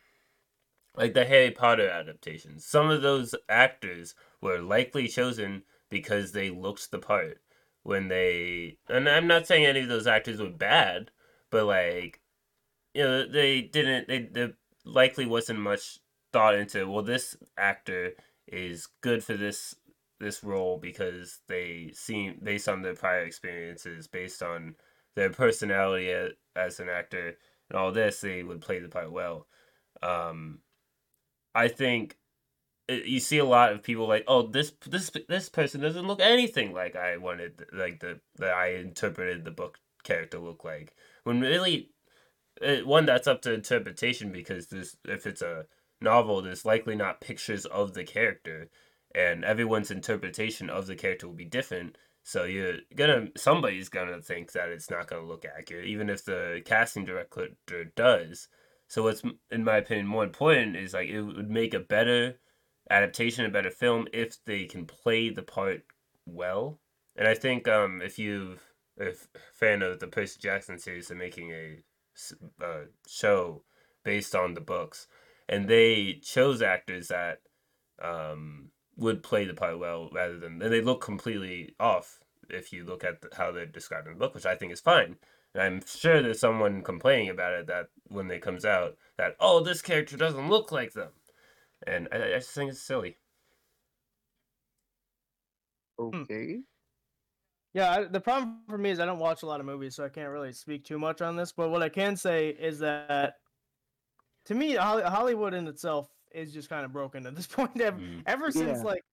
like 0.96 1.14
the 1.14 1.26
Harry 1.26 1.52
Potter 1.52 1.90
adaptations. 1.90 2.66
Some 2.66 2.90
of 2.90 3.02
those 3.02 3.34
actors 3.50 4.14
were 4.42 4.60
likely 4.60 5.08
chosen 5.08 5.64
because 5.90 6.32
they 6.32 6.50
looked 6.50 6.92
the 6.92 7.00
part 7.00 7.40
when 7.84 8.08
they 8.08 8.78
and 8.90 9.10
I'm 9.10 9.28
not 9.28 9.48
saying 9.48 9.66
any 9.66 9.82
of 9.82 9.90
those 9.90 10.08
actors 10.08 10.40
were 10.40 10.50
bad, 10.50 11.12
but 11.50 11.66
like 11.66 12.22
you 12.94 13.04
know, 13.04 13.28
they 13.28 13.62
didn't 13.62 14.08
they 14.08 14.30
there 14.32 14.54
likely 14.86 15.26
wasn't 15.26 15.60
much 15.60 16.00
thought 16.32 16.56
into 16.56 16.90
well 16.90 17.04
this 17.04 17.38
actor 17.58 18.14
is 18.48 18.88
good 19.02 19.24
for 19.24 19.36
this 19.36 19.76
this 20.20 20.44
role 20.44 20.78
because 20.78 21.40
they 21.48 21.92
seem 21.94 22.40
based 22.42 22.70
on 22.70 22.82
their 22.82 22.96
prior 22.96 23.24
experiences, 23.24 24.08
based 24.08 24.42
on 24.42 24.76
their 25.16 25.30
personality 25.30 26.10
as, 26.10 26.32
as 26.56 26.80
an 26.80 26.90
actor 26.90 27.38
and 27.74 27.82
all 27.82 27.92
this, 27.92 28.22
they 28.22 28.44
would 28.44 28.62
play 28.62 28.80
the 28.80 28.88
part 28.88 29.12
well. 29.12 29.48
Um, 30.02 30.60
I 31.56 31.68
think 31.68 32.18
it, 32.88 33.06
you 33.06 33.20
see 33.20 33.40
a 33.40 33.46
lot 33.46 33.72
of 33.72 33.84
people 33.84 34.08
like, 34.08 34.26
oh, 34.28 34.48
this 34.48 34.74
this 34.86 35.12
this 35.28 35.50
person 35.50 35.82
doesn't 35.82 36.08
look 36.08 36.22
anything 36.22 36.74
like 36.74 36.96
I 36.96 37.18
wanted, 37.18 37.66
like 37.74 38.00
the 38.00 38.20
that 38.38 38.54
I 38.54 38.76
interpreted 38.76 39.44
the 39.44 39.52
book 39.52 39.80
character 40.04 40.40
look 40.40 40.64
like. 40.64 40.94
When 41.24 41.42
really, 41.42 41.90
it, 42.62 42.86
one 42.86 43.06
that's 43.06 43.28
up 43.28 43.42
to 43.44 43.54
interpretation 43.54 44.32
because 44.32 44.68
this 44.68 44.98
if 45.06 45.26
it's 45.26 45.42
a 45.42 45.66
novel, 46.02 46.42
there's 46.42 46.66
likely 46.66 46.96
not 46.96 47.22
pictures 47.22 47.66
of 47.66 47.94
the 47.94 48.04
character, 48.04 48.70
and 49.16 49.44
everyone's 49.44 49.92
interpretation 49.92 50.70
of 50.70 50.88
the 50.88 50.96
character 50.96 51.28
will 51.28 51.36
be 51.36 51.46
different. 51.46 51.98
So 52.24 52.46
you're 52.46 52.78
gonna 52.96 53.28
somebody's 53.36 53.90
gonna 53.90 54.22
think 54.22 54.54
that 54.54 54.70
it's 54.70 54.90
not 54.90 55.08
gonna 55.08 55.26
look 55.26 55.46
accurate, 55.46 55.86
even 55.86 56.10
if 56.10 56.24
the 56.24 56.62
casting 56.66 57.06
director 57.06 57.86
does. 57.96 58.48
So 58.88 59.04
what's 59.04 59.24
in 59.52 59.64
my 59.64 59.78
opinion 59.78 60.08
more 60.08 60.24
important 60.24 60.76
is 60.78 60.94
like 60.94 61.10
it 61.10 61.22
would 61.22 61.50
make 61.50 61.74
a 61.74 61.80
better 61.80 62.40
adaptation, 62.90 63.46
a 63.46 63.50
better 63.50 63.72
film 63.72 64.08
if 64.14 64.38
they 64.46 64.66
can 64.66 64.86
play 64.86 65.30
the 65.30 65.42
part 65.42 65.84
well. 66.26 66.80
And 67.16 67.28
I 67.28 67.36
think 67.36 67.68
um, 67.68 68.02
if 68.02 68.18
you 68.18 68.58
are 69.00 69.10
a 69.10 69.14
fan 69.54 69.82
of 69.82 70.00
the 70.00 70.08
Percy 70.08 70.40
Jackson 70.40 70.80
series, 70.80 71.08
they're 71.08 71.18
making 71.18 71.52
a 71.52 71.80
uh, 72.64 72.86
show 73.08 73.64
based 74.04 74.36
on 74.36 74.54
the 74.54 74.62
books, 74.62 75.08
and 75.50 75.68
they 75.68 76.20
chose 76.24 76.62
actors 76.62 77.10
that 77.10 77.42
um, 78.02 78.70
would 78.98 79.24
play 79.24 79.46
the 79.46 79.54
part 79.54 79.80
well 79.80 80.10
rather 80.12 80.38
than 80.38 80.62
and 80.62 80.72
they 80.72 80.82
look 80.82 81.02
completely 81.02 81.76
off 81.80 82.20
if 82.50 82.72
you 82.72 82.84
look 82.84 83.04
at 83.04 83.22
the, 83.22 83.30
how 83.36 83.52
they're 83.52 83.66
described 83.66 84.08
in 84.08 84.14
the 84.14 84.20
book, 84.20 84.36
which 84.36 84.46
I 84.46 84.56
think 84.56 84.72
is 84.72 84.82
fine. 84.82 85.16
And 85.54 85.64
I'm 85.64 85.82
sure 85.86 86.22
there's 86.22 86.40
someone 86.40 86.82
complaining 86.82 87.30
about 87.30 87.54
it 87.54 87.68
that 87.68 87.88
when 88.08 88.30
it 88.32 88.42
comes 88.42 88.66
out 88.66 88.98
that 89.18 89.36
oh 89.40 89.64
this 89.64 89.82
character 89.82 90.18
doesn't 90.18 90.50
look 90.50 90.72
like 90.72 90.94
them, 90.94 91.12
and 91.86 92.08
I, 92.12 92.18
I 92.18 92.38
just 92.38 92.52
think 92.52 92.72
it's 92.72 92.82
silly. 92.82 93.18
Hmm. 96.00 96.22
Okay. 96.22 96.62
Yeah, 97.74 97.92
I, 97.92 98.04
the 98.04 98.20
problem 98.20 98.60
for 98.70 98.78
me 98.78 98.92
is 98.92 99.00
I 99.00 99.06
don't 99.06 99.20
watch 99.20 99.42
a 99.42 99.48
lot 99.48 99.60
of 99.60 99.66
movies, 99.66 99.96
so 99.96 100.06
I 100.06 100.10
can't 100.10 100.30
really 100.30 100.54
speak 100.54 100.86
too 100.86 101.00
much 101.00 101.22
on 101.22 101.36
this. 101.36 101.52
But 101.52 101.70
what 101.70 101.82
I 101.82 101.90
can 101.90 102.16
say 102.16 102.50
is 102.50 102.80
that, 102.80 103.38
to 104.46 104.54
me, 104.54 104.76
Hollywood 104.76 105.56
in 105.56 105.68
itself 105.68 106.10
is 106.34 106.54
just 106.54 106.70
kind 106.70 106.86
of 106.86 106.94
broken 106.94 107.26
at 107.26 107.36
this 107.36 107.48
point. 107.48 107.80
Ever, 107.80 108.00
mm. 108.00 108.24
ever 108.26 108.52
since 108.52 108.80
yeah. 108.80 108.84
like 108.84 109.04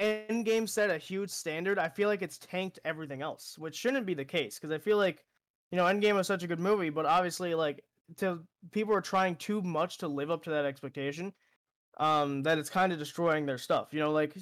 Endgame 0.00 0.68
set 0.68 0.90
a 0.90 0.98
huge 0.98 1.30
standard, 1.30 1.78
I 1.78 1.88
feel 1.88 2.08
like 2.08 2.22
it's 2.22 2.38
tanked 2.38 2.78
everything 2.84 3.22
else, 3.22 3.56
which 3.58 3.74
shouldn't 3.74 4.06
be 4.06 4.14
the 4.14 4.24
case. 4.24 4.58
Because 4.58 4.74
I 4.74 4.78
feel 4.78 4.96
like, 4.96 5.24
you 5.70 5.76
know, 5.76 5.84
Endgame 5.84 6.14
was 6.14 6.26
such 6.26 6.42
a 6.42 6.46
good 6.46 6.60
movie, 6.60 6.90
but 6.90 7.06
obviously, 7.06 7.54
like, 7.54 7.82
to 8.16 8.40
people 8.70 8.94
are 8.94 9.00
trying 9.00 9.36
too 9.36 9.60
much 9.62 9.98
to 9.98 10.08
live 10.08 10.30
up 10.30 10.42
to 10.44 10.50
that 10.50 10.64
expectation 10.64 11.32
um 11.98 12.42
that 12.42 12.58
it's 12.58 12.70
kind 12.70 12.92
of 12.92 12.98
destroying 12.98 13.44
their 13.44 13.58
stuff 13.58 13.88
you 13.92 14.00
know 14.00 14.12
like 14.12 14.36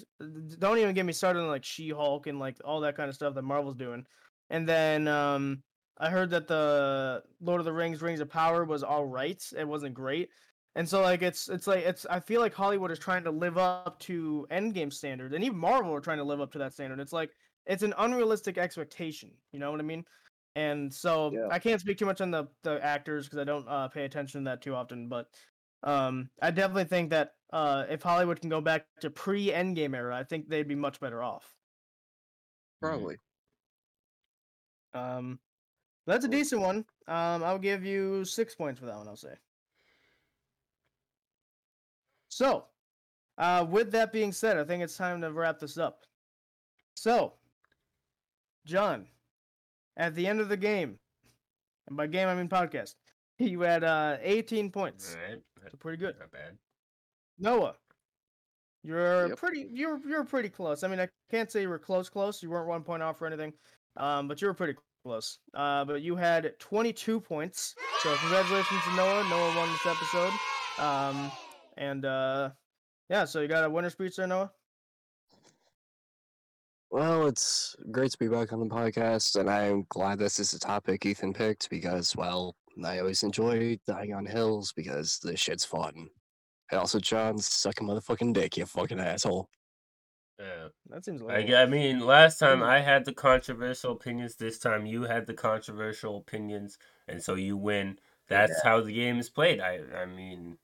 don't 0.58 0.78
even 0.78 0.94
get 0.94 1.06
me 1.06 1.12
started 1.12 1.40
on 1.40 1.48
like 1.48 1.64
she-hulk 1.64 2.26
and 2.26 2.38
like 2.38 2.56
all 2.64 2.80
that 2.80 2.96
kind 2.96 3.08
of 3.08 3.14
stuff 3.14 3.34
that 3.34 3.42
marvel's 3.42 3.74
doing 3.74 4.04
and 4.50 4.68
then 4.68 5.08
um 5.08 5.62
i 5.98 6.10
heard 6.10 6.30
that 6.30 6.46
the 6.46 7.22
lord 7.40 7.60
of 7.60 7.64
the 7.64 7.72
rings 7.72 8.02
rings 8.02 8.20
of 8.20 8.28
power 8.28 8.64
was 8.64 8.82
all 8.82 9.06
right 9.06 9.42
it 9.58 9.66
wasn't 9.66 9.92
great 9.94 10.28
and 10.76 10.88
so 10.88 11.02
like 11.02 11.22
it's 11.22 11.48
it's 11.48 11.66
like 11.66 11.84
it's 11.84 12.06
i 12.08 12.20
feel 12.20 12.40
like 12.40 12.54
hollywood 12.54 12.92
is 12.92 12.98
trying 12.98 13.24
to 13.24 13.30
live 13.30 13.58
up 13.58 13.98
to 13.98 14.46
endgame 14.50 14.92
standards 14.92 15.34
and 15.34 15.42
even 15.42 15.58
marvel 15.58 15.92
are 15.92 16.00
trying 16.00 16.18
to 16.18 16.24
live 16.24 16.40
up 16.40 16.52
to 16.52 16.58
that 16.58 16.72
standard 16.72 17.00
it's 17.00 17.12
like 17.12 17.30
it's 17.66 17.82
an 17.82 17.92
unrealistic 17.98 18.58
expectation 18.58 19.30
you 19.52 19.58
know 19.58 19.70
what 19.72 19.80
i 19.80 19.82
mean 19.82 20.04
and 20.54 20.92
so 20.92 21.32
yeah. 21.34 21.48
i 21.50 21.58
can't 21.58 21.80
speak 21.80 21.98
too 21.98 22.06
much 22.06 22.20
on 22.20 22.30
the 22.30 22.46
the 22.62 22.82
actors 22.84 23.24
because 23.24 23.40
i 23.40 23.44
don't 23.44 23.66
uh, 23.68 23.88
pay 23.88 24.04
attention 24.04 24.42
to 24.42 24.50
that 24.50 24.62
too 24.62 24.74
often 24.74 25.08
but 25.08 25.28
um, 25.82 26.30
I 26.42 26.50
definitely 26.50 26.84
think 26.84 27.10
that 27.10 27.32
uh, 27.52 27.84
if 27.88 28.02
Hollywood 28.02 28.40
can 28.40 28.50
go 28.50 28.60
back 28.60 28.86
to 29.00 29.10
pre 29.10 29.48
Endgame 29.50 29.94
era, 29.94 30.16
I 30.16 30.24
think 30.24 30.48
they'd 30.48 30.66
be 30.66 30.74
much 30.74 31.00
better 31.00 31.22
off. 31.22 31.54
Probably. 32.80 33.16
Um, 34.94 35.38
that's 36.06 36.24
a 36.24 36.28
decent 36.28 36.60
one. 36.60 36.78
Um, 37.06 37.44
I'll 37.44 37.58
give 37.58 37.84
you 37.84 38.24
six 38.24 38.54
points 38.54 38.80
for 38.80 38.86
that 38.86 38.96
one. 38.96 39.08
I'll 39.08 39.16
say. 39.16 39.34
So, 42.36 42.66
uh, 43.38 43.64
with 43.66 43.90
that 43.92 44.12
being 44.12 44.30
said, 44.30 44.58
I 44.58 44.64
think 44.64 44.82
it's 44.82 44.94
time 44.94 45.22
to 45.22 45.32
wrap 45.32 45.58
this 45.58 45.78
up. 45.78 46.02
So, 46.92 47.32
John, 48.66 49.06
at 49.96 50.14
the 50.14 50.26
end 50.26 50.40
of 50.40 50.50
the 50.50 50.56
game, 50.58 50.98
and 51.86 51.96
by 51.96 52.08
game 52.08 52.28
I 52.28 52.34
mean 52.34 52.50
podcast, 52.50 52.96
you 53.38 53.62
had 53.62 53.84
uh, 53.84 54.18
18 54.20 54.70
points. 54.70 55.16
All 55.16 55.32
right. 55.32 55.42
So 55.70 55.78
pretty 55.78 55.96
good. 55.96 56.14
Not 56.18 56.30
bad. 56.30 56.58
Noah, 57.38 57.74
you're 58.84 59.28
yep. 59.28 59.38
pretty. 59.38 59.70
You're 59.72 59.98
you're 60.06 60.24
pretty 60.24 60.50
close. 60.50 60.84
I 60.84 60.88
mean, 60.88 61.00
I 61.00 61.08
can't 61.30 61.50
say 61.50 61.62
you 61.62 61.70
were 61.70 61.78
close, 61.78 62.10
close. 62.10 62.42
You 62.42 62.50
weren't 62.50 62.68
one 62.68 62.82
point 62.82 63.02
off 63.02 63.22
or 63.22 63.26
anything, 63.26 63.54
um, 63.96 64.28
but 64.28 64.42
you 64.42 64.48
were 64.48 64.54
pretty 64.54 64.74
close. 65.06 65.38
Uh, 65.54 65.86
but 65.86 66.02
you 66.02 66.16
had 66.16 66.52
22 66.58 67.18
points. 67.18 67.74
So 68.00 68.14
congratulations 68.16 68.82
to 68.84 68.94
Noah. 68.94 69.26
Noah 69.30 69.56
won 69.56 69.70
this 69.72 69.86
episode. 69.86 70.32
Um, 70.78 71.32
and 71.76 72.04
uh, 72.04 72.50
yeah, 73.08 73.24
so 73.24 73.40
you 73.40 73.48
got 73.48 73.64
a 73.64 73.70
winner 73.70 73.90
speech 73.90 74.16
there, 74.16 74.26
Noah. 74.26 74.50
Well, 76.90 77.26
it's 77.26 77.74
great 77.90 78.12
to 78.12 78.18
be 78.18 78.28
back 78.28 78.52
on 78.52 78.60
the 78.60 78.66
podcast, 78.66 79.38
and 79.38 79.50
I'm 79.50 79.84
glad 79.88 80.18
this 80.18 80.38
is 80.38 80.54
a 80.54 80.58
topic 80.58 81.04
Ethan 81.04 81.34
picked 81.34 81.68
because, 81.68 82.14
well, 82.14 82.54
I 82.84 83.00
always 83.00 83.22
enjoy 83.22 83.78
dying 83.86 84.14
on 84.14 84.24
hills 84.24 84.72
because 84.74 85.18
this 85.22 85.40
shit's 85.40 85.64
fun. 85.64 86.08
And 86.70 86.80
also, 86.80 87.00
John, 87.00 87.38
suck 87.38 87.80
a 87.80 87.84
motherfucking 87.84 88.32
dick, 88.34 88.56
you 88.56 88.66
fucking 88.66 89.00
asshole. 89.00 89.48
Yeah, 90.38 90.68
that 90.90 91.04
seems. 91.04 91.22
Like, 91.22 91.50
I 91.50 91.66
mean, 91.66 92.00
last 92.00 92.38
time 92.38 92.62
I 92.62 92.80
had 92.80 93.04
the 93.04 93.12
controversial 93.12 93.92
opinions. 93.92 94.36
This 94.36 94.58
time 94.58 94.84
you 94.84 95.02
had 95.02 95.26
the 95.26 95.34
controversial 95.34 96.18
opinions, 96.18 96.78
and 97.08 97.22
so 97.22 97.34
you 97.34 97.56
win. 97.56 97.98
That's 98.28 98.52
yeah. 98.62 98.70
how 98.70 98.80
the 98.82 98.92
game 98.92 99.18
is 99.18 99.30
played. 99.30 99.60
I, 99.60 99.80
I 99.96 100.04
mean, 100.04 100.58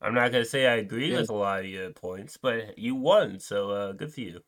I'm 0.00 0.14
not 0.14 0.30
gonna 0.30 0.44
say 0.44 0.66
I 0.66 0.76
agree 0.76 1.10
yeah. 1.10 1.20
with 1.20 1.30
a 1.30 1.34
lot 1.34 1.60
of 1.60 1.66
your 1.66 1.90
points, 1.90 2.38
but 2.40 2.78
you 2.78 2.94
won, 2.94 3.40
so 3.40 3.70
uh, 3.70 3.92
good 3.92 4.12
for 4.12 4.20
you. 4.20 4.40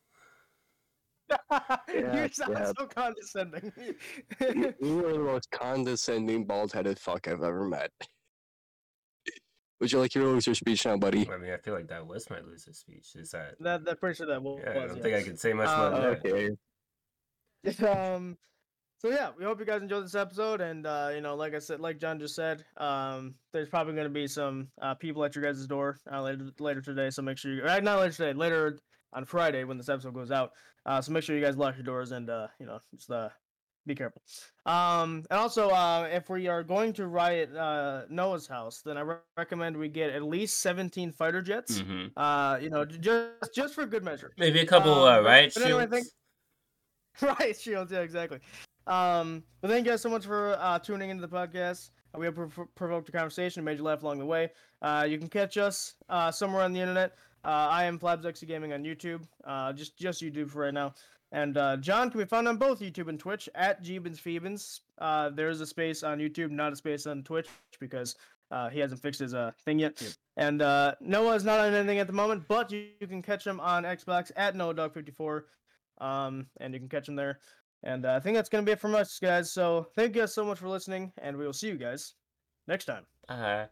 you 1.93 2.29
sound 2.31 2.53
yeah. 2.53 2.71
so 2.77 2.85
condescending. 2.87 3.71
you, 3.77 4.73
you 4.81 5.05
are 5.05 5.13
the 5.13 5.19
most 5.19 5.49
condescending, 5.51 6.45
bald-headed 6.45 6.99
fuck 6.99 7.27
I've 7.27 7.43
ever 7.43 7.67
met. 7.67 7.91
Would 9.81 9.91
you 9.91 9.99
like 9.99 10.13
your 10.13 10.25
loser 10.25 10.53
speech 10.53 10.85
now, 10.85 10.95
buddy? 10.95 11.27
I 11.27 11.37
mean, 11.37 11.51
I 11.51 11.57
feel 11.57 11.73
like 11.73 11.87
that 11.87 12.05
was 12.05 12.29
my 12.29 12.39
loser 12.39 12.71
speech. 12.71 13.15
Is 13.15 13.31
that? 13.31 13.55
That, 13.59 13.83
that 13.85 13.99
pretty 13.99 14.15
sure 14.15 14.27
that 14.27 14.41
was. 14.41 14.61
Yeah, 14.63 14.69
I 14.69 14.73
don't 14.85 14.95
yes. 14.97 15.03
think 15.03 15.15
I 15.15 15.23
can 15.23 15.37
say 15.37 15.53
much 15.53 15.67
more. 15.67 15.93
Uh, 15.93 16.15
okay. 16.25 16.49
Um. 17.87 18.37
So 19.01 19.09
yeah, 19.09 19.31
we 19.35 19.43
hope 19.43 19.59
you 19.59 19.65
guys 19.65 19.81
enjoyed 19.81 20.05
this 20.05 20.13
episode, 20.13 20.61
and 20.61 20.85
uh, 20.85 21.09
you 21.11 21.21
know, 21.21 21.33
like 21.33 21.55
I 21.55 21.57
said, 21.57 21.79
like 21.79 21.97
John 21.97 22.19
just 22.19 22.35
said, 22.35 22.63
um, 22.77 23.33
there's 23.51 23.67
probably 23.67 23.95
going 23.95 24.05
to 24.05 24.13
be 24.13 24.27
some 24.27 24.67
uh, 24.79 24.93
people 24.93 25.25
at 25.25 25.35
your 25.35 25.43
guys' 25.43 25.65
door 25.65 25.97
uh, 26.11 26.21
later 26.21 26.51
later 26.59 26.81
today. 26.81 27.09
So 27.09 27.23
make 27.23 27.39
sure 27.39 27.51
you, 27.51 27.63
uh, 27.63 27.79
not 27.79 27.97
later 27.97 28.13
today, 28.13 28.33
later 28.33 28.77
on 29.11 29.25
Friday 29.25 29.63
when 29.63 29.79
this 29.79 29.89
episode 29.89 30.13
goes 30.13 30.29
out. 30.29 30.51
Uh, 30.85 31.01
so 31.01 31.11
make 31.13 31.23
sure 31.23 31.35
you 31.35 31.43
guys 31.43 31.57
lock 31.57 31.77
your 31.77 31.83
doors 31.83 32.11
and 32.11 32.29
uh, 32.29 32.45
you 32.59 32.67
know 32.67 32.77
just 32.93 33.09
uh, 33.09 33.29
be 33.87 33.95
careful. 33.95 34.21
Um, 34.67 35.23
and 35.31 35.39
also, 35.39 35.71
uh, 35.71 36.07
if 36.11 36.29
we 36.29 36.47
are 36.47 36.61
going 36.61 36.93
to 36.93 37.07
riot 37.07 37.55
uh, 37.55 38.03
Noah's 38.07 38.45
house, 38.45 38.83
then 38.85 38.97
I 38.97 39.01
re- 39.01 39.15
recommend 39.35 39.77
we 39.77 39.89
get 39.89 40.11
at 40.11 40.21
least 40.21 40.61
17 40.61 41.11
fighter 41.11 41.41
jets. 41.41 41.81
Mm-hmm. 41.81 42.19
Uh, 42.19 42.57
you 42.61 42.69
know, 42.69 42.85
just 42.85 43.55
just 43.55 43.73
for 43.73 43.87
good 43.87 44.03
measure. 44.03 44.31
Maybe 44.37 44.59
a 44.59 44.65
couple 44.67 44.93
um, 44.93 45.25
uh, 45.25 45.27
riot 45.27 45.53
shields. 45.53 45.91
Think... 47.19 47.57
shields, 47.57 47.91
yeah, 47.91 48.01
exactly. 48.01 48.37
Um, 48.87 49.43
but 49.61 49.69
thank 49.69 49.85
you 49.85 49.91
guys 49.91 50.01
so 50.01 50.09
much 50.09 50.25
for 50.25 50.57
uh, 50.59 50.79
tuning 50.79 51.09
into 51.09 51.25
the 51.25 51.33
podcast. 51.33 51.91
We 52.17 52.25
have 52.25 52.35
prov- 52.35 52.67
provoked 52.75 53.09
a 53.09 53.11
conversation, 53.11 53.63
made 53.63 53.77
you 53.77 53.83
laugh 53.83 54.03
along 54.03 54.19
the 54.19 54.25
way. 54.25 54.49
Uh, 54.81 55.05
you 55.07 55.17
can 55.17 55.29
catch 55.29 55.57
us 55.57 55.95
uh, 56.09 56.31
somewhere 56.31 56.63
on 56.63 56.73
the 56.73 56.79
internet. 56.79 57.13
Uh, 57.43 57.69
I 57.71 57.85
am 57.85 57.97
Flabsexy 57.97 58.47
Gaming 58.47 58.73
on 58.73 58.83
YouTube. 58.83 59.21
Uh, 59.45 59.73
just 59.73 59.97
just 59.97 60.21
YouTube 60.21 60.49
for 60.49 60.59
right 60.63 60.73
now. 60.73 60.93
And 61.31 61.57
uh, 61.57 61.77
John 61.77 62.09
can 62.11 62.19
be 62.19 62.25
found 62.25 62.47
on 62.47 62.57
both 62.57 62.81
YouTube 62.81 63.07
and 63.07 63.17
Twitch 63.17 63.47
at. 63.55 63.79
Uh, 64.99 65.29
there 65.29 65.49
is 65.49 65.61
a 65.61 65.65
space 65.65 66.03
on 66.03 66.19
YouTube, 66.19 66.51
not 66.51 66.73
a 66.73 66.75
space 66.75 67.07
on 67.07 67.23
Twitch 67.23 67.47
because 67.79 68.15
uh, 68.51 68.69
he 68.69 68.79
hasn't 68.79 69.01
fixed 69.01 69.21
his 69.21 69.33
uh, 69.33 69.51
thing 69.63 69.79
yet. 69.79 69.99
Yep. 70.01 70.11
And 70.37 70.61
uh, 70.61 70.95
Noah 70.99 71.35
is 71.35 71.45
not 71.45 71.59
on 71.59 71.73
anything 71.73 71.99
at 71.99 72.07
the 72.07 72.13
moment, 72.13 72.43
but 72.47 72.71
you, 72.71 72.87
you 72.99 73.07
can 73.07 73.21
catch 73.21 73.47
him 73.47 73.59
on 73.61 73.83
Xbox 73.83 74.31
at 74.35 74.55
NoahDog54. 74.55 75.43
Um, 75.99 76.47
and 76.59 76.73
you 76.73 76.79
can 76.79 76.89
catch 76.89 77.07
him 77.07 77.15
there. 77.15 77.39
And 77.83 78.05
uh, 78.05 78.13
I 78.13 78.19
think 78.19 78.35
that's 78.35 78.49
going 78.49 78.63
to 78.63 78.69
be 78.69 78.73
it 78.73 78.79
from 78.79 78.95
us, 78.95 79.17
guys. 79.19 79.51
So 79.51 79.87
thank 79.95 80.15
you 80.15 80.21
guys 80.21 80.33
so 80.33 80.45
much 80.45 80.59
for 80.59 80.69
listening, 80.69 81.11
and 81.17 81.35
we 81.35 81.45
will 81.45 81.53
see 81.53 81.67
you 81.67 81.77
guys 81.77 82.13
next 82.67 82.85
time. 82.85 83.05
Uh-huh. 83.27 83.65